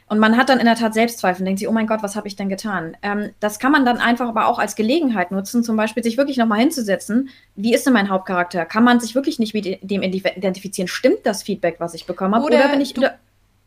Und 0.09 0.19
man 0.19 0.37
hat 0.37 0.49
dann 0.49 0.59
in 0.59 0.65
der 0.65 0.75
Tat 0.75 0.95
Selbstzweifel 0.95 1.43
und 1.43 1.47
denkt 1.47 1.59
sich, 1.59 1.69
oh 1.69 1.73
mein 1.73 1.87
Gott, 1.87 2.03
was 2.03 2.17
habe 2.17 2.27
ich 2.27 2.35
denn 2.35 2.49
getan? 2.49 2.97
Ähm, 3.03 3.31
das 3.41 3.59
kann 3.59 3.73
man 3.73 3.85
dann 3.85 3.99
einfach 3.99 4.29
aber 4.29 4.47
auch 4.47 4.59
als 4.59 4.75
Gelegenheit 4.75 5.31
nutzen, 5.31 5.63
zum 5.63 5.77
Beispiel 5.77 6.03
sich 6.03 6.17
wirklich 6.17 6.39
nochmal 6.39 6.61
hinzusetzen. 6.61 7.29
Wie 7.57 7.75
ist 7.75 7.85
denn 7.85 7.93
mein 7.93 8.09
Hauptcharakter? 8.09 8.65
Kann 8.65 8.85
man 8.85 9.01
sich 9.01 9.15
wirklich 9.15 9.39
nicht 9.39 9.53
mit 9.53 9.79
dem 9.83 10.03
identifizieren? 10.03 10.89
Stimmt 10.89 11.21
das 11.25 11.43
Feedback, 11.43 11.77
was 11.79 11.93
ich 11.93 12.07
bekommen 12.07 12.35
habe? 12.35 12.47
Oder, 12.47 12.57
Oder 12.57 12.69
bin 12.69 12.81
ich. 12.81 12.95
Du, 12.95 13.03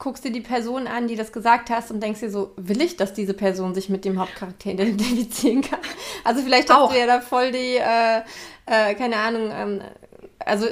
guckst 0.02 0.26
dir 0.26 0.32
die 0.32 0.42
Person 0.42 0.88
an, 0.88 1.08
die 1.08 1.16
das 1.16 1.32
gesagt 1.32 1.70
hast 1.70 1.92
und 1.92 2.02
denkst 2.02 2.22
dir 2.22 2.32
so, 2.32 2.54
will 2.58 2.82
ich, 2.82 2.98
dass 2.98 3.14
diese 3.14 3.36
Person 3.36 3.76
sich 3.76 3.88
mit 3.88 4.04
dem 4.04 4.20
Hauptcharakter 4.20 4.72
identifizieren 4.72 5.62
kann? 5.62 5.80
Also 6.24 6.42
vielleicht 6.42 6.70
hast 6.70 6.78
Auch. 6.78 6.92
du 6.92 7.00
ja 7.00 7.08
da 7.08 7.22
voll 7.22 7.52
die, 7.52 7.78
äh, 7.78 8.22
äh, 8.68 8.94
keine 8.96 9.18
Ahnung, 9.18 9.50
ähm, 9.52 9.82
also 10.40 10.68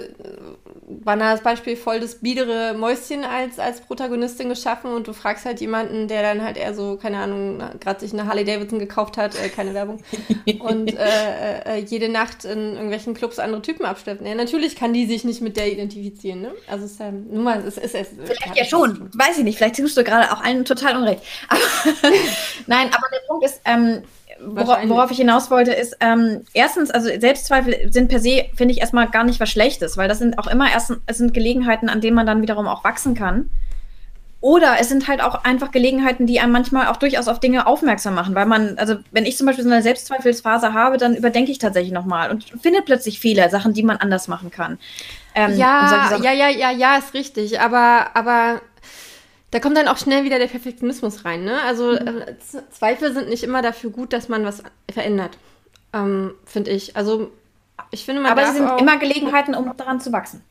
banales 0.90 1.42
Beispiel, 1.42 1.78
voll 1.78 2.00
das 2.00 2.16
biedere 2.16 2.74
Mäuschen 2.74 3.24
als, 3.24 3.60
als 3.60 3.82
Protagonistin 3.82 4.50
geschaffen 4.50 4.92
und 4.92 5.08
du 5.08 5.14
fragst 5.14 5.46
halt 5.46 5.62
jemanden, 5.62 6.08
der 6.08 6.24
dann 6.24 6.44
halt 6.44 6.58
eher 6.58 6.74
so, 6.74 6.98
keine 6.98 7.20
Ahnung, 7.20 7.62
gerade 7.80 8.00
sich 8.00 8.12
eine 8.12 8.26
Harley 8.26 8.44
Davidson 8.44 8.80
gekauft 8.80 9.18
hat, 9.18 9.36
äh, 9.36 9.50
keine 9.50 9.74
Werbung, 9.74 10.02
und 10.60 10.98
äh, 10.98 11.78
äh, 11.78 11.78
jede 11.78 12.10
Nacht 12.10 12.44
in 12.44 12.74
irgendwelchen 12.74 13.14
Clubs 13.14 13.38
andere 13.38 13.62
Typen 13.62 13.86
abschleppt. 13.86 14.26
Ja, 14.26 14.34
natürlich 14.34 14.76
kann 14.76 14.94
die 14.94 15.06
sich 15.06 15.24
nicht 15.24 15.42
mit 15.42 15.58
der 15.58 15.72
identifizieren, 15.72 16.42
ne? 16.42 16.52
Also 16.68 16.86
es 16.86 16.92
ist 16.92 17.00
ja, 17.00 17.12
nur 17.12 17.44
mal, 17.44 17.60
es 17.60 17.78
ist, 17.78 17.94
es 17.94 18.08
Vielleicht 18.24 18.58
ja 18.58 18.66
schon, 18.66 19.10
weiß 19.14 19.38
ich 19.38 19.44
nicht, 19.44 19.58
vielleicht 19.58 19.78
tust 19.78 19.96
du 19.96 20.04
gerade 20.04 20.32
auch 20.32 20.44
allen 20.44 20.66
total 20.66 20.98
unrecht. 20.98 21.22
Aber 21.48 21.60
Nein, 22.68 22.88
aber 22.88 23.08
der 23.12 23.28
Punkt 23.28 23.46
ist, 23.46 23.62
ähm, 23.66 24.02
wora, 24.46 24.80
worauf 24.88 25.12
ich 25.12 25.18
hinaus 25.18 25.52
wollte, 25.52 25.72
ist, 25.72 25.98
ähm, 26.00 26.42
erstens, 26.54 26.92
also 26.92 27.08
Selbstzweifel 27.08 27.92
sind 27.92 28.10
per 28.10 28.20
se, 28.20 28.46
finde 28.56 28.74
ich, 28.74 28.82
erstmal 28.82 29.10
gar 29.10 29.24
nicht 29.24 29.40
was 29.40 29.50
Schlechtes, 29.50 29.98
weil 29.98 30.08
das 30.08 30.20
sind 30.20 30.38
auch 30.40 30.48
immer 30.48 30.72
erst, 30.72 30.94
es 31.06 31.18
sind 31.18 31.34
Gelegenheiten, 31.34 31.90
an 31.90 32.02
denen 32.02 32.16
man 32.16 32.26
dann 32.26 32.42
wiederum 32.42 32.68
auch 32.68 32.84
wachsen 32.84 33.16
kann. 33.16 33.50
Oder 34.42 34.78
es 34.80 34.88
sind 34.88 35.10
halt 35.10 35.22
auch 35.22 35.44
einfach 35.44 35.72
Gelegenheiten, 35.72 36.26
die 36.26 36.40
einem 36.40 36.54
manchmal 36.54 36.88
auch 36.88 36.96
durchaus 36.96 37.28
auf 37.28 37.42
Dinge 37.42 37.68
aufmerksam 37.68 38.16
machen, 38.16 38.36
weil 38.36 38.46
man, 38.46 38.78
also 38.78 38.96
wenn 39.12 39.26
ich 39.26 39.36
zum 39.36 39.46
Beispiel 39.46 39.66
so 39.66 39.70
eine 39.70 39.82
Selbstzweifelsphase 39.82 40.74
habe, 40.74 40.96
dann 40.96 41.14
überdenke 41.14 41.52
ich 41.52 41.60
tatsächlich 41.60 41.92
nochmal 41.92 42.32
und 42.32 42.46
finde 42.62 42.82
plötzlich 42.82 43.20
Fehler, 43.20 43.50
Sachen, 43.50 43.74
die 43.74 43.84
man 43.84 43.98
anders 43.98 44.30
machen 44.30 44.50
kann. 44.50 44.80
Ähm, 45.36 45.58
ja, 45.58 46.18
ja, 46.22 46.32
ja, 46.32 46.48
ja, 46.48 46.72
ja, 46.72 46.98
ist 46.98 47.14
richtig, 47.14 47.60
aber, 47.60 48.12
aber 48.14 48.62
da 49.52 49.60
kommt 49.60 49.78
dann 49.78 49.88
auch 49.88 49.98
schnell 49.98 50.24
wieder 50.24 50.40
der 50.40 50.48
Perfektionismus 50.48 51.26
rein, 51.26 51.44
ne? 51.44 51.62
Also 51.64 51.92
mhm. 51.92 52.22
äh, 52.22 52.36
Zweifel 52.72 53.14
sind 53.14 53.30
nicht 53.30 53.44
immer 53.44 53.62
dafür 53.62 53.90
gut, 53.90 54.14
dass 54.14 54.30
man 54.30 54.46
was 54.46 54.64
verändert, 54.92 55.38
ähm, 55.94 56.34
finde 56.46 56.72
ich. 56.72 56.96
Also 56.96 57.32
ich 57.92 58.06
finde, 58.06 58.22
man 58.22 58.32
Aber 58.32 58.46
sie 58.46 58.58
sind 58.58 58.80
immer 58.80 58.98
Gelegenheiten, 58.98 59.56
um 59.56 59.76
daran 59.76 60.00
zu 60.00 60.12
wachsen. 60.12 60.44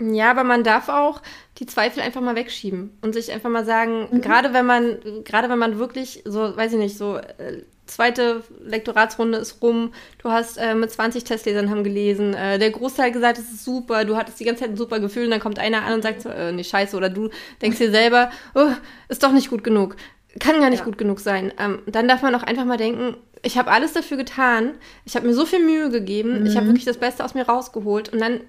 Ja, 0.00 0.30
aber 0.30 0.42
man 0.42 0.64
darf 0.64 0.88
auch 0.88 1.20
die 1.58 1.66
Zweifel 1.66 2.02
einfach 2.02 2.20
mal 2.20 2.34
wegschieben 2.34 2.96
und 3.02 3.12
sich 3.12 3.30
einfach 3.30 3.50
mal 3.50 3.64
sagen, 3.64 4.08
mhm. 4.10 4.20
gerade 4.20 4.52
wenn 4.52 4.66
man, 4.66 4.98
gerade 5.24 5.48
wenn 5.48 5.58
man 5.58 5.78
wirklich 5.78 6.22
so, 6.24 6.56
weiß 6.56 6.72
ich 6.72 6.78
nicht, 6.78 6.96
so 6.96 7.18
äh, 7.18 7.62
zweite 7.94 8.42
Lektoratsrunde 8.64 9.38
ist 9.38 9.62
rum, 9.62 9.92
du 10.18 10.30
hast 10.30 10.56
äh, 10.56 10.74
mit 10.74 10.90
20 10.90 11.24
Testlesern 11.24 11.70
haben 11.70 11.84
gelesen, 11.84 12.34
äh, 12.34 12.58
der 12.58 12.70
Großteil 12.70 13.12
gesagt, 13.12 13.38
es 13.38 13.50
ist 13.50 13.64
super, 13.64 14.04
du 14.04 14.16
hattest 14.16 14.40
die 14.40 14.44
ganze 14.44 14.62
Zeit 14.62 14.70
ein 14.70 14.76
super 14.76 15.00
Gefühl 15.00 15.24
und 15.24 15.30
dann 15.30 15.40
kommt 15.40 15.58
einer 15.58 15.82
an 15.82 15.94
und 15.94 16.02
sagt 16.02 16.22
so, 16.22 16.28
äh, 16.28 16.52
nee, 16.52 16.64
scheiße, 16.64 16.96
oder 16.96 17.10
du 17.10 17.30
denkst 17.60 17.78
dir 17.78 17.90
selber, 17.90 18.30
oh, 18.54 18.70
ist 19.08 19.22
doch 19.22 19.32
nicht 19.32 19.50
gut 19.50 19.64
genug, 19.64 19.96
kann 20.38 20.60
gar 20.60 20.70
nicht 20.70 20.80
ja. 20.80 20.84
gut 20.84 20.98
genug 20.98 21.20
sein. 21.20 21.52
Ähm, 21.58 21.80
dann 21.86 22.08
darf 22.08 22.22
man 22.22 22.34
auch 22.34 22.42
einfach 22.42 22.64
mal 22.64 22.78
denken, 22.78 23.16
ich 23.42 23.58
habe 23.58 23.70
alles 23.70 23.92
dafür 23.92 24.16
getan, 24.16 24.74
ich 25.04 25.16
habe 25.16 25.26
mir 25.26 25.34
so 25.34 25.44
viel 25.44 25.64
Mühe 25.64 25.90
gegeben, 25.90 26.40
mhm. 26.40 26.46
ich 26.46 26.56
habe 26.56 26.66
wirklich 26.66 26.84
das 26.84 26.98
Beste 26.98 27.24
aus 27.24 27.34
mir 27.34 27.46
rausgeholt 27.46 28.12
und 28.12 28.20
dann 28.20 28.40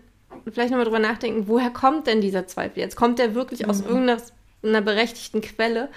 vielleicht 0.52 0.72
nochmal 0.72 0.86
drüber 0.86 1.00
nachdenken, 1.00 1.48
woher 1.48 1.70
kommt 1.70 2.08
denn 2.08 2.22
dieser 2.22 2.48
Zweifel 2.48 2.80
jetzt? 2.80 2.96
Kommt 2.96 3.20
der 3.20 3.36
wirklich 3.36 3.64
mhm. 3.64 3.70
aus 3.70 3.82
irgendeiner 3.82 4.82
berechtigten 4.82 5.42
Quelle? 5.42 5.90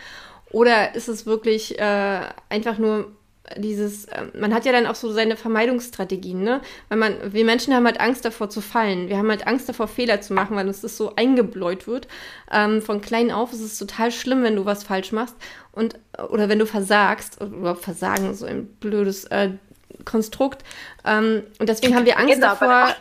Oder 0.50 0.94
ist 0.94 1.08
es 1.08 1.26
wirklich 1.26 1.78
äh, 1.78 2.20
einfach 2.48 2.78
nur 2.78 3.12
dieses, 3.56 4.06
äh, 4.06 4.24
man 4.38 4.52
hat 4.52 4.64
ja 4.64 4.72
dann 4.72 4.86
auch 4.86 4.94
so 4.94 5.12
seine 5.12 5.36
Vermeidungsstrategien, 5.36 6.42
ne? 6.42 6.60
Weil 6.88 6.98
man, 6.98 7.14
wir 7.32 7.44
Menschen 7.44 7.74
haben 7.74 7.86
halt 7.86 8.00
Angst 8.00 8.24
davor 8.24 8.50
zu 8.50 8.60
fallen. 8.60 9.08
Wir 9.08 9.18
haben 9.18 9.30
halt 9.30 9.46
Angst 9.46 9.68
davor, 9.68 9.88
Fehler 9.88 10.20
zu 10.20 10.34
machen, 10.34 10.56
weil 10.56 10.66
uns 10.66 10.80
das 10.80 10.96
so 10.96 11.14
eingebläut 11.16 11.86
wird. 11.86 12.08
Ähm, 12.50 12.82
von 12.82 13.00
klein 13.00 13.30
auf 13.30 13.52
ist 13.52 13.60
es 13.60 13.78
total 13.78 14.10
schlimm, 14.10 14.42
wenn 14.42 14.56
du 14.56 14.64
was 14.64 14.84
falsch 14.84 15.12
machst 15.12 15.36
und 15.72 15.96
oder 16.30 16.48
wenn 16.48 16.58
du 16.58 16.66
versagst, 16.66 17.40
oder 17.40 17.50
überhaupt 17.50 17.84
Versagen, 17.84 18.34
so 18.34 18.46
ein 18.46 18.66
blödes 18.66 19.24
äh, 19.26 19.50
Konstrukt. 20.04 20.64
Ähm, 21.04 21.42
und 21.58 21.68
deswegen 21.68 21.94
haben 21.94 22.06
wir 22.06 22.18
Angst 22.18 22.34
genau, 22.34 22.48
davor, 22.48 22.94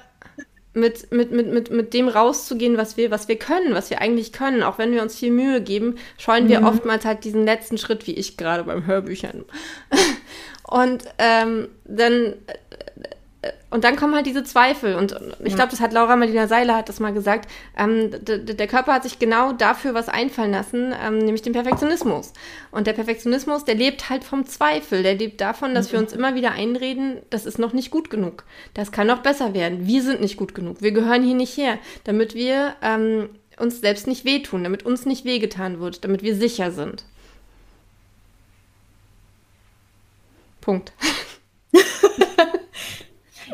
mit, 0.76 1.12
mit, 1.12 1.32
mit, 1.32 1.48
mit, 1.48 1.72
mit 1.72 1.93
dem 1.93 2.10
rauszugehen, 2.10 2.78
was 2.78 2.98
wir, 2.98 3.10
was 3.10 3.28
wir 3.28 3.38
können, 3.38 3.74
was 3.74 3.89
wir 3.89 4.02
eigentlich 4.02 4.34
können. 4.34 4.62
Auch 4.62 4.78
wenn 4.78 4.91
wir 4.91 5.02
uns 5.02 5.16
viel 5.16 5.32
Mühe 5.32 5.62
geben, 5.62 5.96
scheuen 6.18 6.50
wir 6.50 6.60
mhm. 6.60 6.68
oftmals 6.68 7.06
halt 7.06 7.24
diesen 7.24 7.46
letzten 7.46 7.78
Schritt, 7.78 8.06
wie 8.08 8.14
ich 8.14 8.38
gerade 8.38 8.66
beim 8.66 8.86
Hörbüchern. 8.86 9.46
und 10.68 11.03
ähm, 11.18 11.70
dann 11.86 12.34
und 13.70 13.84
dann 13.84 13.95
kommen 13.95 14.16
halt 14.16 14.26
diese 14.26 14.43
Zweifel. 14.43 14.95
Und 14.95 15.16
ich 15.43 15.55
glaube, 15.55 15.70
das 15.70 15.82
hat 15.82 15.91
Laura 15.91 16.16
Marlina 16.16 16.47
Seiler 16.47 16.78
hat 16.78 16.89
das 16.89 16.99
mal 16.99 17.13
gesagt. 17.13 17.51
Ähm, 17.78 18.09
der 18.24 18.68
Körper 18.68 18.93
hat 18.93 19.03
sich 19.03 19.20
genau 19.20 19.51
dafür 19.51 19.93
was 19.93 20.07
einfallen 20.07 20.51
lassen, 20.51 20.93
ähm, 21.05 21.18
nämlich 21.20 21.41
den 21.41 21.53
Perfektionismus. 21.53 22.34
Und 22.72 22.88
der 22.88 22.93
Perfektionismus, 22.93 23.66
der 23.66 23.76
lebt 23.76 24.09
halt 24.09 24.24
vom 24.24 24.45
Zweifel. 24.45 25.03
Der 25.03 25.16
lebt 25.16 25.41
davon, 25.41 25.76
dass 25.76 25.89
mhm. 25.89 25.91
wir 25.91 25.99
uns 25.99 26.13
immer 26.13 26.36
wieder 26.36 26.51
einreden, 26.51 27.18
das 27.30 27.45
ist 27.45 27.59
noch 27.59 27.74
nicht 27.74 27.91
gut 27.91 28.09
genug. 28.09 28.45
Das 28.74 28.91
kann 28.91 29.07
noch 29.07 29.20
besser 29.20 29.53
werden. 29.53 29.86
Wir 29.86 30.01
sind 30.01 30.22
nicht 30.22 30.38
gut 30.38 30.55
genug. 30.55 30.82
Wir 30.82 30.91
gehören 30.91 31.24
hier 31.24 31.36
nicht 31.36 31.57
her, 31.57 31.78
damit 32.05 32.34
wir 32.34 32.76
ähm, 32.82 33.30
uns 33.59 33.82
selbst 33.82 34.07
nicht 34.07 34.26
wehtun, 34.26 34.63
damit 34.63 34.84
uns 34.84 35.05
nicht 35.05 35.26
wehgetan 35.26 35.80
wird, 35.80 36.03
damit 36.03 36.24
wir 36.24 36.36
sicher 36.36 36.72
sind. 36.72 37.03
Punkt. 40.66 40.91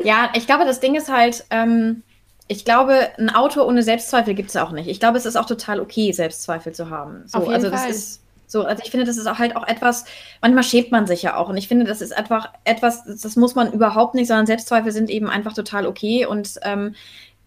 Ja, 0.04 0.30
ich 0.34 0.46
glaube, 0.46 0.64
das 0.64 0.80
Ding 0.80 0.94
ist 0.94 1.10
halt, 1.10 1.44
ähm, 1.50 2.02
ich 2.48 2.64
glaube, 2.64 3.08
ein 3.18 3.30
Auto 3.30 3.62
ohne 3.62 3.82
Selbstzweifel 3.82 4.34
gibt 4.34 4.50
es 4.50 4.56
auch 4.56 4.72
nicht. 4.72 4.88
Ich 4.88 5.00
glaube, 5.00 5.18
es 5.18 5.26
ist 5.26 5.36
auch 5.36 5.46
total 5.46 5.80
okay, 5.80 6.12
Selbstzweifel 6.12 6.72
zu 6.72 6.90
haben. 6.90 7.22
So, 7.26 7.38
Auf 7.38 7.44
jeden 7.44 7.54
also 7.54 7.70
Fall. 7.70 7.88
das 7.88 7.96
ist 7.96 8.22
so, 8.46 8.64
also 8.64 8.82
ich 8.84 8.90
finde, 8.90 9.06
das 9.06 9.16
ist 9.16 9.26
auch 9.26 9.38
halt 9.38 9.56
auch 9.56 9.66
etwas, 9.66 10.04
manchmal 10.42 10.64
schämt 10.64 10.92
man 10.92 11.06
sich 11.06 11.22
ja 11.22 11.36
auch. 11.36 11.48
Und 11.48 11.56
ich 11.56 11.68
finde, 11.68 11.86
das 11.86 12.02
ist 12.02 12.14
einfach 12.14 12.52
etwas, 12.64 13.04
das 13.04 13.36
muss 13.36 13.54
man 13.54 13.72
überhaupt 13.72 14.14
nicht, 14.14 14.28
sondern 14.28 14.46
Selbstzweifel 14.46 14.92
sind 14.92 15.08
eben 15.08 15.30
einfach 15.30 15.54
total 15.54 15.86
okay. 15.86 16.26
Und 16.26 16.58
ähm, 16.62 16.94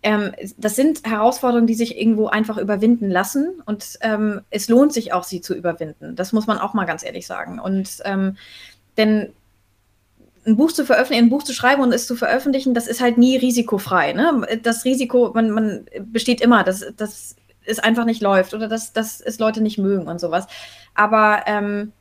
ähm, 0.01 0.31
das 0.57 0.75
sind 0.75 1.05
Herausforderungen, 1.07 1.67
die 1.67 1.75
sich 1.75 1.99
irgendwo 1.99 2.27
einfach 2.27 2.57
überwinden 2.57 3.11
lassen. 3.11 3.61
Und 3.67 3.99
ähm, 4.01 4.41
es 4.49 4.67
lohnt 4.67 4.93
sich 4.93 5.13
auch, 5.13 5.23
sie 5.23 5.41
zu 5.41 5.53
überwinden. 5.53 6.15
Das 6.15 6.33
muss 6.33 6.47
man 6.47 6.57
auch 6.57 6.73
mal 6.73 6.85
ganz 6.85 7.03
ehrlich 7.03 7.27
sagen. 7.27 7.59
Und 7.59 8.01
ähm, 8.05 8.37
denn 8.97 9.33
ein 10.45 10.57
Buch 10.57 10.71
zu 10.71 10.85
veröffentlichen, 10.85 11.25
ein 11.25 11.29
Buch 11.29 11.43
zu 11.43 11.53
schreiben 11.53 11.81
und 11.81 11.93
es 11.93 12.07
zu 12.07 12.15
veröffentlichen, 12.15 12.73
das 12.73 12.87
ist 12.87 13.01
halt 13.01 13.17
nie 13.17 13.37
risikofrei. 13.37 14.13
Ne? 14.13 14.59
Das 14.61 14.85
Risiko, 14.85 15.31
man, 15.33 15.49
man 15.51 15.85
besteht 15.99 16.41
immer, 16.41 16.63
dass, 16.63 16.85
dass 16.95 17.35
es 17.65 17.79
einfach 17.79 18.05
nicht 18.05 18.21
läuft 18.21 18.53
oder 18.53 18.67
dass, 18.67 18.93
dass 18.93 19.21
es 19.21 19.39
Leute 19.39 19.61
nicht 19.61 19.77
mögen 19.77 20.07
und 20.07 20.19
sowas. 20.19 20.47
Aber 20.93 21.43
ähm, 21.47 21.91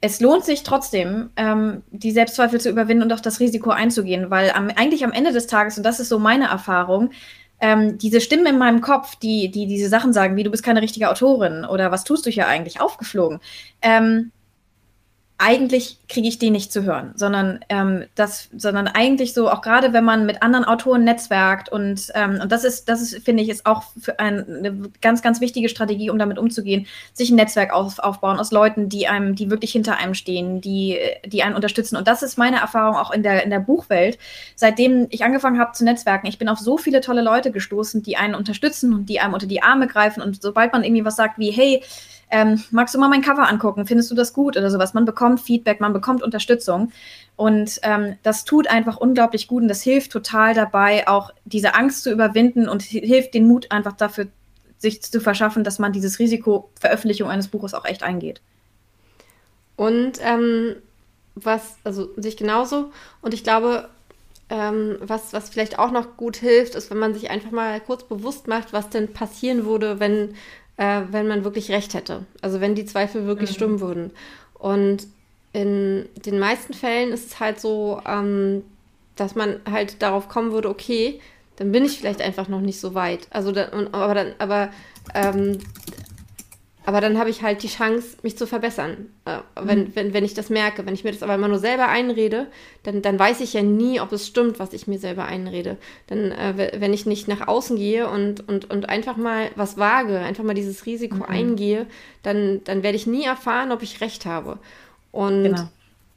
es 0.00 0.20
lohnt 0.20 0.44
sich 0.44 0.62
trotzdem, 0.62 1.30
ähm, 1.36 1.82
die 1.90 2.12
Selbstzweifel 2.12 2.60
zu 2.60 2.68
überwinden 2.68 3.04
und 3.04 3.12
auch 3.12 3.20
das 3.20 3.40
Risiko 3.40 3.70
einzugehen, 3.70 4.30
weil 4.30 4.50
am, 4.50 4.68
eigentlich 4.68 5.04
am 5.04 5.12
Ende 5.12 5.32
des 5.32 5.46
Tages, 5.46 5.78
und 5.78 5.84
das 5.84 6.00
ist 6.00 6.10
so 6.10 6.18
meine 6.18 6.48
Erfahrung, 6.48 7.10
ähm, 7.60 7.96
diese 7.96 8.20
Stimmen 8.20 8.46
in 8.46 8.58
meinem 8.58 8.82
Kopf, 8.82 9.16
die, 9.16 9.50
die 9.50 9.66
diese 9.66 9.88
Sachen 9.88 10.12
sagen, 10.12 10.36
wie 10.36 10.42
du 10.42 10.50
bist 10.50 10.62
keine 10.62 10.82
richtige 10.82 11.10
Autorin 11.10 11.64
oder 11.64 11.90
was 11.90 12.04
tust 12.04 12.26
du 12.26 12.30
hier 12.30 12.46
eigentlich, 12.46 12.80
aufgeflogen, 12.80 13.40
ähm, 13.80 14.32
eigentlich 15.38 15.98
kriege 16.08 16.28
ich 16.28 16.38
die 16.38 16.50
nicht 16.50 16.72
zu 16.72 16.84
hören, 16.84 17.12
sondern 17.14 17.60
ähm, 17.68 18.04
das, 18.14 18.48
sondern 18.56 18.88
eigentlich 18.88 19.34
so, 19.34 19.50
auch 19.50 19.60
gerade 19.60 19.92
wenn 19.92 20.04
man 20.04 20.24
mit 20.24 20.42
anderen 20.42 20.64
Autoren 20.64 21.04
netzwerkt 21.04 21.68
und, 21.68 22.10
ähm, 22.14 22.38
und 22.42 22.52
das 22.52 22.64
ist, 22.64 22.88
das 22.88 23.02
ist, 23.02 23.22
finde 23.22 23.42
ich, 23.42 23.50
ist 23.50 23.66
auch 23.66 23.82
ein, 24.16 24.46
eine 24.48 24.82
ganz, 25.02 25.20
ganz 25.20 25.42
wichtige 25.42 25.68
Strategie, 25.68 26.08
um 26.08 26.18
damit 26.18 26.38
umzugehen, 26.38 26.86
sich 27.12 27.30
ein 27.30 27.36
Netzwerk 27.36 27.70
auf, 27.74 27.98
aufbauen 27.98 28.38
aus 28.38 28.50
Leuten, 28.50 28.88
die 28.88 29.08
einem, 29.08 29.34
die 29.34 29.50
wirklich 29.50 29.72
hinter 29.72 29.98
einem 29.98 30.14
stehen, 30.14 30.62
die, 30.62 30.98
die 31.26 31.42
einen 31.42 31.54
unterstützen. 31.54 31.96
Und 31.96 32.08
das 32.08 32.22
ist 32.22 32.38
meine 32.38 32.60
Erfahrung 32.60 32.96
auch 32.96 33.10
in 33.10 33.22
der, 33.22 33.44
in 33.44 33.50
der 33.50 33.60
Buchwelt. 33.60 34.18
Seitdem 34.54 35.06
ich 35.10 35.22
angefangen 35.22 35.60
habe 35.60 35.72
zu 35.72 35.84
netzwerken, 35.84 36.28
ich 36.28 36.38
bin 36.38 36.48
auf 36.48 36.60
so 36.60 36.78
viele 36.78 37.02
tolle 37.02 37.20
Leute 37.20 37.50
gestoßen, 37.50 38.02
die 38.02 38.16
einen 38.16 38.34
unterstützen 38.34 38.94
und 38.94 39.06
die 39.10 39.20
einem 39.20 39.34
unter 39.34 39.46
die 39.46 39.62
Arme 39.62 39.86
greifen. 39.86 40.22
Und 40.22 40.40
sobald 40.40 40.72
man 40.72 40.82
irgendwie 40.82 41.04
was 41.04 41.16
sagt 41.16 41.38
wie, 41.38 41.50
hey, 41.50 41.82
ähm, 42.30 42.62
magst 42.70 42.94
du 42.94 42.98
mal 42.98 43.08
mein 43.08 43.22
Cover 43.22 43.48
angucken? 43.48 43.86
Findest 43.86 44.10
du 44.10 44.14
das 44.14 44.32
gut 44.32 44.56
oder 44.56 44.70
sowas? 44.70 44.94
Man 44.94 45.04
bekommt 45.04 45.40
Feedback, 45.40 45.80
man 45.80 45.92
bekommt 45.92 46.22
Unterstützung. 46.22 46.92
Und 47.36 47.78
ähm, 47.82 48.16
das 48.22 48.44
tut 48.44 48.66
einfach 48.66 48.96
unglaublich 48.96 49.46
gut 49.46 49.62
und 49.62 49.68
das 49.68 49.82
hilft 49.82 50.10
total 50.10 50.54
dabei, 50.54 51.06
auch 51.06 51.30
diese 51.44 51.74
Angst 51.74 52.02
zu 52.02 52.10
überwinden 52.10 52.68
und 52.68 52.82
hilft 52.82 53.34
den 53.34 53.46
Mut 53.46 53.70
einfach 53.70 53.92
dafür, 53.92 54.28
sich 54.78 55.02
zu 55.02 55.20
verschaffen, 55.20 55.62
dass 55.62 55.78
man 55.78 55.92
dieses 55.92 56.18
Risiko 56.18 56.70
Veröffentlichung 56.80 57.28
eines 57.28 57.48
Buches 57.48 57.74
auch 57.74 57.84
echt 57.84 58.02
eingeht. 58.02 58.40
Und 59.76 60.18
ähm, 60.22 60.76
was, 61.34 61.76
also 61.84 62.08
sich 62.16 62.36
genauso. 62.36 62.90
Und 63.20 63.34
ich 63.34 63.44
glaube, 63.44 63.88
ähm, 64.48 64.96
was, 65.00 65.32
was 65.32 65.50
vielleicht 65.50 65.78
auch 65.78 65.90
noch 65.90 66.16
gut 66.16 66.36
hilft, 66.36 66.74
ist, 66.74 66.90
wenn 66.90 66.98
man 66.98 67.14
sich 67.14 67.30
einfach 67.30 67.50
mal 67.50 67.80
kurz 67.80 68.04
bewusst 68.04 68.48
macht, 68.48 68.72
was 68.72 68.88
denn 68.88 69.12
passieren 69.12 69.66
würde, 69.66 70.00
wenn 70.00 70.34
äh, 70.76 71.02
wenn 71.10 71.26
man 71.26 71.44
wirklich 71.44 71.70
recht 71.70 71.94
hätte. 71.94 72.26
Also 72.42 72.60
wenn 72.60 72.74
die 72.74 72.84
Zweifel 72.84 73.26
wirklich 73.26 73.50
mhm. 73.50 73.54
stimmen 73.54 73.80
würden. 73.80 74.10
Und 74.54 75.06
in 75.52 76.08
den 76.24 76.38
meisten 76.38 76.74
Fällen 76.74 77.12
ist 77.12 77.26
es 77.26 77.40
halt 77.40 77.60
so, 77.60 78.00
ähm, 78.06 78.62
dass 79.16 79.34
man 79.34 79.60
halt 79.70 80.02
darauf 80.02 80.28
kommen 80.28 80.52
würde, 80.52 80.68
okay, 80.68 81.20
dann 81.56 81.72
bin 81.72 81.84
ich 81.84 81.98
vielleicht 81.98 82.20
einfach 82.20 82.48
noch 82.48 82.60
nicht 82.60 82.78
so 82.78 82.94
weit. 82.94 83.26
Also 83.30 83.52
dann, 83.52 83.94
aber 83.94 84.14
dann, 84.14 84.34
aber 84.38 84.70
ähm, 85.14 85.58
aber 86.86 87.00
dann 87.00 87.18
habe 87.18 87.30
ich 87.30 87.42
halt 87.42 87.64
die 87.64 87.68
Chance, 87.68 88.16
mich 88.22 88.38
zu 88.38 88.46
verbessern. 88.46 89.08
Äh, 89.24 89.38
wenn, 89.60 89.80
mhm. 89.80 89.90
wenn, 89.94 90.14
wenn 90.14 90.24
ich 90.24 90.34
das 90.34 90.50
merke. 90.50 90.86
Wenn 90.86 90.94
ich 90.94 91.02
mir 91.02 91.10
das 91.10 91.24
aber 91.24 91.34
immer 91.34 91.48
nur 91.48 91.58
selber 91.58 91.88
einrede, 91.88 92.46
dann, 92.84 93.02
dann 93.02 93.18
weiß 93.18 93.40
ich 93.40 93.54
ja 93.54 93.62
nie, 93.62 94.00
ob 94.00 94.12
es 94.12 94.24
stimmt, 94.24 94.60
was 94.60 94.72
ich 94.72 94.86
mir 94.86 95.00
selber 95.00 95.24
einrede. 95.24 95.78
Dann, 96.06 96.30
äh, 96.30 96.70
wenn 96.78 96.94
ich 96.94 97.04
nicht 97.04 97.26
nach 97.26 97.48
außen 97.48 97.76
gehe 97.76 98.08
und, 98.08 98.48
und, 98.48 98.70
und 98.70 98.88
einfach 98.88 99.16
mal 99.16 99.50
was 99.56 99.76
wage, 99.78 100.20
einfach 100.20 100.44
mal 100.44 100.54
dieses 100.54 100.86
Risiko 100.86 101.16
mhm. 101.16 101.24
eingehe, 101.24 101.86
dann, 102.22 102.62
dann 102.62 102.84
werde 102.84 102.96
ich 102.96 103.08
nie 103.08 103.24
erfahren, 103.24 103.72
ob 103.72 103.82
ich 103.82 104.00
recht 104.00 104.24
habe. 104.24 104.58
Und 105.10 105.42
genau. 105.42 105.68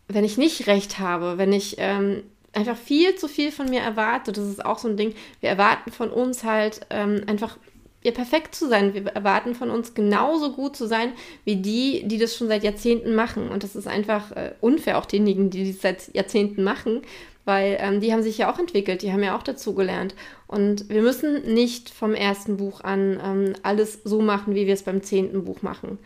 wenn 0.07 0.23
ich 0.23 0.37
nicht 0.37 0.67
recht 0.67 0.99
habe, 0.99 1.39
wenn 1.39 1.51
ich 1.51 1.77
ähm, 1.79 2.21
einfach 2.53 2.77
viel 2.77 3.15
zu 3.15 3.27
viel 3.27 3.51
von 3.51 3.71
mir 3.71 3.81
erwarte, 3.81 4.31
das 4.31 4.45
ist 4.45 4.63
auch 4.63 4.77
so 4.77 4.87
ein 4.87 4.97
Ding, 4.97 5.15
wir 5.39 5.49
erwarten 5.49 5.91
von 5.91 6.11
uns 6.11 6.43
halt 6.43 6.81
ähm, 6.91 7.23
einfach 7.25 7.57
ja, 8.03 8.11
perfekt 8.11 8.55
zu 8.55 8.67
sein. 8.69 8.93
Wir 8.93 9.07
erwarten 9.07 9.55
von 9.55 9.69
uns 9.69 9.93
genauso 9.93 10.53
gut 10.53 10.75
zu 10.75 10.87
sein, 10.87 11.11
wie 11.43 11.57
die, 11.57 12.03
die 12.05 12.17
das 12.17 12.35
schon 12.35 12.47
seit 12.47 12.63
Jahrzehnten 12.63 13.13
machen. 13.13 13.49
Und 13.49 13.63
das 13.63 13.75
ist 13.75 13.87
einfach 13.87 14.31
äh, 14.31 14.53
unfair, 14.61 14.97
auch 14.97 15.05
denjenigen, 15.05 15.49
die 15.49 15.71
das 15.71 15.81
seit 15.81 16.15
Jahrzehnten 16.15 16.63
machen, 16.63 17.01
weil 17.43 17.77
ähm, 17.81 17.99
die 17.99 18.13
haben 18.13 18.23
sich 18.23 18.37
ja 18.37 18.51
auch 18.51 18.59
entwickelt, 18.59 19.01
die 19.01 19.11
haben 19.11 19.23
ja 19.23 19.35
auch 19.35 19.43
dazugelernt. 19.43 20.15
Und 20.47 20.89
wir 20.89 21.01
müssen 21.01 21.53
nicht 21.53 21.89
vom 21.89 22.13
ersten 22.13 22.57
Buch 22.57 22.81
an 22.81 23.19
ähm, 23.23 23.53
alles 23.63 24.01
so 24.03 24.21
machen, 24.21 24.55
wie 24.55 24.65
wir 24.65 24.73
es 24.73 24.83
beim 24.83 25.03
zehnten 25.03 25.43
Buch 25.43 25.61
machen. 25.61 25.99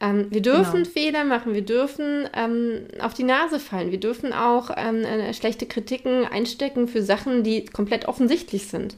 Ähm, 0.00 0.26
wir 0.30 0.42
dürfen 0.42 0.82
genau. 0.82 0.90
Fehler 0.90 1.24
machen, 1.24 1.54
wir 1.54 1.64
dürfen 1.64 2.28
ähm, 2.34 2.82
auf 3.00 3.14
die 3.14 3.22
Nase 3.22 3.58
fallen, 3.58 3.90
wir 3.90 4.00
dürfen 4.00 4.32
auch 4.32 4.70
ähm, 4.76 5.02
äh, 5.04 5.32
schlechte 5.32 5.66
Kritiken 5.66 6.24
einstecken 6.24 6.88
für 6.88 7.02
Sachen, 7.02 7.42
die 7.44 7.64
komplett 7.64 8.06
offensichtlich 8.06 8.66
sind. 8.66 8.96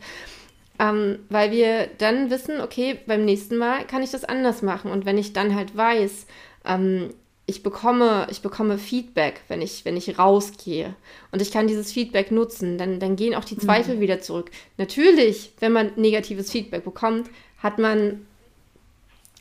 Ähm, 0.78 1.20
weil 1.28 1.52
wir 1.52 1.88
dann 1.98 2.30
wissen, 2.30 2.60
okay, 2.60 2.98
beim 3.06 3.24
nächsten 3.24 3.56
Mal 3.56 3.86
kann 3.86 4.02
ich 4.02 4.10
das 4.10 4.24
anders 4.24 4.62
machen. 4.62 4.90
Und 4.90 5.06
wenn 5.06 5.18
ich 5.18 5.32
dann 5.32 5.54
halt 5.54 5.76
weiß, 5.76 6.26
ähm, 6.64 7.10
ich 7.46 7.62
bekomme, 7.62 8.26
ich 8.30 8.40
bekomme 8.40 8.78
Feedback, 8.78 9.42
wenn 9.48 9.60
ich, 9.60 9.84
wenn 9.84 9.96
ich 9.96 10.18
rausgehe. 10.18 10.94
Und 11.30 11.42
ich 11.42 11.52
kann 11.52 11.66
dieses 11.66 11.92
Feedback 11.92 12.30
nutzen, 12.30 12.78
dann, 12.78 13.00
dann 13.00 13.16
gehen 13.16 13.34
auch 13.34 13.44
die 13.44 13.58
Zweifel 13.58 13.96
mhm. 13.96 14.00
wieder 14.00 14.20
zurück. 14.20 14.50
Natürlich, 14.78 15.52
wenn 15.60 15.72
man 15.72 15.92
negatives 15.96 16.50
Feedback 16.50 16.84
bekommt, 16.84 17.28
hat 17.58 17.78
man, 17.78 18.26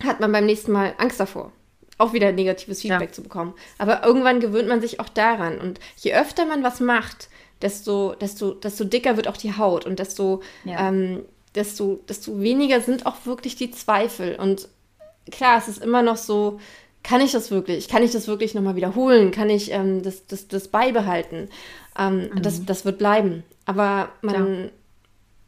hat 0.03 0.19
man 0.19 0.31
beim 0.31 0.45
nächsten 0.45 0.73
Mal 0.73 0.93
Angst 0.97 1.19
davor, 1.19 1.53
auch 1.97 2.11
wieder 2.11 2.33
negatives 2.33 2.81
Feedback 2.81 3.09
ja. 3.09 3.13
zu 3.13 3.23
bekommen. 3.23 3.53
Aber 3.77 4.03
irgendwann 4.03 4.41
gewöhnt 4.41 4.67
man 4.67 4.81
sich 4.81 4.99
auch 4.99 5.09
daran. 5.09 5.59
Und 5.59 5.79
je 5.95 6.13
öfter 6.13 6.45
man 6.45 6.61
was 6.61 6.81
macht, 6.81 7.29
desto, 7.63 8.13
desto, 8.13 8.53
desto 8.53 8.83
dicker 8.83 9.15
wird 9.15 9.27
auch 9.27 9.37
die 9.37 9.57
Haut 9.57 9.85
und 9.85 9.99
desto, 9.99 10.41
ja. 10.65 10.89
ähm, 10.89 11.23
desto, 11.55 11.99
desto 12.07 12.39
weniger 12.41 12.81
sind 12.81 13.05
auch 13.05 13.25
wirklich 13.25 13.55
die 13.55 13.71
Zweifel. 13.71 14.35
Und 14.35 14.67
klar, 15.31 15.57
es 15.57 15.67
ist 15.67 15.83
immer 15.83 16.01
noch 16.01 16.17
so, 16.17 16.59
kann 17.03 17.21
ich 17.21 17.31
das 17.31 17.51
wirklich? 17.51 17.87
Kann 17.89 18.03
ich 18.03 18.11
das 18.11 18.27
wirklich 18.27 18.53
nochmal 18.55 18.75
wiederholen? 18.75 19.31
Kann 19.31 19.49
ich 19.49 19.71
ähm, 19.71 20.03
das, 20.03 20.25
das, 20.27 20.47
das 20.47 20.67
beibehalten? 20.69 21.49
Ähm, 21.97 22.29
mhm. 22.33 22.41
das, 22.41 22.65
das 22.65 22.85
wird 22.85 22.97
bleiben. 22.97 23.43
Aber 23.65 24.09
man, 24.21 24.69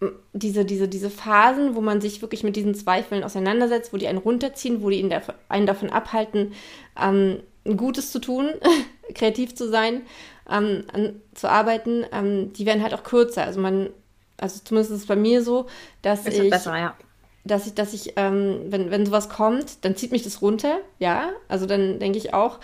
ja. 0.02 0.10
diese, 0.34 0.66
diese, 0.66 0.88
diese 0.88 1.10
Phasen, 1.10 1.76
wo 1.76 1.82
man 1.82 2.02
sich 2.02 2.22
wirklich 2.22 2.44
mit 2.44 2.56
diesen 2.56 2.76
Zweifeln 2.76 3.24
auseinandersetzt, 3.24 3.94
wo 3.94 3.98
die 3.98 4.08
einen 4.08 4.18
runterziehen, 4.18 4.82
wo 4.82 4.90
die 4.90 5.00
ihn 5.00 5.14
einen 5.50 5.66
davon 5.66 5.90
abhalten, 5.90 6.54
ähm, 7.02 7.40
Gutes 7.78 8.12
zu 8.12 8.20
tun, 8.20 8.50
kreativ 9.16 9.56
zu 9.56 9.70
sein, 9.70 10.02
ähm, 10.50 10.84
an, 10.92 11.22
zu 11.34 11.50
arbeiten, 11.50 12.06
ähm, 12.12 12.54
die 12.54 12.66
werden 12.66 12.84
halt 12.84 12.94
auch 12.94 13.04
kürzer. 13.04 13.44
Also 13.44 13.60
man, 13.60 13.90
also 14.38 14.60
zumindest 14.64 14.92
ist 14.92 15.02
es 15.02 15.08
bei 15.08 15.16
mir 15.16 15.44
so, 15.44 15.68
dass 16.02 16.26
ist 16.26 16.38
ich, 16.38 16.50
besser, 16.50 16.78
ja. 16.78 16.96
dass 17.44 17.68
ich, 17.68 17.74
dass 17.74 17.94
ich, 17.94 18.14
ähm, 18.16 18.62
wenn, 18.70 18.92
wenn 18.92 19.06
sowas 19.06 19.30
kommt, 19.30 19.84
dann 19.86 19.96
zieht 19.96 20.12
mich 20.12 20.24
das 20.24 20.42
runter, 20.42 20.80
ja. 21.00 21.30
Also 21.48 21.66
dann 21.66 22.00
denke 22.00 22.18
ich 22.18 22.34
auch, 22.34 22.60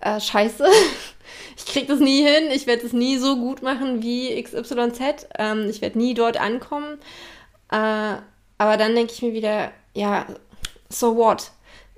äh, 0.00 0.20
scheiße, 0.20 0.66
ich 1.56 1.66
krieg 1.66 1.88
das 1.88 2.00
nie 2.00 2.22
hin, 2.22 2.50
ich 2.52 2.66
werde 2.66 2.84
es 2.84 2.92
nie 2.92 3.18
so 3.18 3.36
gut 3.36 3.62
machen 3.62 4.02
wie 4.02 4.42
XYZ, 4.42 5.28
ähm, 5.38 5.68
ich 5.68 5.80
werde 5.80 5.98
nie 5.98 6.14
dort 6.14 6.38
ankommen. 6.40 6.98
Äh, 7.70 8.16
aber 8.58 8.76
dann 8.76 8.94
denke 8.94 9.12
ich 9.12 9.22
mir 9.22 9.32
wieder, 9.32 9.72
ja, 9.94 10.26
so 10.88 11.16
what? 11.16 11.52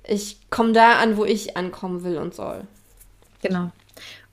Ich 0.06 0.38
komme 0.50 0.72
da 0.72 0.98
an, 0.98 1.16
wo 1.16 1.24
ich 1.24 1.56
ankommen 1.56 2.04
will 2.04 2.18
und 2.18 2.34
soll. 2.34 2.62
Genau. 3.42 3.70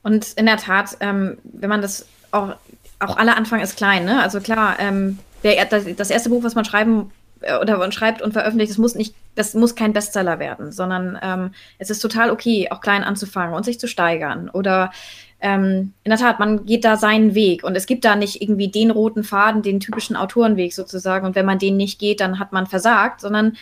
Und 0.03 0.33
in 0.33 0.45
der 0.45 0.57
Tat, 0.57 0.97
ähm, 0.99 1.37
wenn 1.43 1.69
man 1.69 1.81
das 1.81 2.07
auch, 2.31 2.55
auch 2.99 3.17
alle 3.17 3.35
Anfang 3.35 3.61
ist 3.61 3.77
klein, 3.77 4.05
ne? 4.05 4.21
Also 4.21 4.39
klar, 4.39 4.77
ähm, 4.79 5.19
der, 5.43 5.65
das, 5.65 6.09
erste 6.09 6.29
Buch, 6.29 6.43
was 6.43 6.55
man 6.55 6.65
schreiben 6.65 7.11
äh, 7.41 7.57
oder 7.57 7.77
man 7.77 7.91
schreibt 7.91 8.21
und 8.21 8.33
veröffentlicht, 8.33 8.71
das 8.71 8.77
muss 8.77 8.95
nicht, 8.95 9.15
das 9.35 9.53
muss 9.53 9.75
kein 9.75 9.93
Bestseller 9.93 10.39
werden, 10.39 10.71
sondern 10.71 11.17
ähm, 11.21 11.51
es 11.77 11.89
ist 11.89 11.99
total 11.99 12.31
okay, 12.31 12.69
auch 12.71 12.81
klein 12.81 13.03
anzufangen 13.03 13.55
und 13.55 13.65
sich 13.65 13.79
zu 13.79 13.87
steigern. 13.87 14.49
Oder 14.49 14.91
ähm, 15.39 15.93
in 16.03 16.09
der 16.09 16.19
Tat, 16.19 16.39
man 16.39 16.65
geht 16.65 16.85
da 16.85 16.97
seinen 16.97 17.33
Weg 17.33 17.63
und 17.63 17.75
es 17.75 17.87
gibt 17.87 18.05
da 18.05 18.15
nicht 18.15 18.41
irgendwie 18.41 18.69
den 18.69 18.91
roten 18.91 19.23
Faden, 19.23 19.63
den 19.63 19.79
typischen 19.79 20.15
Autorenweg 20.15 20.73
sozusagen. 20.73 21.25
Und 21.25 21.35
wenn 21.35 21.45
man 21.45 21.59
den 21.59 21.77
nicht 21.77 21.99
geht, 21.99 22.21
dann 22.21 22.39
hat 22.39 22.53
man 22.53 22.67
versagt, 22.67 23.21
sondern 23.21 23.57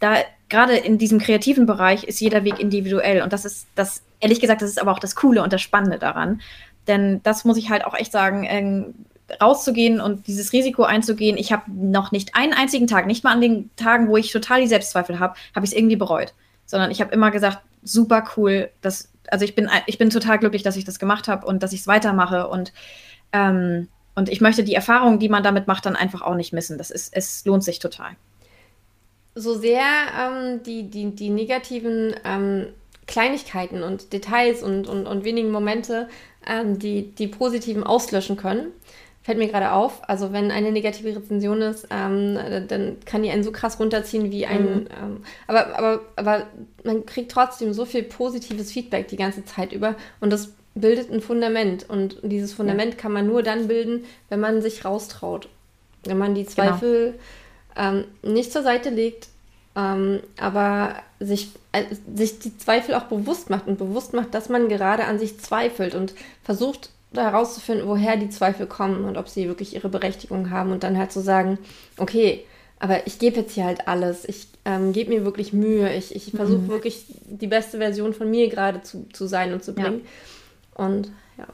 da 0.00 0.16
gerade 0.48 0.76
in 0.76 0.96
diesem 0.98 1.18
kreativen 1.18 1.66
Bereich 1.66 2.04
ist 2.04 2.20
jeder 2.20 2.44
Weg 2.44 2.58
individuell 2.58 3.22
und 3.22 3.32
das 3.32 3.44
ist 3.44 3.66
das 3.74 4.02
ehrlich 4.20 4.40
gesagt, 4.40 4.62
das 4.62 4.70
ist 4.70 4.80
aber 4.80 4.92
auch 4.92 4.98
das 4.98 5.16
Coole 5.16 5.42
und 5.42 5.52
das 5.52 5.62
Spannende 5.62 5.98
daran. 5.98 6.40
Denn 6.86 7.22
das 7.22 7.44
muss 7.44 7.56
ich 7.56 7.70
halt 7.70 7.84
auch 7.84 7.94
echt 7.94 8.12
sagen, 8.12 8.44
äh, 8.44 8.84
rauszugehen 9.42 10.00
und 10.00 10.26
dieses 10.26 10.52
Risiko 10.52 10.84
einzugehen. 10.84 11.36
Ich 11.36 11.52
habe 11.52 11.70
noch 11.70 12.12
nicht 12.12 12.34
einen 12.34 12.54
einzigen 12.54 12.86
Tag, 12.86 13.06
nicht 13.06 13.24
mal 13.24 13.32
an 13.32 13.40
den 13.40 13.70
Tagen, 13.76 14.08
wo 14.08 14.16
ich 14.16 14.32
total 14.32 14.60
die 14.60 14.66
Selbstzweifel 14.66 15.18
habe, 15.18 15.34
habe 15.54 15.66
ich 15.66 15.72
es 15.72 15.76
irgendwie 15.76 15.96
bereut. 15.96 16.32
Sondern 16.64 16.90
ich 16.90 17.00
habe 17.00 17.12
immer 17.12 17.30
gesagt, 17.30 17.58
super 17.82 18.24
cool, 18.36 18.70
dass, 18.80 19.10
also 19.28 19.44
ich 19.44 19.54
bin, 19.54 19.68
ich 19.86 19.98
bin 19.98 20.10
total 20.10 20.38
glücklich, 20.38 20.62
dass 20.62 20.76
ich 20.76 20.84
das 20.84 20.98
gemacht 20.98 21.28
habe 21.28 21.46
und 21.46 21.62
dass 21.62 21.72
ich 21.72 21.80
es 21.80 21.86
weitermache 21.86 22.48
und 22.48 22.72
ähm, 23.32 23.88
und 24.18 24.28
ich 24.28 24.40
möchte 24.40 24.64
die 24.64 24.74
Erfahrung, 24.74 25.20
die 25.20 25.28
man 25.28 25.44
damit 25.44 25.68
macht, 25.68 25.86
dann 25.86 25.94
einfach 25.94 26.22
auch 26.22 26.34
nicht 26.34 26.52
missen. 26.52 26.76
Das 26.76 26.90
ist, 26.90 27.14
es 27.14 27.44
lohnt 27.44 27.62
sich 27.62 27.78
total. 27.78 28.16
So 29.36 29.54
sehr 29.54 29.84
ähm, 30.18 30.60
die, 30.64 30.90
die, 30.90 31.14
die 31.14 31.30
negativen 31.30 32.16
ähm, 32.24 32.66
Kleinigkeiten 33.08 33.82
und 33.82 34.12
Details 34.12 34.62
und, 34.62 34.86
und, 34.86 35.06
und 35.06 35.24
wenigen 35.24 35.50
Momente, 35.50 36.08
ähm, 36.46 36.78
die 36.78 37.10
die 37.10 37.26
positiven 37.26 37.82
auslöschen 37.82 38.36
können. 38.36 38.68
Fällt 39.22 39.38
mir 39.38 39.48
gerade 39.48 39.72
auf. 39.72 40.08
Also 40.08 40.32
wenn 40.32 40.50
eine 40.50 40.70
negative 40.70 41.16
Rezension 41.16 41.60
ist, 41.60 41.88
ähm, 41.90 42.38
dann 42.68 42.98
kann 43.04 43.22
die 43.22 43.30
einen 43.30 43.42
so 43.42 43.50
krass 43.50 43.80
runterziehen 43.80 44.30
wie 44.30 44.46
ein. 44.46 44.62
Mhm. 44.62 44.88
Ähm, 45.02 45.16
aber, 45.46 45.76
aber, 45.76 46.00
aber 46.16 46.46
man 46.84 47.04
kriegt 47.04 47.32
trotzdem 47.32 47.72
so 47.72 47.84
viel 47.84 48.04
positives 48.04 48.70
Feedback 48.70 49.08
die 49.08 49.16
ganze 49.16 49.44
Zeit 49.44 49.72
über 49.72 49.96
und 50.20 50.30
das 50.32 50.52
bildet 50.74 51.10
ein 51.10 51.20
Fundament. 51.20 51.88
Und 51.88 52.18
dieses 52.22 52.52
Fundament 52.52 52.94
ja. 52.94 53.00
kann 53.00 53.12
man 53.12 53.26
nur 53.26 53.42
dann 53.42 53.68
bilden, 53.68 54.04
wenn 54.28 54.40
man 54.40 54.62
sich 54.62 54.84
raustraut. 54.84 55.48
Wenn 56.04 56.18
man 56.18 56.34
die 56.34 56.44
genau. 56.44 56.54
Zweifel 56.54 57.14
genau. 57.74 58.04
nicht 58.22 58.52
zur 58.52 58.62
Seite 58.62 58.90
legt, 58.90 59.28
ähm, 59.76 60.20
aber 60.38 60.96
sich, 61.20 61.50
äh, 61.72 61.84
sich 62.14 62.38
die 62.38 62.56
Zweifel 62.58 62.94
auch 62.94 63.04
bewusst 63.04 63.50
macht 63.50 63.66
und 63.66 63.78
bewusst 63.78 64.14
macht, 64.14 64.34
dass 64.34 64.48
man 64.48 64.68
gerade 64.68 65.04
an 65.04 65.18
sich 65.18 65.38
zweifelt 65.40 65.94
und 65.94 66.14
versucht 66.42 66.90
herauszufinden, 67.14 67.88
woher 67.88 68.16
die 68.16 68.28
Zweifel 68.28 68.66
kommen 68.66 69.04
und 69.04 69.16
ob 69.16 69.28
sie 69.28 69.48
wirklich 69.48 69.74
ihre 69.74 69.88
Berechtigung 69.88 70.50
haben 70.50 70.72
und 70.72 70.82
dann 70.82 70.98
halt 70.98 71.12
zu 71.12 71.20
so 71.20 71.26
sagen, 71.26 71.58
okay, 71.96 72.44
aber 72.80 73.06
ich 73.06 73.18
gebe 73.18 73.36
jetzt 73.40 73.54
hier 73.54 73.64
halt 73.64 73.88
alles, 73.88 74.24
ich 74.24 74.46
ähm, 74.64 74.92
gebe 74.92 75.10
mir 75.10 75.24
wirklich 75.24 75.52
Mühe, 75.52 75.92
ich, 75.94 76.14
ich 76.14 76.30
versuche 76.30 76.62
mhm. 76.62 76.68
wirklich 76.68 77.06
die 77.08 77.46
beste 77.46 77.78
Version 77.78 78.14
von 78.14 78.30
mir 78.30 78.48
gerade 78.48 78.82
zu, 78.82 79.08
zu 79.12 79.26
sein 79.26 79.52
und 79.52 79.64
zu 79.64 79.74
bringen. 79.74 80.02
Ja. 80.76 80.84
Und 80.84 81.10
ja. 81.38 81.46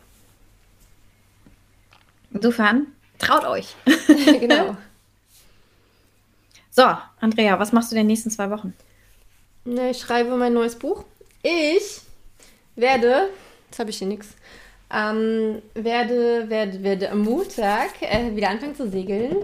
Insofern, 2.33 2.89
traut 3.19 3.45
euch. 3.45 3.75
genau. 4.41 4.77
So, 6.77 6.83
Andrea, 7.25 7.59
was 7.59 7.73
machst 7.73 7.91
du 7.91 7.97
in 7.97 8.01
den 8.01 8.09
nächsten 8.09 8.31
zwei 8.31 8.51
Wochen? 8.51 8.75
Ne, 9.65 9.91
ich 9.93 9.99
schreibe 9.99 10.37
mein 10.37 10.53
neues 10.53 10.77
Buch. 10.77 11.05
Ich 11.43 12.03
werde, 12.77 13.31
jetzt 13.65 13.79
habe 13.79 13.89
ich 13.89 13.97
hier 13.97 14.09
nichts, 14.09 14.35
ähm, 14.93 15.63
werde, 15.73 16.51
werde, 16.51 16.83
werde 16.83 17.11
am 17.11 17.23
Montag 17.23 18.03
äh, 18.03 18.37
wieder 18.37 18.51
anfangen 18.51 18.77
zu 18.77 18.91
segeln, 18.91 19.37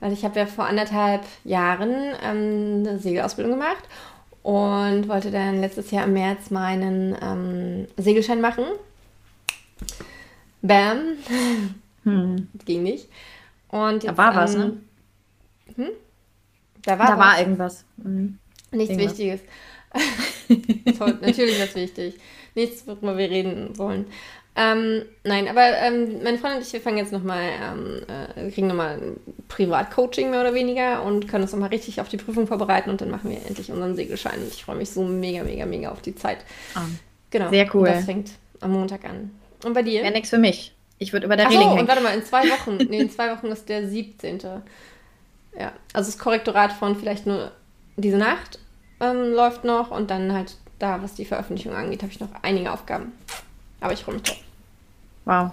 weil 0.00 0.12
ich 0.12 0.26
habe 0.26 0.40
ja 0.40 0.46
vor 0.46 0.66
anderthalb 0.66 1.22
Jahren 1.44 1.94
ähm, 2.22 2.86
eine 2.86 2.98
Segelausbildung 2.98 3.54
gemacht 3.54 3.84
und 4.42 5.08
wollte 5.08 5.30
dann 5.30 5.62
letztes 5.62 5.90
Jahr 5.90 6.04
im 6.04 6.12
März 6.12 6.50
meinen 6.50 7.16
ähm, 7.22 7.86
Segelschein 7.96 8.42
machen. 8.42 8.64
Bam. 10.60 11.16
Hm. 12.04 12.48
Ging 12.66 12.82
nicht. 12.82 13.08
Und 13.68 14.04
jetzt, 14.04 14.06
da 14.06 14.16
war 14.18 14.36
was, 14.36 14.54
ne? 14.54 14.76
Hm? 15.76 15.92
Da 16.84 16.98
war, 16.98 17.06
da 17.06 17.18
war 17.18 17.38
irgendwas. 17.38 17.84
Mhm. 17.96 18.38
Nichts 18.70 18.90
irgendwas. 18.90 19.18
Wichtiges. 19.18 19.40
natürlich 21.20 21.60
was 21.60 21.74
wichtig. 21.74 22.14
Nichts, 22.54 22.86
worüber 22.86 23.16
wir 23.16 23.30
reden 23.30 23.76
wollen. 23.78 24.06
Ähm, 24.54 25.02
nein, 25.24 25.48
aber 25.48 25.62
ähm, 25.78 26.22
meine 26.22 26.36
Freundin 26.36 26.58
und 26.58 26.66
ich, 26.66 26.72
wir 26.74 26.82
fangen 26.82 26.98
jetzt 26.98 27.12
nochmal, 27.12 27.42
ähm, 27.62 28.02
äh, 28.36 28.50
kriegen 28.50 28.66
nochmal 28.66 29.00
Privatcoaching 29.48 30.30
mehr 30.30 30.42
oder 30.42 30.52
weniger 30.52 31.02
und 31.04 31.26
können 31.26 31.44
uns 31.44 31.52
nochmal 31.52 31.70
richtig 31.70 32.02
auf 32.02 32.10
die 32.10 32.18
Prüfung 32.18 32.46
vorbereiten 32.46 32.90
und 32.90 33.00
dann 33.00 33.10
machen 33.10 33.30
wir 33.30 33.38
endlich 33.46 33.70
unseren 33.70 33.96
Segelschein. 33.96 34.40
Und 34.40 34.52
ich 34.52 34.64
freue 34.64 34.76
mich 34.76 34.90
so 34.90 35.04
mega, 35.04 35.42
mega, 35.42 35.64
mega 35.64 35.90
auf 35.90 36.02
die 36.02 36.14
Zeit. 36.14 36.38
Oh, 36.76 36.80
genau. 37.30 37.48
Sehr 37.48 37.74
cool. 37.74 37.88
Und 37.88 37.94
das 37.94 38.04
fängt 38.04 38.30
am 38.60 38.72
Montag 38.72 39.04
an. 39.06 39.30
Und 39.64 39.72
bei 39.72 39.82
dir? 39.82 40.02
Wäre 40.02 40.12
nichts 40.12 40.28
für 40.28 40.38
mich. 40.38 40.74
Ich 40.98 41.14
würde 41.14 41.26
über 41.26 41.36
der 41.36 41.46
Ach 41.46 41.50
Reling 41.50 41.62
so, 41.62 41.70
hängen. 41.70 41.80
und 41.80 41.88
warte 41.88 42.02
mal, 42.02 42.14
in 42.14 42.24
zwei 42.24 42.42
Wochen, 42.50 42.76
nee, 42.76 42.98
in 42.98 43.10
zwei 43.10 43.34
Wochen 43.34 43.46
ist 43.46 43.70
der 43.70 43.88
17. 43.88 44.38
Ja, 45.58 45.72
also 45.92 46.10
das 46.10 46.18
Korrektorat 46.18 46.72
von 46.72 46.96
vielleicht 46.96 47.26
nur 47.26 47.52
diese 47.96 48.16
Nacht 48.16 48.58
ähm, 49.00 49.32
läuft 49.32 49.64
noch 49.64 49.90
und 49.90 50.10
dann 50.10 50.32
halt 50.32 50.56
da, 50.78 51.02
was 51.02 51.14
die 51.14 51.24
Veröffentlichung 51.24 51.74
angeht, 51.74 52.02
habe 52.02 52.12
ich 52.12 52.20
noch 52.20 52.28
einige 52.42 52.72
Aufgaben. 52.72 53.12
Aber 53.80 53.92
ich 53.92 54.02
freue 54.02 54.14
mich 54.14 54.24
drauf. 54.24 54.38
Wow. 55.24 55.50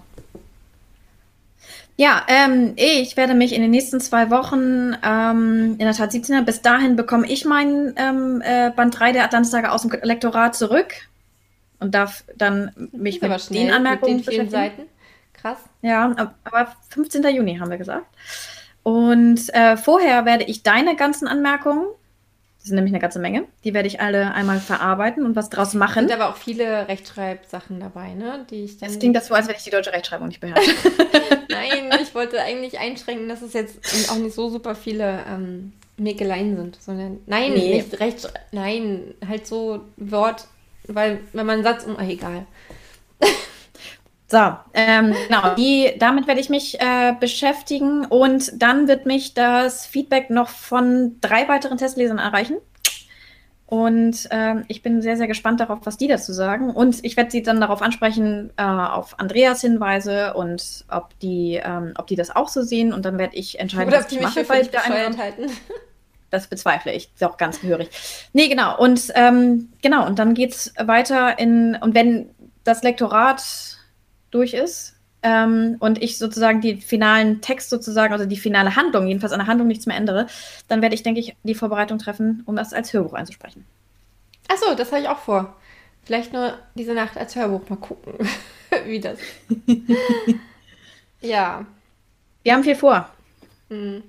Ja, 1.97 2.26
ähm, 2.30 2.74
ich 2.78 3.18
werde 3.18 3.34
mich 3.34 3.54
in 3.54 3.62
den 3.62 3.72
nächsten 3.72 4.00
zwei 4.00 4.30
Wochen, 4.30 4.95
ähm, 5.04 5.76
in 5.78 5.80
der 5.80 5.93
Tat 5.93 6.12
17er, 6.12 6.43
bis 6.43 6.62
dahin 6.62 6.95
bekomme 6.95 7.30
ich 7.30 7.43
meinen 7.43 7.93
ähm, 7.97 8.41
äh, 8.41 8.72
Band 8.74 8.97
3 8.97 9.12
der 9.12 9.26
Atlantistage 9.26 9.70
aus 9.70 9.82
dem 9.82 9.91
Lektorat 10.02 10.56
zurück 10.56 10.93
und 11.80 11.93
darf 11.93 12.24
dann 12.38 12.72
mich 12.93 13.22
mit 13.22 13.41
schnell, 13.41 13.66
den 13.66 13.72
Anmerkungen 13.72 14.16
mit 14.16 14.28
den 14.28 14.32
vielen 14.32 14.50
Seiten. 14.50 14.84
Krass. 15.34 15.58
Ja, 15.82 16.16
aber 16.45 16.74
15. 16.89 17.24
Juni 17.36 17.58
haben 17.58 17.70
wir 17.70 17.78
gesagt. 17.78 18.06
Und 18.84 19.54
äh, 19.54 19.78
vorher 19.78 20.26
werde 20.26 20.46
ich 20.46 20.64
deine 20.64 20.96
ganzen 20.96 21.28
Anmerkungen, 21.28 21.86
das 22.60 22.68
sind 22.68 22.76
nämlich 22.76 22.94
eine 22.94 23.00
ganze 23.00 23.20
Menge, 23.20 23.46
die 23.64 23.74
werde 23.74 23.88
ich 23.88 24.02
alle 24.02 24.34
einmal 24.34 24.60
verarbeiten 24.60 25.26
und 25.26 25.36
was 25.36 25.50
draus 25.50 25.74
machen. 25.74 26.06
Es 26.06 26.12
sind 26.12 26.22
aber 26.22 26.30
auch 26.30 26.38
viele 26.38 26.88
Rechtschreibsachen 26.88 27.80
dabei, 27.80 28.14
ne? 28.14 28.46
Die 28.50 28.66
ich 28.66 28.78
dann. 28.78 28.90
Das 28.90 29.00
klingt 29.00 29.16
das 29.16 29.28
so, 29.28 29.34
als 29.34 29.48
wenn 29.48 29.56
ich 29.56 29.64
die 29.64 29.70
deutsche 29.70 29.94
Rechtschreibung 29.94 30.28
nicht 30.28 30.42
beherrsche. 30.42 30.70
Nein, 31.50 31.90
ich 32.02 32.14
wollte 32.14 32.42
eigentlich 32.42 32.80
einschränken, 32.80 33.30
dass 33.30 33.42
es 33.42 33.54
jetzt 33.54 33.80
auch 34.12 34.18
nicht 34.18 34.36
so 34.36 34.50
super 34.50 34.76
viele 34.76 35.20
ähm, 35.30 35.74
Mäkeleien 36.00 36.56
sind, 36.56 36.82
sondern 36.82 37.20
nein, 37.26 37.54
nee. 37.54 37.76
nicht 37.76 38.00
recht, 38.00 38.32
nein, 38.52 39.14
halt 39.28 39.46
so 39.46 39.82
Wort, 39.98 40.48
weil 40.88 41.20
wenn 41.34 41.46
man 41.46 41.56
einen 41.56 41.64
Satz 41.64 41.86
um, 41.86 41.98
ah, 41.98 42.08
egal. 42.08 42.46
So, 44.32 44.38
ähm, 44.76 45.16
genau, 45.28 45.56
die, 45.56 45.92
damit 45.98 46.28
werde 46.28 46.40
ich 46.40 46.52
mich 46.52 46.80
äh, 46.80 47.16
beschäftigen 47.20 48.06
und 48.06 48.62
dann 48.62 48.88
wird 48.88 49.08
mich 49.08 49.34
das 49.34 49.88
Feedback 49.88 50.30
noch 50.30 50.50
von 50.50 51.18
drei 51.20 51.48
weiteren 51.48 51.80
Testlesern 51.80 52.20
erreichen. 52.20 52.58
Und 53.66 54.28
ähm, 54.30 54.66
ich 54.68 54.84
bin 54.84 55.02
sehr, 55.02 55.18
sehr 55.18 55.28
gespannt 55.28 55.60
darauf, 55.60 55.80
was 55.84 55.98
die 55.98 56.08
dazu 56.08 56.32
sagen. 56.32 56.70
Und 56.70 57.04
ich 57.04 57.18
werde 57.18 57.32
sie 57.32 57.42
dann 57.42 57.60
darauf 57.60 57.82
ansprechen, 57.82 58.52
äh, 58.58 58.64
auf 58.64 59.20
Andreas 59.20 59.62
Hinweise 59.62 60.34
und 60.36 60.86
ob 60.90 61.18
die, 61.20 61.60
ähm, 61.64 61.94
ob 61.98 62.06
die 62.06 62.16
das 62.16 62.36
auch 62.36 62.50
so 62.50 62.62
sehen. 62.62 62.94
Und 62.94 63.06
dann 63.06 63.18
werde 63.18 63.36
ich 63.36 63.60
entscheiden, 63.60 63.90
Oder 63.90 64.04
was 64.04 64.12
ich 64.12 64.22
mache, 64.22 64.48
weil 64.48 64.62
ich 64.62 64.70
da 64.70 64.84
halten. 64.84 65.48
Das 66.32 66.46
bezweifle 66.46 66.94
ich, 66.94 67.10
ist 67.12 67.24
auch 67.24 67.38
ganz 67.38 67.60
gehörig. 67.60 67.90
Nee, 68.34 68.50
genau. 68.50 68.78
Und 68.78 69.12
ähm, 69.16 69.70
genau, 69.82 70.06
und 70.06 70.20
dann 70.20 70.36
geht 70.36 70.54
es 70.54 70.74
weiter 70.78 71.40
in, 71.40 71.76
und 71.82 71.96
wenn 71.96 72.30
das 72.64 72.84
Lektorat 72.84 73.79
durch 74.32 74.54
ist 74.54 74.96
ähm, 75.22 75.78
und 75.80 76.02
ich 76.02 76.18
sozusagen 76.18 76.62
die 76.62 76.78
finalen 76.78 77.42
Text 77.42 77.70
sozusagen, 77.70 78.14
also 78.14 78.26
die 78.26 78.38
finale 78.38 78.76
Handlung, 78.76 79.08
jedenfalls 79.08 79.34
an 79.34 79.40
der 79.40 79.48
Handlung 79.48 79.68
nichts 79.68 79.86
mehr 79.86 79.98
ändere, 79.98 80.28
dann 80.68 80.82
werde 80.82 80.96
ich, 80.96 81.04
denke 81.04 81.20
ich, 81.20 81.36
die 81.44 81.56
Vorbereitung 81.56 82.00
treffen, 82.00 82.44
um 82.46 82.56
das 82.56 82.74
als 82.74 82.94
Hörbuch 82.94 83.14
einzusprechen. 83.14 83.66
Achso, 84.48 84.74
das 84.76 84.92
habe 84.92 85.02
ich 85.02 85.10
auch 85.10 85.20
vor. 85.20 85.56
Vielleicht 86.04 86.34
nur 86.34 86.58
diese 86.76 86.94
Nacht 86.94 87.18
als 87.18 87.36
Hörbuch 87.36 87.68
mal 87.70 87.76
gucken, 87.76 88.14
wie 88.86 89.00
das. 89.00 89.20
ja. 91.22 91.66
Wir 92.44 92.54
haben 92.54 92.64
viel 92.64 92.76
vor. 92.76 93.10
Mhm. 93.70 94.04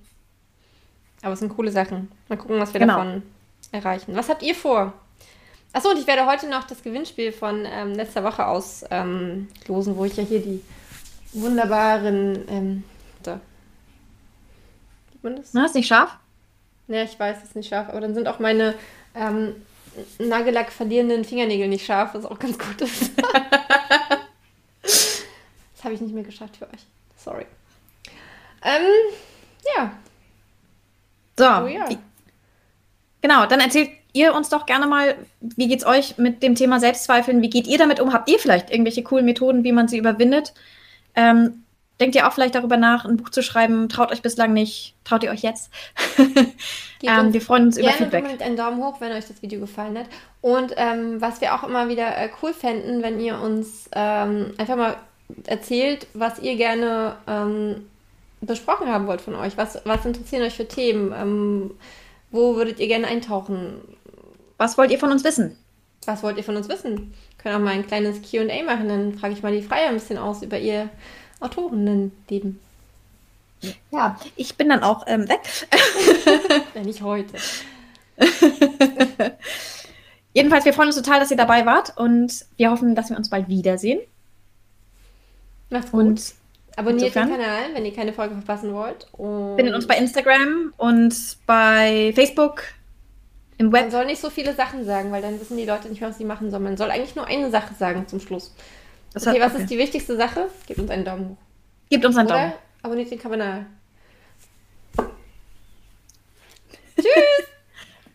Aber 1.23 1.33
es 1.33 1.41
sind 1.41 1.55
coole 1.55 1.73
Sachen. 1.73 2.11
Mal 2.29 2.39
gucken, 2.39 2.59
was 2.59 2.73
wir 2.73 2.81
genau. 2.81 2.97
davon 2.97 3.23
erreichen. 3.73 4.14
Was 4.14 4.29
habt 4.29 4.43
ihr 4.43 4.55
vor? 4.55 4.95
Achso, 5.73 5.91
und 5.91 5.99
ich 5.99 6.07
werde 6.07 6.27
heute 6.27 6.49
noch 6.49 6.64
das 6.64 6.83
Gewinnspiel 6.83 7.33
von 7.33 7.64
ähm, 7.64 7.95
letzter 7.95 8.25
Woche 8.25 8.47
auslosen, 8.47 9.49
ähm, 9.68 9.97
wo 9.97 10.05
ich 10.05 10.16
ja 10.16 10.25
hier 10.25 10.41
die 10.41 10.62
wunderbaren. 11.33 12.45
Ähm. 12.49 12.85
Sieht 15.21 15.23
man 15.23 15.37
das? 15.37 15.53
Na, 15.53 15.66
ist 15.66 15.75
nicht 15.75 15.87
scharf? 15.87 16.16
Ja, 16.89 17.03
ich 17.03 17.18
weiß, 17.18 17.37
es 17.39 17.45
ist 17.51 17.57
nicht 17.57 17.68
scharf, 17.68 17.91
aber 17.91 18.01
dann 18.01 18.14
sind 18.14 18.27
auch 18.27 18.39
meine 18.39 18.75
ähm, 19.14 19.55
Nagellack 20.18 20.73
verlierenden 20.73 21.25
Fingernägel 21.25 21.68
nicht 21.68 21.85
scharf, 21.85 22.14
was 22.14 22.25
auch 22.25 22.39
ganz 22.39 22.59
gut 22.59 22.81
ist. 22.81 23.12
das 24.83 25.25
habe 25.85 25.93
ich 25.95 26.01
nicht 26.01 26.14
mehr 26.14 26.25
geschafft 26.25 26.57
für 26.57 26.64
euch. 26.64 26.87
Sorry. 27.16 27.45
Ähm, 28.64 28.87
ja. 29.77 29.93
So. 31.39 31.45
Oh, 31.45 31.66
ja. 31.66 31.87
Genau, 33.21 33.45
dann 33.47 33.61
erzählt 33.61 33.99
ihr 34.12 34.34
uns 34.34 34.48
doch 34.48 34.66
gerne 34.66 34.86
mal, 34.86 35.14
wie 35.40 35.68
geht's 35.68 35.86
euch 35.86 36.18
mit 36.18 36.42
dem 36.42 36.54
Thema 36.54 36.80
Selbstzweifeln? 36.80 37.42
Wie 37.42 37.50
geht 37.50 37.66
ihr 37.66 37.78
damit 37.78 38.00
um? 38.00 38.12
Habt 38.12 38.30
ihr 38.30 38.38
vielleicht 38.38 38.70
irgendwelche 38.70 39.02
coolen 39.02 39.24
Methoden, 39.24 39.64
wie 39.64 39.72
man 39.72 39.88
sie 39.88 39.98
überwindet? 39.98 40.52
Ähm, 41.14 41.64
denkt 42.00 42.16
ihr 42.16 42.26
auch 42.26 42.32
vielleicht 42.32 42.54
darüber 42.54 42.76
nach, 42.76 43.04
ein 43.04 43.16
Buch 43.16 43.28
zu 43.28 43.42
schreiben? 43.42 43.88
Traut 43.88 44.11
euch 44.11 44.22
bislang 44.22 44.52
nicht? 44.52 44.94
Traut 45.04 45.22
ihr 45.22 45.30
euch 45.30 45.42
jetzt? 45.42 45.70
ähm, 47.02 47.32
wir 47.32 47.40
freuen 47.40 47.66
uns 47.66 47.76
über 47.76 47.90
Feedback. 47.90 48.26
Gebt 48.26 48.42
einen 48.42 48.56
Daumen 48.56 48.82
hoch, 48.82 49.00
wenn 49.00 49.12
euch 49.12 49.26
das 49.26 49.42
Video 49.42 49.61
gefallen 49.61 49.98
hat. 49.98 50.06
Und 50.40 50.74
ähm, 50.76 51.20
was 51.20 51.40
wir 51.40 51.54
auch 51.54 51.62
immer 51.62 51.88
wieder 51.88 52.16
äh, 52.16 52.30
cool 52.42 52.54
fänden, 52.54 53.02
wenn 53.02 53.20
ihr 53.20 53.38
uns 53.38 53.88
ähm, 53.92 54.54
einfach 54.56 54.76
mal 54.76 54.96
erzählt, 55.46 56.06
was 56.14 56.40
ihr 56.40 56.56
gerne 56.56 57.16
ähm, 57.26 57.86
besprochen 58.40 58.88
haben 58.88 59.06
wollt 59.06 59.20
von 59.20 59.34
euch. 59.34 59.56
Was, 59.56 59.80
was 59.84 60.04
interessieren 60.04 60.42
euch 60.42 60.54
für 60.54 60.66
Themen? 60.66 61.12
Ähm, 61.16 61.70
wo 62.30 62.56
würdet 62.56 62.80
ihr 62.80 62.88
gerne 62.88 63.06
eintauchen? 63.06 63.80
Was 64.61 64.76
wollt 64.76 64.90
ihr 64.90 64.98
von 64.98 65.11
uns 65.11 65.24
wissen? 65.24 65.56
Was 66.04 66.22
wollt 66.22 66.36
ihr 66.36 66.44
von 66.44 66.54
uns 66.54 66.68
wissen? 66.68 67.14
Können 67.38 67.54
auch 67.54 67.61
mal 67.61 67.70
ein 67.70 67.86
kleines 67.86 68.20
QA 68.20 68.62
machen, 68.62 68.88
dann 68.90 69.14
frage 69.14 69.32
ich 69.32 69.42
mal 69.42 69.52
die 69.52 69.62
Freie 69.62 69.88
ein 69.88 69.94
bisschen 69.94 70.18
aus 70.18 70.42
über 70.42 70.58
ihr 70.58 70.90
Autorinnenleben. 71.40 72.61
Ja, 73.90 74.20
ich 74.36 74.56
bin 74.56 74.68
dann 74.68 74.82
auch 74.82 75.06
ähm, 75.06 75.26
weg. 75.30 75.40
ja, 76.74 76.82
nicht 76.82 77.00
heute. 77.00 77.38
Jedenfalls, 80.34 80.66
wir 80.66 80.74
freuen 80.74 80.88
uns 80.88 80.96
total, 80.96 81.20
dass 81.20 81.30
ihr 81.30 81.38
dabei 81.38 81.64
wart 81.64 81.96
und 81.96 82.44
wir 82.58 82.70
hoffen, 82.70 82.94
dass 82.94 83.08
wir 83.08 83.16
uns 83.16 83.30
bald 83.30 83.48
wiedersehen. 83.48 84.00
Macht's 85.70 85.90
gut. 85.90 86.00
Und 86.00 86.34
Abonniert 86.76 87.16
Insofern. 87.16 87.28
den 87.28 87.38
Kanal, 87.38 87.62
wenn 87.72 87.86
ihr 87.86 87.94
keine 87.94 88.12
Folge 88.12 88.34
verpassen 88.34 88.74
wollt. 88.74 89.08
Und 89.12 89.56
Findet 89.56 89.74
uns 89.74 89.86
bei 89.86 89.96
Instagram 89.96 90.74
und 90.76 91.14
bei 91.46 92.12
Facebook 92.14 92.64
im 93.61 93.72
Web. 93.72 93.82
Man 93.82 93.90
soll 93.90 94.06
nicht 94.06 94.20
so 94.20 94.30
viele 94.30 94.54
Sachen 94.54 94.84
sagen, 94.86 95.12
weil 95.12 95.20
dann 95.20 95.38
wissen 95.38 95.58
die 95.58 95.66
Leute 95.66 95.88
nicht 95.88 96.00
mehr, 96.00 96.08
was 96.08 96.16
sie 96.16 96.24
machen 96.24 96.50
sollen. 96.50 96.62
Man 96.62 96.78
soll 96.78 96.90
eigentlich 96.90 97.14
nur 97.14 97.26
eine 97.26 97.50
Sache 97.50 97.74
sagen 97.74 98.08
zum 98.08 98.18
Schluss. 98.18 98.54
Das 99.12 99.26
okay, 99.26 99.40
hat, 99.40 99.52
was 99.52 99.61
ist 99.61 99.70
die 99.70 99.76
wichtigste 99.76 100.16
Sache? 100.16 100.48
Gebt 100.66 100.80
uns 100.80 100.90
einen 100.90 101.04
Daumen 101.04 101.30
hoch. 101.30 101.36
Gebt 101.90 102.06
uns 102.06 102.16
einen 102.16 102.28
Oder 102.28 102.38
Daumen. 102.38 102.52
Abonniert 102.82 103.11
den 103.11 103.18
Kanal. 103.18 103.66
Tschüss. 106.96 107.48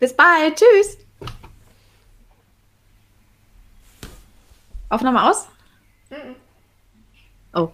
Bis 0.00 0.12
bald. 0.14 0.56
Tschüss. 0.56 0.98
Aufnahme 4.88 5.30
aus? 5.30 5.46
Mm 6.10 6.14
-mm. 6.14 6.34
Oh. 7.54 7.70